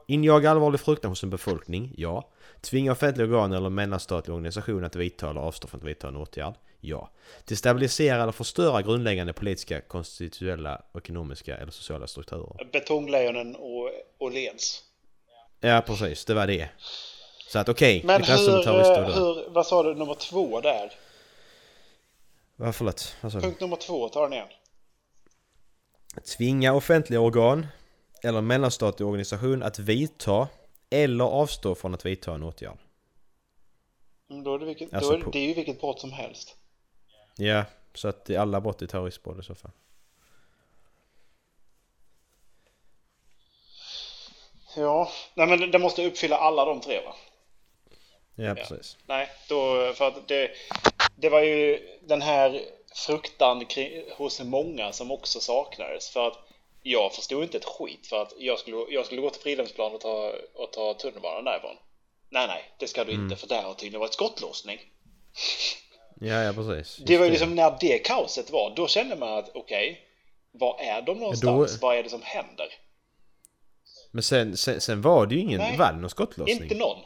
Injaga 0.07 0.51
allvarlig 0.51 0.79
fruktan 0.79 1.11
hos 1.11 1.23
en 1.23 1.29
befolkning, 1.29 1.93
ja. 1.97 2.29
Tvinga 2.61 2.91
offentliga 2.91 3.27
organ 3.27 3.53
eller 3.53 3.69
mellanstatlig 3.69 4.35
organisation 4.35 4.83
att 4.83 4.95
vidta 4.95 5.29
eller 5.29 5.41
avstå 5.41 5.67
från 5.67 5.79
att 5.81 5.87
vidta 5.87 6.07
en 6.07 6.15
åtgärd, 6.15 6.53
ja. 6.79 7.09
Destabilisera 7.45 8.23
eller 8.23 8.31
förstöra 8.31 8.81
grundläggande 8.81 9.33
politiska, 9.33 9.81
konstitutionella, 9.81 10.81
ekonomiska 10.97 11.57
eller 11.57 11.71
sociala 11.71 12.07
strukturer. 12.07 12.69
Betonglejonen 12.71 13.55
och 13.55 13.89
Åhléns. 14.17 14.83
Ja, 15.59 15.83
precis. 15.85 16.25
Det 16.25 16.33
var 16.33 16.47
det. 16.47 16.69
Så 17.47 17.59
att 17.59 17.69
okej, 17.69 17.97
okay, 17.97 18.07
Men 18.07 18.23
hur, 18.23 18.67
eh, 18.67 19.15
hur, 19.15 19.49
vad 19.49 19.67
sa 19.67 19.83
du 19.83 19.95
nummer 19.95 20.13
två 20.13 20.61
där? 20.61 20.91
Vad 22.55 22.75
förlåt? 22.75 23.15
Vad 23.21 23.31
sa 23.31 23.37
du? 23.37 23.43
Punkt 23.43 23.61
nummer 23.61 23.75
två, 23.75 24.09
ta 24.09 24.23
den 24.23 24.33
igen. 24.33 24.47
Tvinga 26.37 26.73
offentliga 26.73 27.19
organ 27.19 27.67
eller 28.23 28.41
mellanstatlig 28.41 29.07
organisation 29.07 29.63
att 29.63 29.79
vidta 29.79 30.47
eller 30.89 31.25
avstå 31.25 31.75
från 31.75 31.93
att 31.93 32.05
vidta 32.05 32.33
en 32.35 32.43
åtgärd. 32.43 32.77
Mm, 34.29 34.43
Då 34.43 34.55
är 34.55 34.59
det, 34.59 34.65
vilket, 34.65 34.93
Alltså 34.93 35.11
då 35.11 35.17
är, 35.17 35.23
det- 35.25 35.31
det 35.31 35.39
är 35.39 35.47
ju 35.47 35.53
vilket 35.53 35.81
brott 35.81 35.99
som 35.99 36.11
helst. 36.11 36.55
Ja, 37.37 37.63
så 37.93 38.07
att 38.07 38.25
det 38.25 38.35
är 38.35 38.39
alla 38.39 38.61
brott 38.61 38.81
är 38.81 38.87
terroristbrott 38.87 39.39
i 39.39 39.43
så 39.43 39.55
fall. 39.55 39.71
Ja, 44.75 45.11
nej 45.33 45.47
men 45.47 45.71
det 45.71 45.79
måste 45.79 46.05
uppfylla 46.07 46.37
alla 46.37 46.65
de 46.65 46.81
tre 46.81 47.01
va? 47.05 47.15
Ja, 48.35 48.55
precis. 48.55 48.97
Nej, 49.05 49.29
då, 49.49 49.93
för 49.93 50.07
att 50.07 50.27
det, 50.27 50.51
det 51.15 51.29
var 51.29 51.41
ju 51.41 51.79
den 52.01 52.21
här 52.21 52.61
fruktan 52.95 53.65
kring, 53.65 54.03
hos 54.17 54.41
många 54.41 54.91
som 54.91 55.11
också 55.11 55.39
saknades. 55.39 56.09
För 56.09 56.27
att 56.27 56.37
jag 56.83 57.13
förstod 57.13 57.43
inte 57.43 57.57
ett 57.57 57.65
skit 57.65 58.07
för 58.07 58.21
att 58.21 58.33
jag 58.37 58.59
skulle, 58.59 58.77
jag 58.89 59.05
skulle 59.05 59.21
gå 59.21 59.29
till 59.29 59.41
Fridhemsplan 59.41 59.93
och 59.93 60.01
ta, 60.01 60.33
och 60.53 60.73
ta 60.73 60.93
tunnelbanan 60.93 61.43
därifrån. 61.43 61.75
Nej, 62.29 62.47
nej, 62.47 62.63
det 62.77 62.87
ska 62.87 63.03
du 63.03 63.11
Mm. 63.11 63.23
inte 63.23 63.35
för 63.35 63.47
där 63.47 63.61
har 63.61 63.73
tydligen 63.73 63.99
varit 63.99 64.13
skottlossning. 64.13 64.79
Ja, 66.19 66.43
ja 66.43 66.53
precis. 66.53 66.97
Det 67.05 67.17
var 67.17 67.25
ju 67.25 67.31
Just 67.31 67.41
liksom 67.41 67.55
när 67.55 67.77
det 67.79 67.99
kaoset 67.99 68.51
var, 68.51 68.73
då 68.75 68.87
kände 68.87 69.15
man 69.15 69.37
att 69.37 69.55
okej, 69.55 70.01
var 70.51 70.79
är 70.79 71.01
de 71.01 71.17
någonstans? 71.17 71.81
Vad 71.81 71.97
är 71.97 72.03
det 72.03 72.09
som 72.09 72.21
händer? 72.21 72.67
Men 74.11 74.23
sen, 74.23 74.57
sen, 74.57 74.81
sen 74.81 75.01
var 75.01 75.25
det 75.25 75.35
ju 75.35 75.41
ingen, 75.41 75.59
Nej. 75.59 75.77
var 75.77 75.91
det 75.91 75.97
någon 75.99 76.09
skottlossning? 76.09 76.63
Inte 76.63 76.75
någon. 76.75 76.97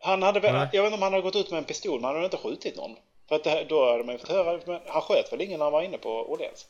Han 0.00 0.22
hade 0.22 0.40
väl, 0.40 0.52
Nej. 0.54 0.68
jag 0.72 0.82
vet 0.82 0.88
inte 0.88 0.96
om 0.96 1.02
han 1.02 1.12
hade 1.12 1.22
gått 1.22 1.36
ut 1.36 1.50
med 1.50 1.58
en 1.58 1.64
pistol, 1.64 2.00
men 2.00 2.04
han 2.04 2.14
hade 2.14 2.24
inte 2.24 2.36
skjutit 2.36 2.76
någon. 2.76 2.96
För 3.28 3.36
att 3.36 3.44
det, 3.44 3.50
här- 3.50 3.64
då 3.68 3.90
hade 3.90 4.04
man 4.04 4.14
ju 4.14 4.18
fått 4.18 4.28
höra, 4.28 4.60
men 4.66 4.80
han 4.86 5.02
sköt 5.02 5.32
väl 5.32 5.40
ingen 5.40 5.58
när 5.58 5.64
han 5.66 5.72
var 5.72 5.82
inne 5.82 5.98
på 5.98 6.10
Åhléns? 6.32 6.66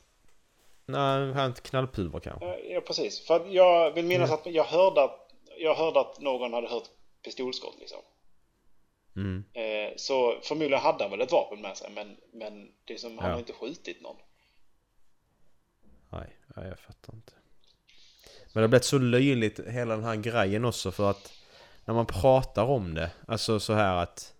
Nej, 0.86 1.32
han 1.32 1.46
inte 1.46 1.60
knallpulver 1.60 2.20
kanske. 2.20 2.58
Ja, 2.60 2.80
precis. 2.80 3.26
För 3.26 3.36
att 3.36 3.52
jag 3.52 3.90
vill 3.90 4.04
minnas 4.04 4.30
att 4.30 4.46
jag 4.46 4.64
hörde 4.64 5.02
att, 5.04 5.30
jag 5.58 5.74
hörde 5.74 6.00
att 6.00 6.20
någon 6.20 6.52
hade 6.52 6.68
hört 6.68 6.88
pistolskott 7.24 7.76
liksom. 7.78 7.98
Mm. 9.16 9.44
Eh, 9.52 9.92
så 9.96 10.38
förmodligen 10.42 10.80
hade 10.82 11.04
han 11.04 11.10
väl 11.10 11.20
ett 11.20 11.32
vapen 11.32 11.60
med 11.60 11.76
sig, 11.76 11.90
men, 11.94 12.16
men 12.32 12.72
det 12.84 12.94
är 12.94 12.98
som, 12.98 13.18
han 13.18 13.26
Ja. 13.28 13.32
har 13.32 13.38
inte 13.38 13.52
skjutit 13.52 14.02
någon. 14.02 14.16
Nej, 16.10 16.36
nej, 16.56 16.68
jag 16.68 16.78
fattar 16.78 17.14
inte. 17.14 17.32
Men 18.52 18.52
det 18.52 18.60
har 18.60 18.68
blivit 18.68 18.84
så 18.84 18.98
löjligt 18.98 19.60
hela 19.68 19.94
den 19.96 20.04
här 20.04 20.16
grejen 20.16 20.64
också 20.64 20.90
för 20.92 21.10
att 21.10 21.32
när 21.84 21.94
man 21.94 22.06
pratar 22.06 22.64
om 22.64 22.94
det, 22.94 23.10
alltså 23.28 23.60
så 23.60 23.72
här 23.72 23.96
att 23.96 24.34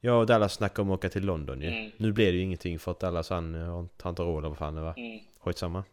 jag 0.00 0.20
och 0.20 0.26
Dallas 0.26 0.54
snackade 0.54 0.82
om 0.82 0.90
att 0.90 0.98
åka 0.98 1.08
till 1.08 1.24
London 1.24 1.60
ju. 1.62 1.68
Mm. 1.68 1.90
Nu 1.96 2.12
blev 2.12 2.32
det 2.32 2.36
ju 2.38 2.42
ingenting 2.42 2.78
för 2.78 2.90
att 2.90 3.00
Dallas 3.00 3.30
han 3.30 3.54
eh, 3.54 3.86
har 4.02 4.10
inte 4.10 4.22
råd 4.22 4.38
eller 4.38 4.48
vad 4.48 4.58
fan 4.58 4.74
det 4.74 4.80
var. 4.80 4.94
Mm. 4.98 5.20
Skitsamma. 5.40 5.84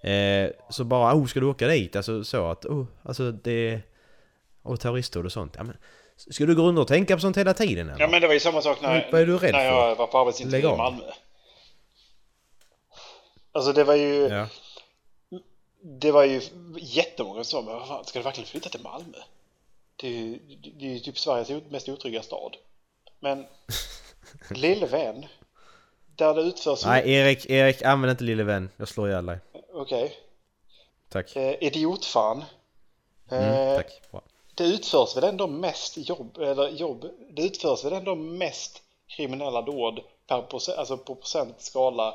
Eh, 0.00 0.50
så 0.70 0.84
bara, 0.84 1.14
oh 1.14 1.26
ska 1.26 1.40
du 1.40 1.46
åka 1.46 1.68
dit? 1.68 1.96
Alltså 1.96 2.24
så 2.24 2.46
att, 2.50 2.64
oh, 2.66 2.86
alltså 3.02 3.32
det... 3.32 3.80
Och 4.62 4.80
terroristdåd 4.80 5.24
och 5.24 5.32
sånt. 5.32 5.54
Ja, 5.56 5.62
men, 5.64 5.76
ska 6.16 6.46
du 6.46 6.54
gå 6.54 6.62
runt 6.62 6.78
och 6.78 6.88
tänka 6.88 7.14
på 7.14 7.20
sånt 7.20 7.36
hela 7.36 7.54
tiden 7.54 7.88
eller? 7.88 8.00
Ja 8.00 8.08
men 8.08 8.20
det 8.20 8.26
var 8.26 8.34
ju 8.34 8.40
samma 8.40 8.62
sak 8.62 8.82
när, 8.82 9.08
Vad 9.12 9.20
är 9.20 9.26
du 9.26 9.38
rädd 9.38 9.52
när 9.52 9.64
jag 9.64 9.96
för? 9.96 9.98
var 9.98 10.06
på 10.06 10.18
arbetsintervju 10.18 10.68
i. 10.68 10.76
Malmö. 10.76 11.04
Alltså 13.52 13.72
det 13.72 13.84
var 13.84 13.94
ju, 13.94 14.28
Ja. 14.28 14.46
det 15.82 16.12
var 16.12 16.24
ju 16.24 16.40
jättemånga 16.78 17.44
som 17.44 17.44
sa, 17.44 17.70
men 17.70 17.74
vad 17.78 17.88
fan, 17.88 18.04
ska 18.04 18.18
du 18.18 18.22
verkligen 18.22 18.48
flytta 18.48 18.68
till 18.68 18.82
Malmö? 18.82 19.18
Det 19.96 20.06
är 20.06 20.10
ju, 20.12 20.38
det 20.78 20.86
är 20.86 20.92
ju 20.92 20.98
typ 20.98 21.18
Sveriges 21.18 21.70
mest 21.70 21.88
otrygga 21.88 22.22
stad. 22.22 22.56
Men 23.24 23.46
lille 24.50 24.86
vän, 24.86 25.26
där 26.16 26.34
det 26.34 26.42
utförs... 26.42 26.84
Nej 26.84 27.12
Erik, 27.12 27.46
Erik 27.50 27.82
använd 27.82 28.10
inte 28.10 28.24
lille 28.24 28.44
vän. 28.44 28.70
Jag 28.76 28.88
slår 28.88 29.08
ihjäl 29.08 29.26
dig. 29.26 29.38
Okej. 29.72 30.16
Tack. 31.08 31.36
Eh, 31.36 31.54
idiotfan. 31.60 32.44
Mm, 33.30 33.44
Eh, 33.44 33.76
tack. 33.76 34.00
Bra. 34.10 34.22
Det 34.54 34.64
utförs 34.64 35.16
väl 35.16 35.24
ändå 35.24 35.46
mest 35.46 35.96
jobb, 35.96 36.38
eller 36.38 36.68
jobb, 36.68 37.06
det 37.30 37.42
utförs 37.42 37.84
väl 37.84 37.92
ändå 37.92 38.14
mest 38.14 38.82
kriminella 39.06 39.62
dåd 39.62 40.00
per 40.26 40.42
procent, 40.42 40.78
alltså 40.78 40.96
på 40.96 41.14
procentskala 41.14 42.14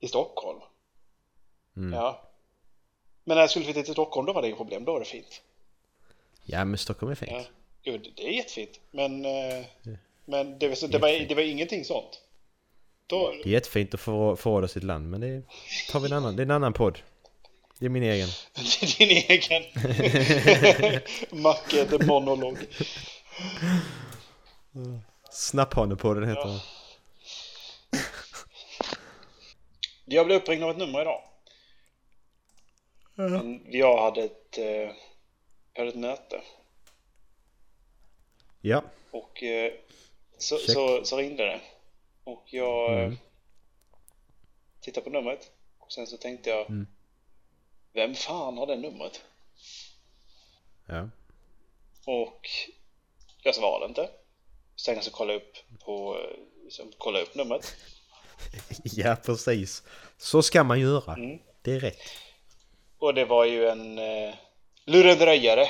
i 0.00 0.08
Stockholm. 0.08 0.60
Mm. 1.76 1.92
Ja. 1.98 2.22
Men 3.24 3.34
när 3.34 3.42
jag 3.42 3.50
skulle 3.50 3.64
flytta 3.64 3.82
till 3.82 3.92
Stockholm 3.92 4.26
då 4.26 4.32
var 4.32 4.42
det 4.42 4.48
inget 4.48 4.58
problem, 4.58 4.84
då 4.84 4.92
var 4.92 4.98
det 5.00 5.06
fint. 5.06 5.42
Ja 6.44 6.64
men 6.64 6.78
Stockholm 6.78 7.10
är 7.12 7.14
fint. 7.16 7.30
Ja. 7.32 7.92
Det- 7.92 8.10
det 8.16 8.28
är 8.28 8.32
jättefint. 8.32 8.80
Men, 8.90 9.24
eh, 9.24 9.64
men 10.28 10.58
det, 10.58 10.68
var, 10.68 10.74
så- 10.74 10.86
det, 10.86 10.98
var, 10.98 11.08
det 11.28 11.34
var 11.34 11.42
ingenting 11.42 11.84
sånt. 11.84 12.20
Då, 13.06 13.30
Det 13.30 13.48
är 13.48 13.52
jättefint 13.52 13.94
att 13.94 14.00
få 14.00 14.36
förråda 14.36 14.68
sitt 14.68 14.82
land 14.82 15.10
men 15.10 15.20
det 15.20 15.42
tar 15.90 16.00
vi 16.00 16.06
en 16.06 16.12
annan, 16.12 16.36
det 16.36 16.42
är 16.42 16.44
en 16.44 16.50
annan 16.50 16.72
podd. 16.72 16.98
Det 17.78 17.84
är 17.86 17.90
min 17.90 18.02
egen. 18.02 18.28
det 18.54 18.82
är 18.82 18.98
din 18.98 19.10
egen 19.10 19.62
Macke 21.42 21.84
the 21.86 22.04
monolog. 22.06 22.58
Snapphanepodden 25.30 26.28
heter 26.28 26.48
den. 26.48 26.58
Jag 30.04 30.26
blev 30.26 30.38
uppringd 30.42 30.64
av 30.64 30.70
ett 30.70 30.76
nummer 30.76 31.00
idag. 31.00 31.22
Men 33.14 33.60
Jag 33.66 34.02
hade 34.02 34.22
ett, 34.22 34.58
eh, 34.58 34.64
jag 34.64 35.78
hade 35.78 35.88
ett 35.88 35.94
möte. 35.96 36.40
Ja. 38.60 38.82
Och 39.10 39.42
eh, 39.42 39.72
så, 40.38 40.58
så, 40.58 41.04
så 41.04 41.16
ringde 41.16 41.44
det. 41.44 41.60
Och 42.24 42.44
jag 42.46 42.92
Mm. 43.04 43.18
tittade 44.80 45.04
på 45.04 45.10
numret. 45.10 45.50
Och 45.78 45.92
sen 45.92 46.06
så 46.06 46.16
tänkte 46.16 46.50
jag, 46.50 46.66
Mm. 46.70 46.86
vem 47.92 48.14
fan 48.14 48.58
har 48.58 48.66
det 48.66 48.76
numret? 48.76 49.24
Ja. 50.86 51.08
Och 52.06 52.48
jag 53.42 53.54
svarade 53.54 53.86
inte. 53.86 54.10
Sen 54.76 55.02
så 55.02 55.10
kollade 55.10 55.32
jag 55.32 55.42
upp 55.42 55.80
på, 55.80 56.18
liksom, 56.64 56.92
kollade 56.98 57.24
upp 57.24 57.34
numret. 57.34 57.74
Ja 58.84 59.16
precis. 59.24 59.82
Så 60.18 60.42
ska 60.42 60.64
man 60.64 60.80
göra. 60.80 61.14
Mm. 61.14 61.38
Det 61.62 61.72
är 61.72 61.80
rätt. 61.80 62.00
Och 62.98 63.14
det 63.14 63.24
var 63.24 63.44
ju 63.44 63.68
en 63.68 63.98
eh, 63.98 64.34
lurendrejare. 64.84 65.66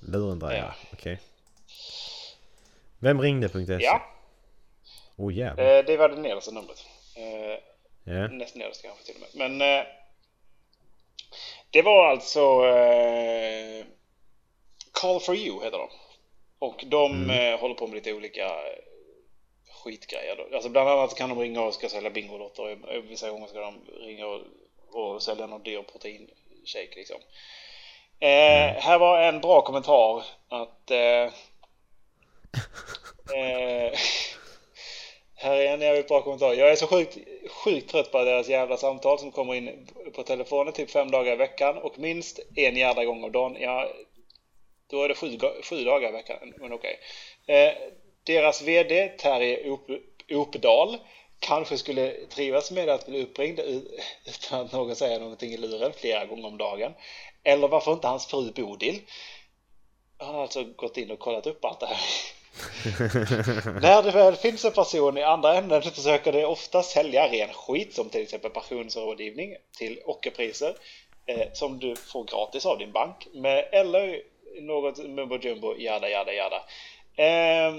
Lurendrejare. 0.00 0.74
Ja. 0.80 0.88
Okej. 0.92 1.20
Vem 3.00 3.20
ringde.se? 3.20 3.78
Ja, 3.80 4.02
Åh 5.16 5.28
oh, 5.28 5.34
jävlar. 5.34 5.78
eh, 5.78 5.84
det 5.84 5.96
var 5.96 6.08
det 6.08 6.16
nedersta 6.16 6.50
numret. 6.50 6.86
Eh, 7.16 7.58
Ja. 8.08 8.28
Näst 8.28 8.54
nederst 8.56 8.82
kanske 8.82 9.04
till 9.04 9.14
och 9.14 9.20
med. 9.38 9.50
Men 9.50 9.78
eh, 9.80 9.86
det 11.70 11.82
var 11.82 12.06
alltså 12.10 12.40
eh, 12.66 13.84
Call 14.92 15.20
for 15.20 15.34
you 15.36 15.64
heter 15.64 15.78
de. 15.78 15.88
Och 16.58 16.84
de 16.86 17.30
eh, 17.30 17.60
håller 17.60 17.74
på 17.74 17.86
med 17.86 17.94
lite 17.94 18.12
olika 18.12 18.44
eh, 18.46 18.78
skitgrejer. 19.84 20.54
Alltså 20.54 20.68
bland 20.68 20.88
annat 20.88 21.14
kan 21.14 21.28
de 21.28 21.38
ringa 21.38 21.62
och 21.62 21.74
ska 21.74 21.88
sälja 21.88 22.10
Bingolotter. 22.10 23.00
Vissa 23.08 23.30
gånger 23.30 23.46
ska 23.46 23.60
de 23.60 23.80
ringa 24.00 24.26
och, 24.26 24.40
och 24.92 25.22
sälja 25.22 25.46
någon 25.46 25.62
dyr 25.62 25.82
proteinshake 25.82 26.92
liksom. 26.96 27.16
Eh, 28.20 28.82
Här 28.82 28.98
var 28.98 29.20
en 29.22 29.40
bra 29.40 29.60
kommentar 29.60 30.24
att 30.48 30.90
eh, 33.34 33.98
här 35.34 35.56
är 35.56 35.74
en 35.74 35.80
jävligt 35.80 36.08
bra 36.08 36.22
kommentar. 36.22 36.54
Jag 36.54 36.70
är 36.70 36.76
så 36.76 36.86
sjukt, 36.86 37.18
sjukt 37.50 37.90
trött 37.90 38.12
på 38.12 38.24
deras 38.24 38.48
jävla 38.48 38.76
samtal 38.76 39.18
som 39.18 39.32
kommer 39.32 39.54
in 39.54 39.88
på 40.14 40.22
telefonen 40.22 40.72
typ 40.72 40.90
fem 40.90 41.10
dagar 41.10 41.32
i 41.32 41.36
veckan 41.36 41.78
och 41.78 41.98
minst 41.98 42.40
en 42.56 42.76
jävla 42.76 43.04
gång 43.04 43.24
om 43.24 43.32
dagen. 43.32 43.56
Ja, 43.60 43.88
då 44.90 45.02
är 45.02 45.08
det 45.08 45.14
sju, 45.14 45.38
sju 45.62 45.84
dagar 45.84 46.08
i 46.08 46.12
veckan, 46.12 46.52
men 46.56 46.72
okej. 46.72 46.98
Eh, 47.46 47.72
deras 48.24 48.62
VD 48.62 49.08
Terje 49.08 49.70
Op- 49.70 50.02
Opedal 50.30 50.98
kanske 51.38 51.78
skulle 51.78 52.26
trivas 52.26 52.70
med 52.70 52.88
att 52.88 53.06
bli 53.06 53.22
uppringd 53.22 53.60
utan 54.24 54.60
att 54.60 54.72
någon 54.72 54.96
säger 54.96 55.20
någonting 55.20 55.52
i 55.52 55.56
luren 55.56 55.92
flera 55.92 56.24
gånger 56.24 56.46
om 56.46 56.58
dagen. 56.58 56.94
Eller 57.44 57.68
varför 57.68 57.92
inte 57.92 58.08
hans 58.08 58.26
fru 58.26 58.50
Bodil? 58.50 59.00
Han 60.18 60.34
har 60.34 60.42
alltså 60.42 60.64
gått 60.64 60.96
in 60.96 61.10
och 61.10 61.18
kollat 61.18 61.46
upp 61.46 61.64
allt 61.64 61.80
det 61.80 61.86
här. 61.86 62.00
När 63.82 64.02
det 64.02 64.10
väl 64.10 64.36
finns 64.36 64.64
en 64.64 64.72
person 64.72 65.18
i 65.18 65.22
andra 65.22 65.54
änden 65.54 65.82
så 65.82 65.90
försöker 65.90 66.32
det 66.32 66.46
ofta 66.46 66.82
sälja 66.82 67.28
ren 67.32 67.52
skit 67.52 67.94
som 67.94 68.08
till 68.08 68.22
exempel 68.22 68.50
pensionsrådgivning 68.50 69.54
till 69.78 70.00
ockerpriser 70.04 70.76
eh, 71.26 71.52
som 71.52 71.78
du 71.78 71.96
får 71.96 72.24
gratis 72.24 72.66
av 72.66 72.78
din 72.78 72.92
bank 72.92 73.28
med, 73.34 73.68
eller 73.72 74.20
något 74.60 74.98
mumbo 74.98 75.38
jumbo 75.38 75.74
jada 75.78 76.08
jada 76.08 76.32
jada. 76.32 76.56
Eh, 77.16 77.74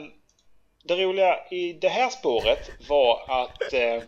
det 0.84 0.96
roliga 0.96 1.48
i 1.52 1.74
det 1.74 1.90
här 1.90 2.10
spåret 2.10 2.70
var 2.90 3.24
att 3.28 3.74
eh, 3.74 4.02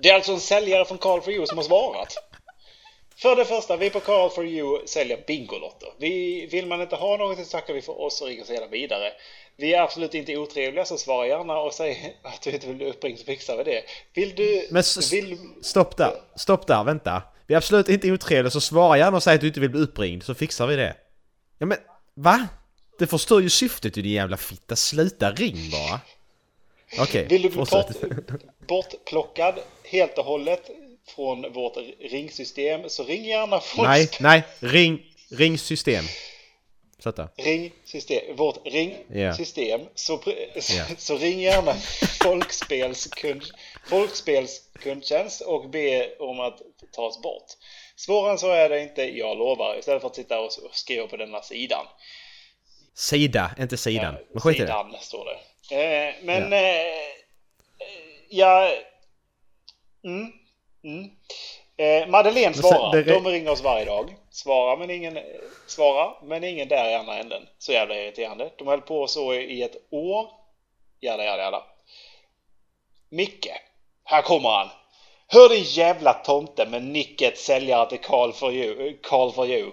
det 0.00 0.10
är 0.10 0.14
alltså 0.14 0.32
en 0.32 0.40
säljare 0.40 0.84
från 0.84 0.98
Carl 0.98 1.20
for 1.20 1.32
You 1.32 1.46
som 1.46 1.58
har 1.58 1.64
svarat. 1.64 2.27
För 3.18 3.36
det 3.36 3.44
första, 3.44 3.76
vi 3.76 3.90
på 3.90 4.00
Carl 4.00 4.30
for 4.30 4.46
You 4.46 4.86
säljer 4.86 5.24
Bingolotter. 5.26 5.88
Vi, 5.98 6.46
vill 6.46 6.66
man 6.66 6.80
inte 6.82 6.96
ha 6.96 7.16
något 7.16 7.38
så 7.38 7.44
tackar 7.44 7.74
vi 7.74 7.82
för 7.82 8.00
oss 8.00 8.20
och 8.20 8.28
ringer 8.28 8.44
sedan 8.44 8.70
vidare. 8.70 9.12
Vi 9.56 9.74
är 9.74 9.82
absolut 9.82 10.14
inte 10.14 10.36
otrevliga 10.36 10.84
så 10.84 10.98
svara 10.98 11.26
gärna 11.26 11.58
och 11.58 11.74
säg 11.74 12.16
att 12.22 12.42
du 12.42 12.50
inte 12.50 12.66
vill 12.66 12.76
bli 12.76 12.86
uppringd 12.86 13.18
så 13.18 13.24
fixar 13.24 13.56
vi 13.56 13.64
det. 13.64 13.82
Vill 14.14 14.34
du... 14.34 14.68
Men 14.70 14.82
vill, 15.10 15.38
Stopp 15.62 15.96
där, 15.96 16.12
stopp 16.36 16.66
där, 16.66 16.84
vänta. 16.84 17.22
Vi 17.46 17.54
är 17.54 17.58
absolut 17.58 17.88
inte 17.88 18.12
otrevliga 18.12 18.50
så 18.50 18.60
svara 18.60 18.98
gärna 18.98 19.16
och 19.16 19.22
säg 19.22 19.34
att 19.34 19.40
du 19.40 19.46
inte 19.46 19.60
vill 19.60 19.70
bli 19.70 19.80
uppringd 19.80 20.22
så 20.22 20.34
fixar 20.34 20.66
vi 20.66 20.76
det. 20.76 20.96
Ja 21.58 21.66
men, 21.66 21.78
va? 22.14 22.48
Det 22.98 23.06
förstör 23.06 23.40
ju 23.40 23.50
syftet 23.50 23.98
i 23.98 24.02
din 24.02 24.12
jävla 24.12 24.36
fitta, 24.36 24.76
sluta 24.76 25.30
ring 25.30 25.70
bara. 25.70 26.00
Okej, 27.00 27.26
vill 27.26 27.42
du 27.42 27.48
bli 27.48 27.58
bort, 27.58 27.86
bortplockad 28.68 29.54
helt 29.84 30.18
och 30.18 30.24
hållet 30.24 30.70
från 31.10 31.52
vårt 31.52 31.76
ringsystem 32.00 32.88
så 32.88 33.04
ring 33.04 33.24
gärna 33.24 33.60
från 33.60 33.84
Nej, 33.84 34.08
nej, 34.20 34.42
ring, 34.60 35.14
ring 35.30 35.58
system. 35.58 36.04
Sluta. 37.02 37.28
ringsystem, 37.36 38.36
vårt 38.36 38.66
ringsystem 38.66 39.80
så, 39.94 40.16
pr- 40.16 40.60
så, 40.60 40.72
Ja. 40.76 40.84
så 40.98 41.16
ring 41.18 41.40
gärna 41.40 41.74
folkspelskund, 42.22 43.42
folkspelskundtjänst 43.88 45.40
och 45.40 45.70
be 45.70 46.16
om 46.18 46.40
att 46.40 46.58
tas 46.92 47.22
bort. 47.22 47.46
Svårare 47.96 48.32
än 48.32 48.38
så 48.38 48.50
är 48.50 48.68
det 48.68 48.80
inte, 48.82 49.02
jag 49.18 49.38
lovar, 49.38 49.78
istället 49.78 50.00
för 50.02 50.08
att 50.08 50.16
sitta 50.16 50.40
och 50.40 50.50
skriva 50.72 51.06
på 51.06 51.16
denna 51.16 51.42
sidan. 51.42 51.86
Sida, 52.94 53.50
inte 53.58 53.76
sidan. 53.76 54.14
Men 54.32 54.40
skit 54.40 54.56
i 54.56 54.60
det. 54.60 54.66
sidan 54.66 54.94
står 55.00 55.24
det. 55.24 55.38
Eh, 55.76 56.14
men 56.22 56.52
ja, 56.52 56.58
eh, 56.58 57.12
ja 58.28 58.70
mm, 60.04 60.32
mm. 60.84 61.10
Eh, 61.76 62.08
Madeleine 62.08 62.54
sen, 62.54 62.62
svarar. 62.62 62.92
det- 62.92 63.02
De 63.02 63.26
ringer 63.26 63.50
oss 63.50 63.62
varje 63.62 63.84
dag. 63.84 64.16
Svarar 64.30 64.76
men 64.76 64.90
ingen 64.90 65.18
svarar, 65.66 66.18
men 66.24 66.44
ingen 66.44 66.68
där 66.68 66.90
i 66.90 66.94
andra 66.94 67.18
änden. 67.18 67.42
Så 67.58 67.72
jävla 67.72 67.94
irriterande. 67.96 68.50
De 68.58 68.66
höll 68.66 68.80
på 68.80 69.06
så 69.06 69.34
i 69.34 69.62
ett 69.62 69.76
år. 69.90 70.30
Jada, 71.00 71.24
jada, 71.24 71.42
jada. 71.42 71.62
Micke. 73.10 73.48
Här 74.04 74.22
kommer 74.22 74.48
han. 74.48 74.68
Hör 75.26 75.48
din 75.48 75.62
jävla 75.64 76.12
tomte 76.14 76.66
med 76.66 76.84
nicket 76.84 77.38
säljare 77.38 77.88
till 77.88 78.00
Carl 78.00 78.32
for 78.32 78.52
you. 78.52 78.98
Carl 79.02 79.32
for 79.32 79.46
you. 79.46 79.72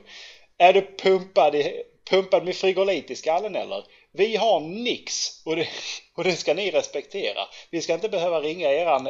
Är 0.57 0.73
du 0.73 0.95
pumpad, 0.97 1.55
i, 1.55 1.83
pumpad 2.09 2.45
med 2.45 2.55
frigolit 2.55 3.11
i 3.11 3.15
skallen 3.15 3.55
eller? 3.55 3.83
Vi 4.11 4.35
har 4.35 4.59
nix 4.59 5.41
och 5.45 5.55
det, 5.55 5.67
och 6.15 6.23
det 6.23 6.31
ska 6.31 6.53
ni 6.53 6.71
respektera. 6.71 7.41
Vi 7.69 7.81
ska 7.81 7.93
inte 7.93 8.09
behöva 8.09 8.39
ringa 8.41 8.69
eran... 8.69 9.09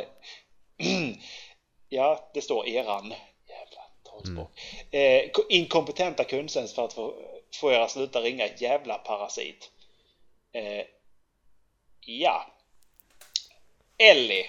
ja, 1.90 2.30
det 2.34 2.42
står 2.42 2.68
eran. 2.68 3.14
Jävla 3.50 3.82
talspråk. 4.12 4.52
Eh, 4.92 5.30
inkompetenta 5.50 6.24
kundtjänst 6.24 6.76
för 6.76 6.86
att 6.86 6.94
få, 6.94 7.14
få 7.62 7.72
er 7.72 7.80
att 7.80 7.92
sluta 7.92 8.20
ringa. 8.22 8.48
Jävla 8.58 8.98
parasit. 8.98 9.72
Eh, 10.54 10.86
ja. 12.00 12.46
Ellie. 13.98 14.46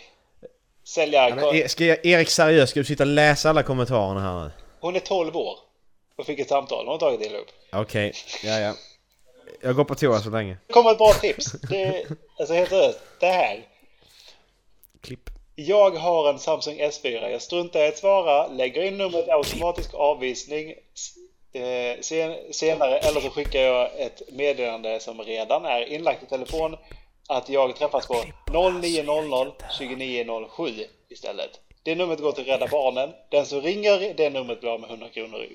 Säljare. 0.84 1.28
Ja, 1.28 1.34
men, 1.36 1.54
E- 1.56 1.68
ska 1.68 1.84
jag, 1.84 2.06
Erik 2.06 2.28
seriöst, 2.30 2.70
ska 2.70 2.80
du 2.80 2.84
sitta 2.84 3.02
och 3.02 3.06
läsa 3.06 3.50
alla 3.50 3.62
kommentarerna 3.62 4.20
här 4.20 4.44
nu? 4.44 4.50
Hon 4.80 4.96
är 4.96 5.00
12 5.00 5.36
år 5.36 5.58
och 6.16 6.26
fick 6.26 6.38
ett 6.38 6.48
samtal. 6.48 6.78
Hon 6.86 6.92
har 6.92 6.98
tagit 6.98 7.20
illa 7.26 7.38
upp. 7.38 7.50
Okej, 7.72 8.12
ja 8.44 8.58
ja. 8.58 8.74
Jag 9.60 9.76
går 9.76 9.84
på 9.84 9.94
toa 9.94 10.18
så 10.20 10.30
länge. 10.30 10.56
Det 10.66 10.72
kommer 10.72 10.92
ett 10.92 10.98
bra 10.98 11.12
tips. 11.12 11.52
Det, 11.52 12.04
alltså 12.38 12.54
helt 12.54 12.70
seriöst, 12.70 12.98
det 13.20 13.26
här. 13.26 13.66
Klipp. 15.02 15.30
Jag 15.58 15.90
har 15.90 16.30
en 16.30 16.38
Samsung 16.38 16.80
S4. 16.80 17.28
Jag 17.28 17.42
struntar 17.42 17.80
i 17.80 17.88
att 17.88 17.98
svara, 17.98 18.46
lägger 18.46 18.82
in 18.82 18.98
numret 18.98 19.28
automatisk 19.28 19.94
avvisning 19.94 20.70
eh, 21.52 22.00
sen, 22.00 22.36
senare 22.52 22.98
eller 22.98 23.20
så 23.20 23.30
skickar 23.30 23.60
jag 23.60 24.00
ett 24.00 24.22
meddelande 24.32 25.00
som 25.00 25.20
redan 25.20 25.64
är 25.64 25.92
inlagt 25.92 26.22
i 26.22 26.26
telefon 26.26 26.76
att 27.28 27.48
jag 27.48 27.76
träffas 27.76 28.06
på 28.06 28.14
0900 28.80 29.52
2907 29.78 30.64
istället. 31.08 31.60
Det 31.82 31.94
numret 31.94 32.20
går 32.20 32.32
till 32.32 32.44
Rädda 32.44 32.66
Barnen. 32.66 33.12
Den 33.28 33.46
som 33.46 33.60
ringer 33.60 34.14
det 34.14 34.30
numret 34.30 34.60
blir 34.60 34.70
av 34.70 34.80
med 34.80 34.90
100 34.90 35.08
kronor 35.08 35.46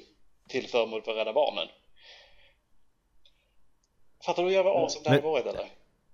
till 0.50 0.68
förmån 0.68 1.02
för 1.02 1.14
Rädda 1.14 1.34
Barnen. 1.34 1.68
Fattar 4.26 4.44
du 4.44 4.50
hur 4.50 4.56
jävla 4.56 4.72
awesome 4.72 5.04
det 5.04 5.10
hade 5.10 5.22
varit 5.22 5.46
eller? 5.46 5.70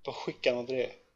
Bara 0.05 0.15
skicka 0.15 0.53
något 0.53 0.67
till 0.67 0.75
det. 0.75 1.06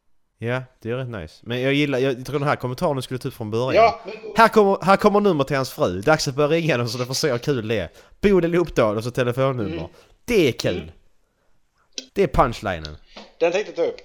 Ja, 0.42 0.62
det 0.80 0.90
är 0.90 0.96
rätt 0.96 1.08
nice. 1.08 1.40
Men 1.42 1.60
jag 1.60 1.74
gillar, 1.74 1.98
jag 1.98 2.26
tror 2.26 2.38
den 2.38 2.48
här 2.48 2.56
kommentaren 2.56 3.02
skulle 3.02 3.20
upp 3.24 3.34
från 3.34 3.50
början. 3.50 3.84
Ja, 3.84 4.00
men 4.04 4.14
Här 4.36 4.48
kommer, 4.48 4.84
här 4.84 4.96
kommer 4.96 5.20
nummer 5.20 5.44
till 5.44 5.56
hans 5.56 5.70
fru. 5.70 6.00
Dags 6.00 6.28
att 6.28 6.34
börja 6.34 6.48
ringa 6.48 6.76
dem 6.76 6.88
så 6.88 6.98
de 6.98 7.06
får 7.06 7.14
se 7.14 7.30
hur 7.30 7.38
kul 7.38 7.68
det 7.68 7.78
är. 7.78 7.90
Bodil 8.20 8.54
Uppdahl 8.54 8.96
och 8.96 9.04
så 9.04 9.10
telefonnummer. 9.10 9.76
Mm. 9.76 9.90
Det 10.24 10.48
är 10.48 10.52
kul. 10.52 10.92
Det 12.12 12.22
är 12.22 12.26
punchlinen. 12.26 12.96
Den 13.38 13.52
tänkte 13.52 13.70
jag 13.70 13.76
ta 13.76 13.82
upp. 13.82 14.00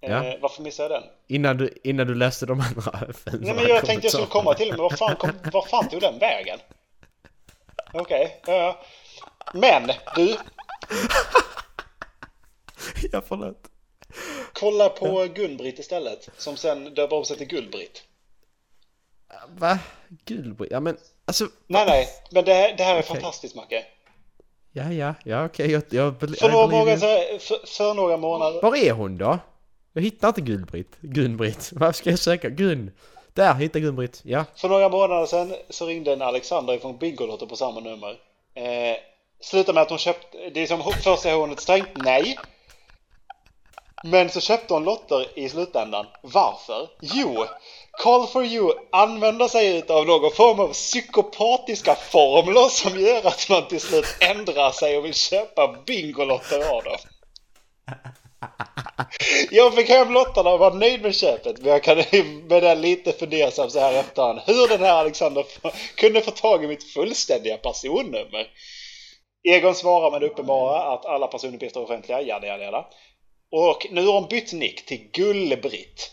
Ja. 0.00 0.24
Eh, 0.24 0.34
varför 0.40 0.62
missade 0.62 0.94
jag 0.94 1.02
den? 1.02 1.10
Innan 1.26 1.56
du, 1.56 1.74
innan 1.82 2.06
du 2.06 2.14
läste 2.14 2.46
de 2.46 2.60
andra 2.60 2.92
Nej 3.40 3.54
men 3.54 3.68
jag 3.68 3.84
tänkte 3.86 4.06
jag 4.06 4.12
skulle 4.12 4.26
komma 4.26 4.54
till 4.54 4.68
men 4.68 4.80
vad 4.80 4.98
fan, 4.98 5.16
kom, 5.16 5.30
vad 5.52 5.68
fan 5.68 5.88
tog 5.88 6.00
den 6.00 6.18
vägen? 6.18 6.58
Okej, 7.92 8.40
ja, 8.46 8.52
ja. 8.52 8.84
Men 9.54 9.90
du, 10.16 10.36
Ja, 13.12 13.22
förlåt. 13.28 13.71
Kolla 14.52 14.88
på 14.88 15.24
Gun-Britt 15.34 15.78
istället. 15.78 16.28
Som 16.36 16.56
sen 16.56 16.94
döper 16.94 17.16
om 17.16 17.24
sig 17.24 17.36
till 17.36 17.46
Gull-Britt. 17.46 18.02
Va? 19.48 19.78
Gulbritt? 20.24 20.70
Ja 20.72 20.80
men 20.80 20.96
alltså... 21.24 21.44
Nej 21.66 21.86
nej, 21.86 22.08
men 22.30 22.44
det, 22.44 22.54
här- 22.54 22.74
det 22.76 22.82
här 22.84 22.94
är 22.96 22.98
Okej. 23.02 23.08
fantastiskt 23.08 23.54
Macke. 23.56 23.84
Ja, 24.72 24.92
ja, 24.92 25.14
ja 25.24 25.44
okej. 25.44 25.70
Jag, 25.70 25.82
jag, 25.90 26.14
bel- 26.14 26.36
För 26.36 26.48
några, 26.50 26.66
månader, 26.66 27.38
för, 27.38 27.66
för 27.66 27.94
några 27.94 28.16
månader... 28.16 28.62
Var 28.62 28.76
är 28.76 28.92
hon 28.92 29.18
då? 29.18 29.38
Jag 29.92 30.02
hittar 30.02 30.28
inte 30.28 30.40
Gulbritt. 30.40 30.96
Gunbritt. 31.00 31.70
Vad 31.72 31.96
ska 31.96 32.10
jag 32.10 32.18
söka? 32.18 32.48
Gun. 32.48 32.90
Där, 33.34 33.54
hitta 33.54 33.78
Gunbritt. 33.78 34.20
Ja. 34.24 34.44
För 34.56 34.68
några 34.68 34.88
månader 34.88 35.26
sedan 35.26 35.54
så 35.70 35.86
ringde 35.86 36.12
en 36.12 36.22
Alexander 36.22 36.78
från 36.78 36.98
Bingolotter 36.98 37.46
på 37.46 37.56
samma 37.56 37.80
nummer. 37.80 38.10
Eh, 38.54 38.96
slutade 39.40 39.74
med 39.74 39.82
att 39.82 39.90
hon 39.90 39.98
köpte, 39.98 40.50
det 40.54 40.60
är 40.62 40.66
som 40.66 40.82
först 41.02 41.22
säger 41.22 41.36
hon 41.36 41.52
ett 41.52 41.60
strängt 41.60 41.88
nej. 41.94 42.38
Men 44.04 44.30
så 44.30 44.40
köpte 44.40 44.74
hon 44.74 44.84
lotter 44.84 45.38
i 45.38 45.48
slutändan. 45.48 46.06
Varför? 46.22 46.88
Jo, 47.00 47.46
Call 47.92 48.26
for 48.26 48.44
you 48.44 48.72
använder 48.92 49.48
sig 49.48 49.78
utav 49.78 50.06
någon 50.06 50.32
form 50.32 50.60
av 50.60 50.72
psykopatiska 50.72 51.94
formler 51.94 52.68
som 52.68 53.00
gör 53.00 53.26
att 53.26 53.48
man 53.48 53.68
till 53.68 53.80
slut 53.80 54.16
ändrar 54.20 54.70
sig 54.70 54.98
och 54.98 55.04
vill 55.04 55.14
köpa 55.14 55.76
Bingolotter 55.86 56.68
av 56.76 56.84
dem. 56.84 56.96
Jag 59.50 59.74
fick 59.74 59.88
hem 59.88 60.12
lottarna 60.12 60.50
och 60.50 60.58
var 60.58 60.70
nöjd 60.70 61.02
med 61.02 61.14
köpet. 61.14 61.58
Men 61.58 61.70
jag 61.70 61.82
kan 61.82 61.96
med 62.48 62.62
det 62.62 62.74
lite 62.74 63.12
fundersam 63.12 63.70
så 63.70 63.80
här 63.80 63.92
efterhand. 63.92 64.40
Hur 64.46 64.68
den 64.68 64.80
här 64.80 64.94
Alexander 64.94 65.44
kunde 65.96 66.20
få 66.20 66.30
tag 66.30 66.64
i 66.64 66.66
mitt 66.66 66.92
fullständiga 66.92 67.56
personnummer. 67.56 68.46
Egon 69.48 69.74
svarar 69.74 70.10
med 70.10 70.20
det 70.20 70.26
uppenbara 70.26 70.82
att 70.82 71.06
alla 71.06 71.26
personuppgifter 71.26 71.80
är 71.80 71.84
offentliga. 71.84 72.20
Jada, 72.20 72.46
jada, 72.46 72.64
jada. 72.64 72.86
Och 73.52 73.86
nu 73.90 74.06
har 74.06 74.12
hon 74.12 74.28
bytt 74.28 74.52
nick 74.52 74.86
till 74.86 75.08
Gull-Britt. 75.12 76.10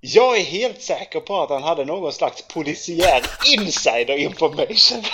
Jag 0.00 0.36
är 0.36 0.44
helt 0.44 0.82
säker 0.82 1.20
på 1.20 1.40
att 1.40 1.50
han 1.50 1.62
hade 1.62 1.84
någon 1.84 2.12
slags 2.12 2.42
polisiär 2.42 3.22
insider 3.58 4.16
information. 4.16 5.04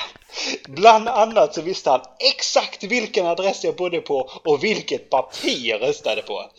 Bland 0.68 1.08
annat 1.08 1.54
så 1.54 1.62
visste 1.62 1.90
han 1.90 2.00
exakt 2.18 2.82
vilken 2.82 3.26
adress 3.26 3.64
jag 3.64 3.76
bodde 3.76 4.00
på 4.00 4.30
och 4.44 4.64
vilket 4.64 5.10
parti 5.10 5.58
jag 5.62 5.82
röstade 5.82 6.22
på. 6.22 6.50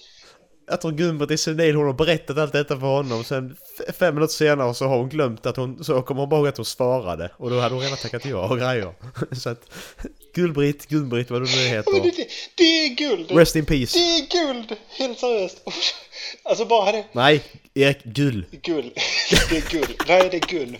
Jag 0.69 0.81
tror 0.81 0.91
Gun-Britt 0.91 1.31
är 1.31 1.37
senil, 1.37 1.75
hon 1.75 1.85
har 1.85 1.93
berättat 1.93 2.37
allt 2.37 2.53
detta 2.53 2.79
för 2.79 2.87
honom. 2.87 3.23
Sen 3.23 3.55
fem 3.99 4.15
minuter 4.15 4.33
senare 4.33 4.73
så 4.73 4.85
har 4.87 4.97
hon 4.97 5.09
glömt 5.09 5.45
att 5.45 5.57
hon, 5.57 5.83
så 5.83 6.01
kommer 6.01 6.21
hon 6.21 6.33
ihåg 6.33 6.47
att 6.47 6.57
hon 6.57 6.65
svarade. 6.65 7.31
Och 7.37 7.49
då 7.49 7.59
hade 7.59 7.75
hon 7.75 7.83
redan 7.83 7.97
tackat 7.97 8.25
ja 8.25 8.47
och 8.49 8.57
grejer. 8.57 8.93
Så 9.35 9.49
att, 9.49 9.73
Gull-Britt, 10.33 10.87
Gun-Britt, 10.87 11.29
vad 11.31 11.41
du 11.41 11.45
nu 11.45 11.61
heter. 11.67 12.03
det, 12.03 12.27
det 12.55 12.63
är 12.63 12.89
guld! 12.95 13.31
Rest 13.31 13.55
in 13.55 13.65
peace. 13.65 13.97
Det 13.97 14.03
är 14.05 14.45
guld! 14.45 14.75
Helt 14.89 15.19
seriöst. 15.19 15.61
Alltså 16.43 16.65
bara 16.65 16.91
det. 16.91 17.05
Nej, 17.11 17.43
Erik, 17.73 18.03
Gull. 18.03 18.45
Guld. 18.51 18.91
Det 19.49 19.57
är 19.57 19.69
guld. 19.71 20.03
Nej, 20.07 20.27
det 20.31 20.37
är 20.37 20.47
guld. 20.59 20.77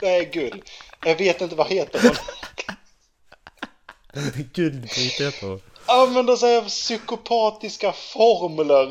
Det 0.00 0.06
är 0.06 0.32
guld. 0.32 0.62
Jag 1.04 1.18
vet 1.18 1.40
inte 1.40 1.54
vad 1.54 1.66
heter 1.68 2.00
hon. 2.02 2.16
Gull-Britt 4.54 5.20
heter 5.20 5.46
hon. 5.46 5.60
Använder 5.88 6.36
sig 6.36 6.56
av 6.58 6.62
psykopatiska 6.62 7.92
formler. 7.92 8.88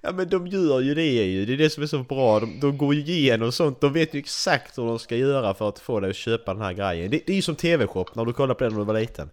Ja 0.00 0.12
men 0.12 0.28
de 0.28 0.46
gör 0.46 0.80
ju 0.80 0.94
det 0.94 1.02
ju, 1.06 1.46
det 1.46 1.52
är 1.52 1.56
det 1.56 1.70
som 1.70 1.82
är 1.82 1.86
så 1.86 1.98
bra. 1.98 2.40
De, 2.40 2.60
de 2.60 2.78
går 2.78 2.94
ju 2.94 3.00
igenom 3.00 3.52
sånt, 3.52 3.80
de 3.80 3.92
vet 3.92 4.14
ju 4.14 4.18
exakt 4.18 4.78
hur 4.78 4.86
de 4.86 4.98
ska 4.98 5.16
göra 5.16 5.54
för 5.54 5.68
att 5.68 5.78
få 5.78 6.00
dig 6.00 6.10
att 6.10 6.16
köpa 6.16 6.54
den 6.54 6.62
här 6.62 6.72
grejen. 6.72 7.10
Det, 7.10 7.22
det 7.26 7.32
är 7.32 7.36
ju 7.36 7.42
som 7.42 7.56
TV-shop 7.56 8.06
när 8.14 8.24
du 8.24 8.32
kollade 8.32 8.54
på 8.54 8.64
den 8.64 8.72
när 8.72 8.78
du 8.80 8.84
var 8.86 9.00
liten. 9.00 9.30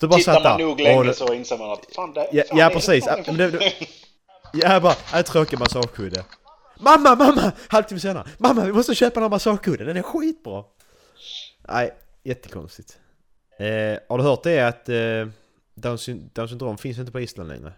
Du 0.00 0.06
bara 0.08 0.16
Tittar 0.18 0.34
satt 0.34 0.42
man 0.44 0.58
där. 0.58 0.66
nog 0.66 0.80
länge 0.80 1.02
det- 1.04 1.14
så 1.14 1.34
inser 1.34 1.58
man 1.58 1.70
att 1.72 1.86
fan 1.94 2.12
det 2.14 2.28
Ja, 2.32 2.42
fan, 2.48 2.58
ja 2.58 2.64
det 2.68 2.72
är 2.72 2.74
precis. 2.74 3.04
fan- 3.04 3.18
Ja, 3.26 3.32
men 3.32 3.36
det, 3.36 3.50
det, 3.50 3.72
jag 4.52 4.82
bara, 4.82 4.94
jag 5.12 5.26
tråkig 5.26 5.58
massagekudde. 5.58 6.24
Mamma, 6.80 7.14
mamma! 7.14 7.52
Halvtimme 7.68 8.00
senare. 8.00 8.26
Mamma, 8.38 8.64
vi 8.64 8.72
måste 8.72 8.94
köpa 8.94 9.14
den 9.14 9.22
här 9.22 9.30
massagekudden, 9.30 9.86
den 9.86 9.96
är 9.96 10.02
skitbra! 10.02 10.64
Nej, 11.68 11.94
jättekonstigt. 12.26 12.98
Eh, 13.58 13.98
har 14.08 14.18
du 14.18 14.24
hört 14.24 14.42
det 14.42 14.60
att 14.60 14.88
eh, 14.88 15.28
Down, 15.74 15.98
syn- 15.98 16.30
Down 16.34 16.48
syndrom 16.48 16.78
finns 16.78 16.98
inte 16.98 17.12
på 17.12 17.20
Island 17.20 17.48
längre? 17.48 17.72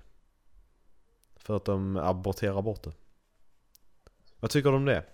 För 1.36 1.56
att 1.56 1.64
de 1.64 1.96
aborterar 1.96 2.62
bort 2.62 2.82
det. 2.82 2.92
Vad 4.40 4.50
tycker 4.50 4.70
du 4.70 4.76
om 4.76 4.84
det? 4.84 5.04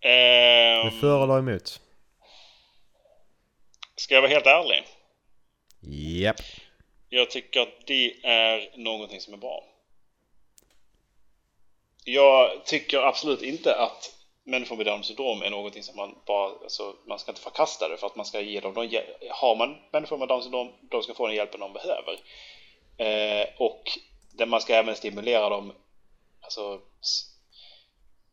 Ehm, 0.00 0.90
du 0.90 1.00
för 1.00 1.24
eller 1.24 1.38
emot? 1.38 1.80
Ska 3.96 4.14
jag 4.14 4.22
vara 4.22 4.30
helt 4.32 4.46
ärlig? 4.46 4.86
Japp. 6.20 6.40
Jag 7.08 7.30
tycker 7.30 7.60
att 7.60 7.86
det 7.86 8.26
är 8.26 8.78
någonting 8.78 9.20
som 9.20 9.34
är 9.34 9.38
bra. 9.38 9.64
Jag 12.04 12.66
tycker 12.66 12.98
absolut 12.98 13.42
inte 13.42 13.76
att 13.76 14.15
människor 14.46 14.76
med 14.76 14.86
Downs 14.86 15.06
syndrom 15.06 15.42
är 15.42 15.50
någonting 15.50 15.82
som 15.82 15.96
man 15.96 16.14
bara, 16.26 16.48
alltså, 16.62 16.96
man 17.06 17.18
ska 17.18 17.30
inte 17.30 17.40
förkasta 17.40 17.88
det 17.88 17.96
för 17.96 18.06
att 18.06 18.16
man 18.16 18.26
ska 18.26 18.40
ge 18.40 18.60
dem, 18.60 18.74
de, 18.74 19.02
har 19.30 19.56
man 19.56 19.76
människor 19.92 20.18
med 20.18 20.28
Downs 20.28 20.44
syndrom, 20.44 20.72
de 20.90 21.02
ska 21.02 21.14
få 21.14 21.26
den 21.26 21.36
hjälpen 21.36 21.60
de 21.60 21.72
behöver. 21.72 22.20
Eh, 22.96 23.48
och 23.58 23.82
där 24.32 24.46
man 24.46 24.60
ska 24.60 24.74
även 24.74 24.96
stimulera 24.96 25.48
dem, 25.48 25.72
alltså 26.40 26.80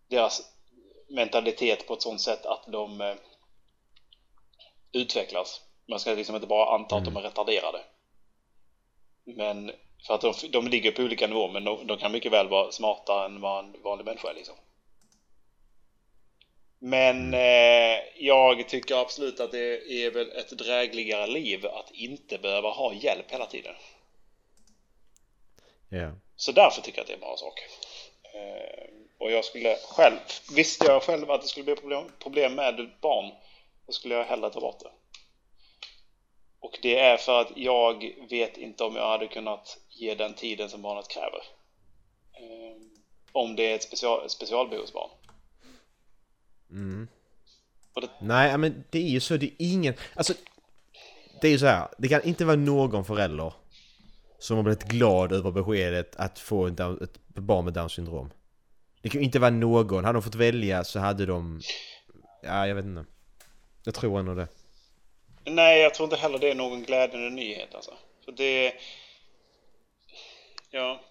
deras 0.09 0.41
mentalitet 1.09 1.88
på 1.88 1.93
ett 1.93 2.01
sånt 2.01 2.22
sätt 2.22 2.45
att 2.45 2.64
de 2.68 3.01
eh, 3.01 3.16
utvecklas. 4.91 5.61
Man 5.88 5.99
ska 5.99 6.14
liksom 6.14 6.36
inte 6.36 6.47
bara 6.47 6.76
anta 6.76 6.95
att 6.95 7.05
de 7.05 7.18
är 7.18 7.22
retarderade. 7.22 7.82
Men 9.24 9.72
för 10.07 10.14
att 10.14 10.22
de, 10.22 10.34
de 10.51 10.68
ligger 10.68 10.91
på 10.91 11.01
olika 11.01 11.28
nivåer 11.28 11.51
men 11.51 11.64
de, 11.64 11.88
de 11.88 11.97
kan 11.97 12.11
mycket 12.11 12.32
väl 12.32 12.47
vara 12.47 12.72
smartare 12.72 13.26
än 13.26 13.41
vad 13.41 13.66
en 13.66 13.76
vanlig 13.84 14.05
människa 14.05 14.30
är 14.30 14.34
liksom. 14.34 14.55
Men 16.86 17.34
eh, 17.34 18.00
jag 18.16 18.70
tycker 18.70 18.96
absolut 18.96 19.40
att 19.40 19.52
det 19.52 19.92
är 19.92 20.12
väl 20.12 20.32
ett 20.32 20.50
drägligare 20.50 21.28
liv 21.28 21.66
att 21.66 21.92
inte 21.92 22.38
behöva 22.38 22.70
ha 22.70 22.94
hjälp 22.94 23.32
hela 23.32 23.46
tiden. 23.46 23.76
Ja. 25.90 26.12
Så 26.36 26.52
därför 26.52 26.82
tycker 26.82 26.98
jag 26.98 27.02
att 27.02 27.08
det 27.08 27.14
är 27.14 27.16
en 27.16 27.20
bra 27.20 27.38
sak. 27.38 27.60
Eh, 28.34 28.90
och 29.18 29.32
jag 29.32 29.46
skulle 29.46 29.76
själv, 29.76 30.16
visste 30.56 30.86
jag 30.86 31.04
själv 31.04 31.32
att 31.32 31.42
det 31.42 31.48
skulle 31.48 31.64
bli 31.64 31.76
problem, 31.76 32.12
problem 32.20 32.56
med 32.56 32.92
barn, 33.02 33.32
då 33.86 33.94
skulle 33.94 34.16
jag 34.16 34.24
hellre 34.24 34.50
ta 34.50 34.60
bort 34.60 34.80
det. 34.80 34.92
Och 36.60 36.80
det 36.82 37.00
är 37.00 37.18
för 37.18 37.42
att 37.42 37.52
jag 37.56 38.14
vet 38.30 38.58
inte 38.58 38.84
om 38.84 38.96
jag 38.96 39.08
hade 39.08 39.28
kunnat 39.28 39.78
ge 39.90 40.16
den 40.16 40.34
tiden 40.34 40.70
som 40.70 40.82
barnet 40.82 41.08
kräver. 41.08 41.44
Eh, 42.34 42.76
om 43.32 43.56
det 43.56 43.72
är 43.72 43.76
ett 43.76 43.84
special, 43.84 44.30
specialbehovsbarn. 44.30 45.10
Mm. 46.74 47.07
Det, 47.95 48.09
Nej, 48.21 48.57
men 48.57 48.84
det 48.89 48.99
är 48.99 49.09
ju 49.09 49.19
så, 49.19 49.38
det 49.38 49.45
är 49.45 49.53
ingen... 49.57 49.93
Alltså, 50.15 50.34
det 51.41 51.47
är 51.47 51.51
ju 51.51 51.59
så 51.59 51.65
här. 51.65 51.88
det 51.97 52.07
kan 52.07 52.24
inte 52.24 52.45
vara 52.45 52.55
någon 52.55 53.05
förälder 53.05 53.53
som 54.39 54.55
har 54.55 54.63
blivit 54.63 54.84
glad 54.84 55.32
över 55.32 55.51
beskedet 55.51 56.15
att 56.15 56.39
få 56.39 56.69
down, 56.69 57.03
ett 57.03 57.19
barn 57.28 57.65
med 57.65 57.74
Downs 57.74 57.93
syndrom. 57.93 58.32
Det 59.01 59.09
kan 59.09 59.21
ju 59.21 59.26
inte 59.26 59.39
vara 59.39 59.51
någon. 59.51 60.05
Hade 60.05 60.15
de 60.15 60.24
fått 60.24 60.36
välja 60.36 60.84
så 60.84 60.99
hade 60.99 61.26
de... 61.26 61.61
Ja, 62.43 62.67
jag 62.67 62.76
vet 62.76 62.86
inte. 62.86 63.05
Jag 63.84 63.93
tror 63.93 64.19
ändå 64.19 64.34
det. 64.36 64.47
nej, 65.45 65.82
jag 65.82 65.93
tror 65.93 66.05
inte 66.05 66.15
heller 66.15 66.39
det 66.39 66.51
är 66.51 66.55
någon 66.55 66.84
glädjande 66.84 67.30
nyhet 67.30 67.76
alltså. 67.76 67.91
För 68.26 68.32
det... 68.32 68.74
Ja, 70.71 71.01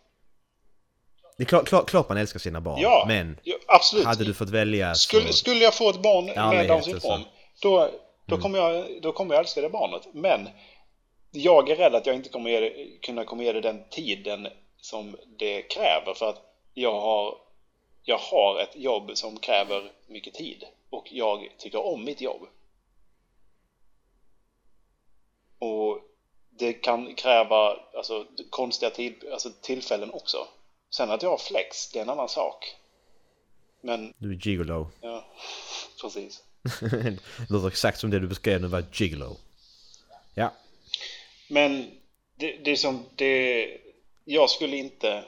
Det 1.37 1.43
är 1.43 1.47
klart, 1.47 1.69
klart, 1.69 1.91
klart 1.91 2.09
man 2.09 2.19
älskar 2.19 2.39
sina 2.39 2.61
barn. 2.61 2.81
ja, 2.81 3.05
Men 3.09 3.39
ja 3.43 3.57
absolut. 3.67 4.07
hade 4.07 4.25
du 4.25 4.35
fått 4.35 4.51
välja 4.51 4.95
så... 4.95 4.99
Skulle, 4.99 5.33
skulle 5.33 5.65
jag 5.65 5.75
få 5.75 5.91
ett 5.91 6.03
barn 6.03 6.25
med 6.27 6.69
Downs 6.69 6.85
syndrom, 6.85 7.25
då, 7.63 7.91
då, 8.27 8.39
kommer 8.39 8.59
jag, 8.59 9.03
då 9.03 9.13
kommer 9.13 9.35
jag 9.35 9.41
älska 9.41 9.61
det 9.61 9.69
barnet. 9.69 10.03
Men 10.13 10.49
jag 11.31 11.71
är 11.71 11.77
rädd 11.77 11.95
att 11.95 12.07
jag 12.07 12.17
inte 12.17 12.29
kommer 12.29 12.51
ge 12.51 12.61
det, 12.61 13.01
kunna 13.03 13.25
komma 13.25 13.43
ge 13.43 13.53
det 13.53 13.61
den 13.61 13.85
tiden 13.91 14.49
som 14.81 15.17
det 15.39 15.63
kräver. 15.63 16.15
För 16.15 16.29
att 16.29 16.43
jag 16.75 17.01
har, 17.01 17.35
jag 18.03 18.19
har 18.19 18.61
ett 18.61 18.77
jobb 18.77 19.11
som 19.15 19.39
kräver 19.39 19.93
mycket 20.07 20.35
tid. 20.35 20.65
Och 20.91 21.09
jag 21.13 21.49
tycker 21.59 21.87
om 21.87 22.05
mitt 22.05 22.21
jobb. 22.21 22.47
Och 25.59 25.99
det 26.59 26.73
kan 26.73 27.15
kräva 27.15 27.77
alltså, 27.97 28.27
konstiga 28.51 28.91
tid, 28.91 29.25
alltså, 29.33 29.51
tillfällen 29.61 30.11
också. 30.13 30.47
Sen 30.97 31.11
att 31.11 31.23
jag 31.23 31.31
har 31.31 31.39
flex, 31.39 31.89
det 31.93 31.99
är 31.99 32.03
en 32.03 32.11
annan 32.11 32.29
sak. 32.29 32.77
Men, 33.81 34.15
Du 34.19 34.31
är 34.31 34.47
gigolo. 34.47 34.91
ja, 35.01 35.25
precis. 36.01 36.43
det 36.81 37.19
låter 37.49 37.69
exakt 37.69 38.01
som 38.01 38.11
det 38.11 38.19
du 38.19 38.29
beskrev 38.29 38.61
nu 38.61 38.67
var 38.67 38.85
gigolo. 38.93 39.37
Ja. 40.35 40.53
Men 41.49 41.91
det, 42.37 42.57
det 42.65 42.71
är 42.71 42.77
som 42.77 43.05
det... 43.17 43.69
Jag 44.25 44.51
skulle 44.51 44.77
inte 44.77 45.25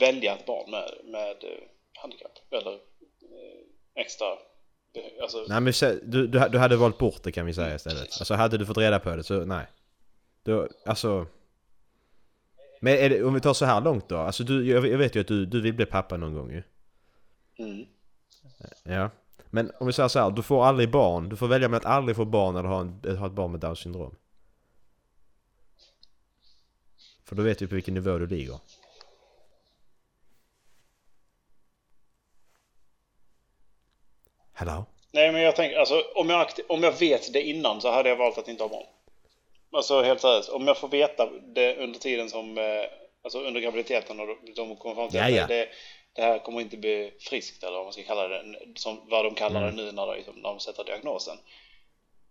välja 0.00 0.36
ett 0.36 0.46
barn 0.46 0.70
med, 0.70 0.90
med 1.04 1.44
eh, 1.44 1.68
handikapp 2.02 2.38
eller 2.50 2.72
eh, 2.72 4.00
extra... 4.02 4.26
Alltså, 5.22 5.44
Nej 5.48 5.60
men 5.60 5.72
du, 6.02 6.26
du, 6.26 6.48
du 6.48 6.58
hade 6.58 6.76
valt 6.76 6.98
bort 6.98 7.22
det 7.22 7.32
kan 7.32 7.46
vi 7.46 7.54
säga 7.54 7.74
istället. 7.74 8.08
Alltså 8.18 8.34
hade 8.34 8.58
du 8.58 8.66
fått 8.66 8.78
reda 8.78 8.98
på 8.98 9.16
det 9.16 9.24
så 9.24 9.44
nej. 9.44 9.66
Då, 10.42 10.68
alltså... 10.86 11.26
Men 12.84 12.98
är 12.98 13.10
det, 13.10 13.24
om 13.24 13.34
vi 13.34 13.40
tar 13.40 13.54
så 13.54 13.64
här 13.64 13.80
långt 13.80 14.08
då. 14.08 14.18
Alltså 14.18 14.44
du, 14.44 14.66
jag, 14.68 14.86
jag 14.86 14.98
vet 14.98 15.16
ju 15.16 15.20
att 15.20 15.28
du, 15.28 15.46
du 15.46 15.60
vill 15.60 15.74
bli 15.74 15.86
pappa 15.86 16.16
någon 16.16 16.34
gång 16.34 16.50
ju. 16.50 16.62
mm. 17.58 17.86
Ja. 18.82 19.10
Men 19.50 19.72
om 19.80 19.86
vi 19.86 19.92
säger 19.92 20.08
så 20.08 20.18
här, 20.18 20.30
du 20.30 20.42
får 20.42 20.64
aldrig 20.64 20.90
barn. 20.90 21.28
Du 21.28 21.36
får 21.36 21.48
välja 21.48 21.68
mellan 21.68 21.86
att 21.86 21.96
aldrig 21.96 22.16
få 22.16 22.24
barn 22.24 22.56
eller 22.56 22.68
ha, 22.68 22.80
en, 22.80 23.16
ha 23.18 23.26
ett 23.26 23.32
barn 23.32 23.50
med 23.50 23.60
Downs 23.60 23.78
syndrom. 23.78 24.16
För 27.24 27.36
då 27.36 27.42
vet 27.42 27.58
du 27.58 27.68
på 27.68 27.74
vilken 27.74 27.94
nivå 27.94 28.18
du 28.18 28.26
ligger. 28.26 28.58
Hello? 34.52 34.84
Nej, 35.12 35.32
men 35.32 35.42
jag 35.42 35.56
tänker, 35.56 35.78
alltså 35.78 36.02
om 36.14 36.30
jag, 36.30 36.46
om 36.68 36.82
jag 36.82 36.98
vet 36.98 37.32
det 37.32 37.42
innan 37.42 37.80
så 37.80 37.90
hade 37.92 38.08
jag 38.08 38.16
valt 38.16 38.38
att 38.38 38.48
inte 38.48 38.62
ha 38.62 38.68
barn. 38.68 38.86
Alltså 39.74 40.02
helt 40.02 40.20
seriöst, 40.20 40.48
om 40.48 40.66
jag 40.66 40.78
får 40.78 40.88
veta 40.88 41.26
det 41.26 41.76
under 41.76 41.98
tiden 41.98 42.30
som, 42.30 42.58
eh, 42.58 42.84
alltså 43.22 43.38
under 43.40 43.60
graviditeten 43.60 44.20
och 44.20 44.26
de- 44.56 44.76
kommer 44.76 44.94
fram 44.94 45.08
till 45.10 45.20
Ja, 45.20 45.28
ja. 45.28 45.46
det, 45.46 45.68
det 46.12 46.22
här 46.22 46.38
kommer 46.38 46.60
inte 46.60 46.76
bli 46.76 47.12
friskt 47.20 47.62
eller 47.62 47.76
vad 47.76 47.84
man 47.86 47.92
ska 47.92 48.02
kalla 48.02 48.28
det, 48.28 48.44
som, 48.76 49.00
vad 49.08 49.24
de 49.24 49.34
kallar 49.34 49.62
Mm. 49.62 49.76
det 49.76 49.82
nu 49.82 49.92
när 49.92 50.06
de, 50.06 50.14
liksom, 50.16 50.34
när 50.34 50.48
de 50.48 50.60
sätter 50.60 50.84
diagnosen. 50.84 51.38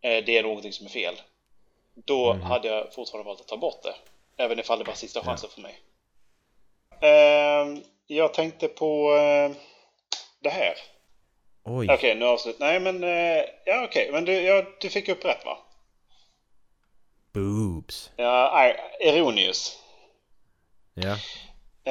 eh, 0.01 0.23
det 0.25 0.37
är 0.37 0.43
någonting 0.43 0.73
som 0.73 0.85
är 0.85 0.89
fel. 0.89 1.21
Då 2.05 2.33
hade 2.33 2.67
jag 2.67 2.93
fortfarande 2.93 3.27
valt 3.27 3.41
att 3.41 3.47
ta 3.47 3.57
bort 3.57 3.83
det. 3.83 3.95
Även 4.43 4.59
ifall 4.59 4.79
det 4.79 4.85
var 4.85 4.93
sista 4.93 5.21
chansen 5.23 5.49
för 5.49 5.61
mig. 5.61 5.79
Ehm, 7.01 7.83
jag 8.07 8.33
tänkte 8.33 8.67
på 8.67 9.15
eh, 9.15 9.51
det 10.39 10.49
här. 10.49 10.73
Oj. 11.65 11.87
Okej, 11.91 12.15
nu 12.15 12.25
avslut. 12.25 12.59
Nej 12.59 12.79
men, 12.79 13.03
ja 13.65 13.83
okej, 13.83 14.09
men 14.11 14.25
du, 14.25 14.41
ja, 14.41 14.63
du 14.81 14.89
fick 14.89 15.09
upp 15.09 15.25
rätt 15.25 15.45
va? 15.45 15.57
Boobs. 17.33 18.11
Ja, 18.15 18.73
Eronius. 18.99 19.79
Ja. 20.93 21.17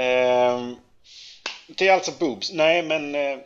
Ehm, 0.01 0.77
det 1.67 1.89
är 1.89 1.93
alltså 1.93 2.13
boobs. 2.19 2.53
Nej 2.53 2.83
men... 2.83 3.15
Eh, 3.15 3.39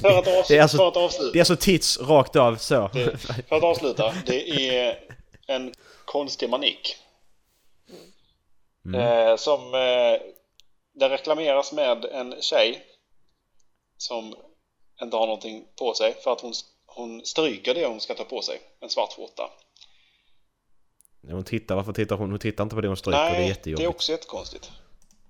för, 0.00 0.18
att 0.18 0.28
avsluta, 0.28 0.62
alltså- 0.62 0.76
för 0.76 0.88
att 0.88 0.96
avsluta. 0.96 1.32
Det 1.32 1.38
är 1.38 1.40
alltså 1.40 1.56
tits 1.56 2.00
rakt 2.00 2.36
av 2.36 2.56
så. 2.56 2.90
Det, 2.92 3.18
för 3.48 3.56
att 3.56 3.62
avsluta, 3.62 4.14
det 4.26 4.50
är 4.68 5.00
en 5.46 5.74
konstig 6.04 6.50
manik. 6.50 6.96
Eh, 8.94 9.36
som 9.36 9.74
eh, 9.74 10.20
det 10.94 11.08
reklameras 11.08 11.72
med 11.72 12.04
en 12.04 12.42
tjej 12.42 12.84
som 13.98 14.34
inte 15.02 15.16
har 15.16 15.26
någonting 15.26 15.64
på 15.78 15.94
sig 15.94 16.14
för 16.24 16.32
att 16.32 16.40
hon, 16.40 16.52
hon 16.86 17.26
stryker 17.26 17.74
det 17.74 17.86
hon 17.86 18.00
ska 18.00 18.14
ta 18.14 18.24
på 18.24 18.42
sig, 18.42 18.60
en 18.80 18.90
svart 18.90 19.12
skjorta. 19.12 19.50
Hon 21.30 21.44
tittar, 21.44 21.74
varför 21.74 21.92
tittar 21.92 22.16
hon? 22.16 22.30
Hon 22.30 22.38
tittar 22.38 22.64
inte 22.64 22.74
på 22.74 22.80
det 22.80 22.88
hon 22.88 22.96
stryker, 22.96 23.18
det 23.20 23.26
är 23.26 23.30
Nej, 23.32 23.42
det 23.42 23.48
jättejobbigt. 23.48 23.84
är 23.84 23.90
också 23.90 24.12
jättekonstigt. 24.12 24.72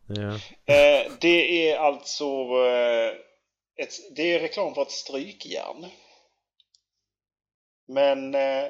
Ja. 0.07 0.35
Eh, 0.75 1.13
det 1.21 1.71
är 1.71 1.79
alltså 1.79 2.25
eh, 2.67 3.09
ett, 3.85 3.95
det 4.17 4.35
är 4.35 4.41
reklam 4.41 4.75
för 4.75 4.83
ett 4.83 4.91
strykjärn. 4.91 5.87
Men 7.89 8.35
eh, 8.35 8.65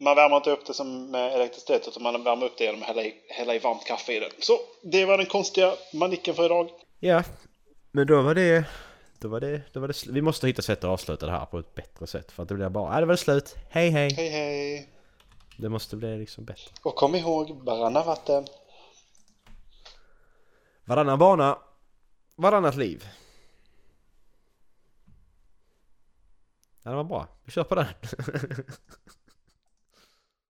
man 0.00 0.16
värmer 0.16 0.36
inte 0.36 0.50
upp 0.50 0.66
det 0.66 0.74
som 0.74 1.10
med 1.10 1.32
elektricitet 1.34 1.88
utan 1.88 2.02
man 2.02 2.24
värmer 2.24 2.46
upp 2.46 2.58
det 2.58 2.64
genom 2.64 2.82
att 2.82 2.88
hälla 2.88 3.02
i, 3.02 3.14
hälla 3.28 3.54
i 3.54 3.58
varmt 3.58 3.84
kaffe 3.86 4.12
i 4.12 4.20
det. 4.20 4.30
Så 4.38 4.58
det 4.82 5.04
var 5.04 5.18
den 5.18 5.26
konstiga 5.26 5.74
manicken 5.94 6.34
för 6.34 6.44
idag. 6.44 6.70
ja, 7.00 7.22
men 7.92 8.06
då 8.06 8.22
var 8.22 8.34
det... 8.34 8.64
Då 9.18 9.28
var 9.28 9.40
det, 9.40 9.60
då 9.72 9.80
var 9.80 9.88
det 9.88 10.06
Vi 10.06 10.22
måste 10.22 10.46
hitta 10.46 10.62
sätt 10.62 10.78
att 10.78 10.90
avsluta 10.90 11.26
det 11.26 11.32
här 11.32 11.46
på 11.46 11.58
ett 11.58 11.74
bättre 11.74 12.06
sätt 12.06 12.32
för 12.32 12.42
att 12.42 12.48
det 12.48 12.54
blir 12.54 12.68
bara... 12.68 12.94
Ja, 12.94 13.00
det 13.00 13.06
var 13.06 13.12
det 13.12 13.18
slut. 13.18 13.54
Hej 13.70 13.90
hej! 13.90 14.14
Hej 14.14 14.28
hej! 14.28 14.88
Det 15.56 15.68
måste 15.68 15.96
bli 15.96 16.18
liksom 16.18 16.44
bättre. 16.44 16.70
Och 16.82 16.94
kom 16.94 17.14
ihåg, 17.14 17.50
varannan 17.64 18.06
vatten. 18.06 18.46
Varannan 20.84 21.18
bana, 21.18 21.58
varannat 22.36 22.76
liv. 22.76 23.08
Ja, 26.82 26.90
det 26.90 26.96
var 26.96 27.04
bra. 27.04 27.28
Vi 27.44 27.52
kör 27.52 27.64
på 27.64 27.74
den. 27.74 27.86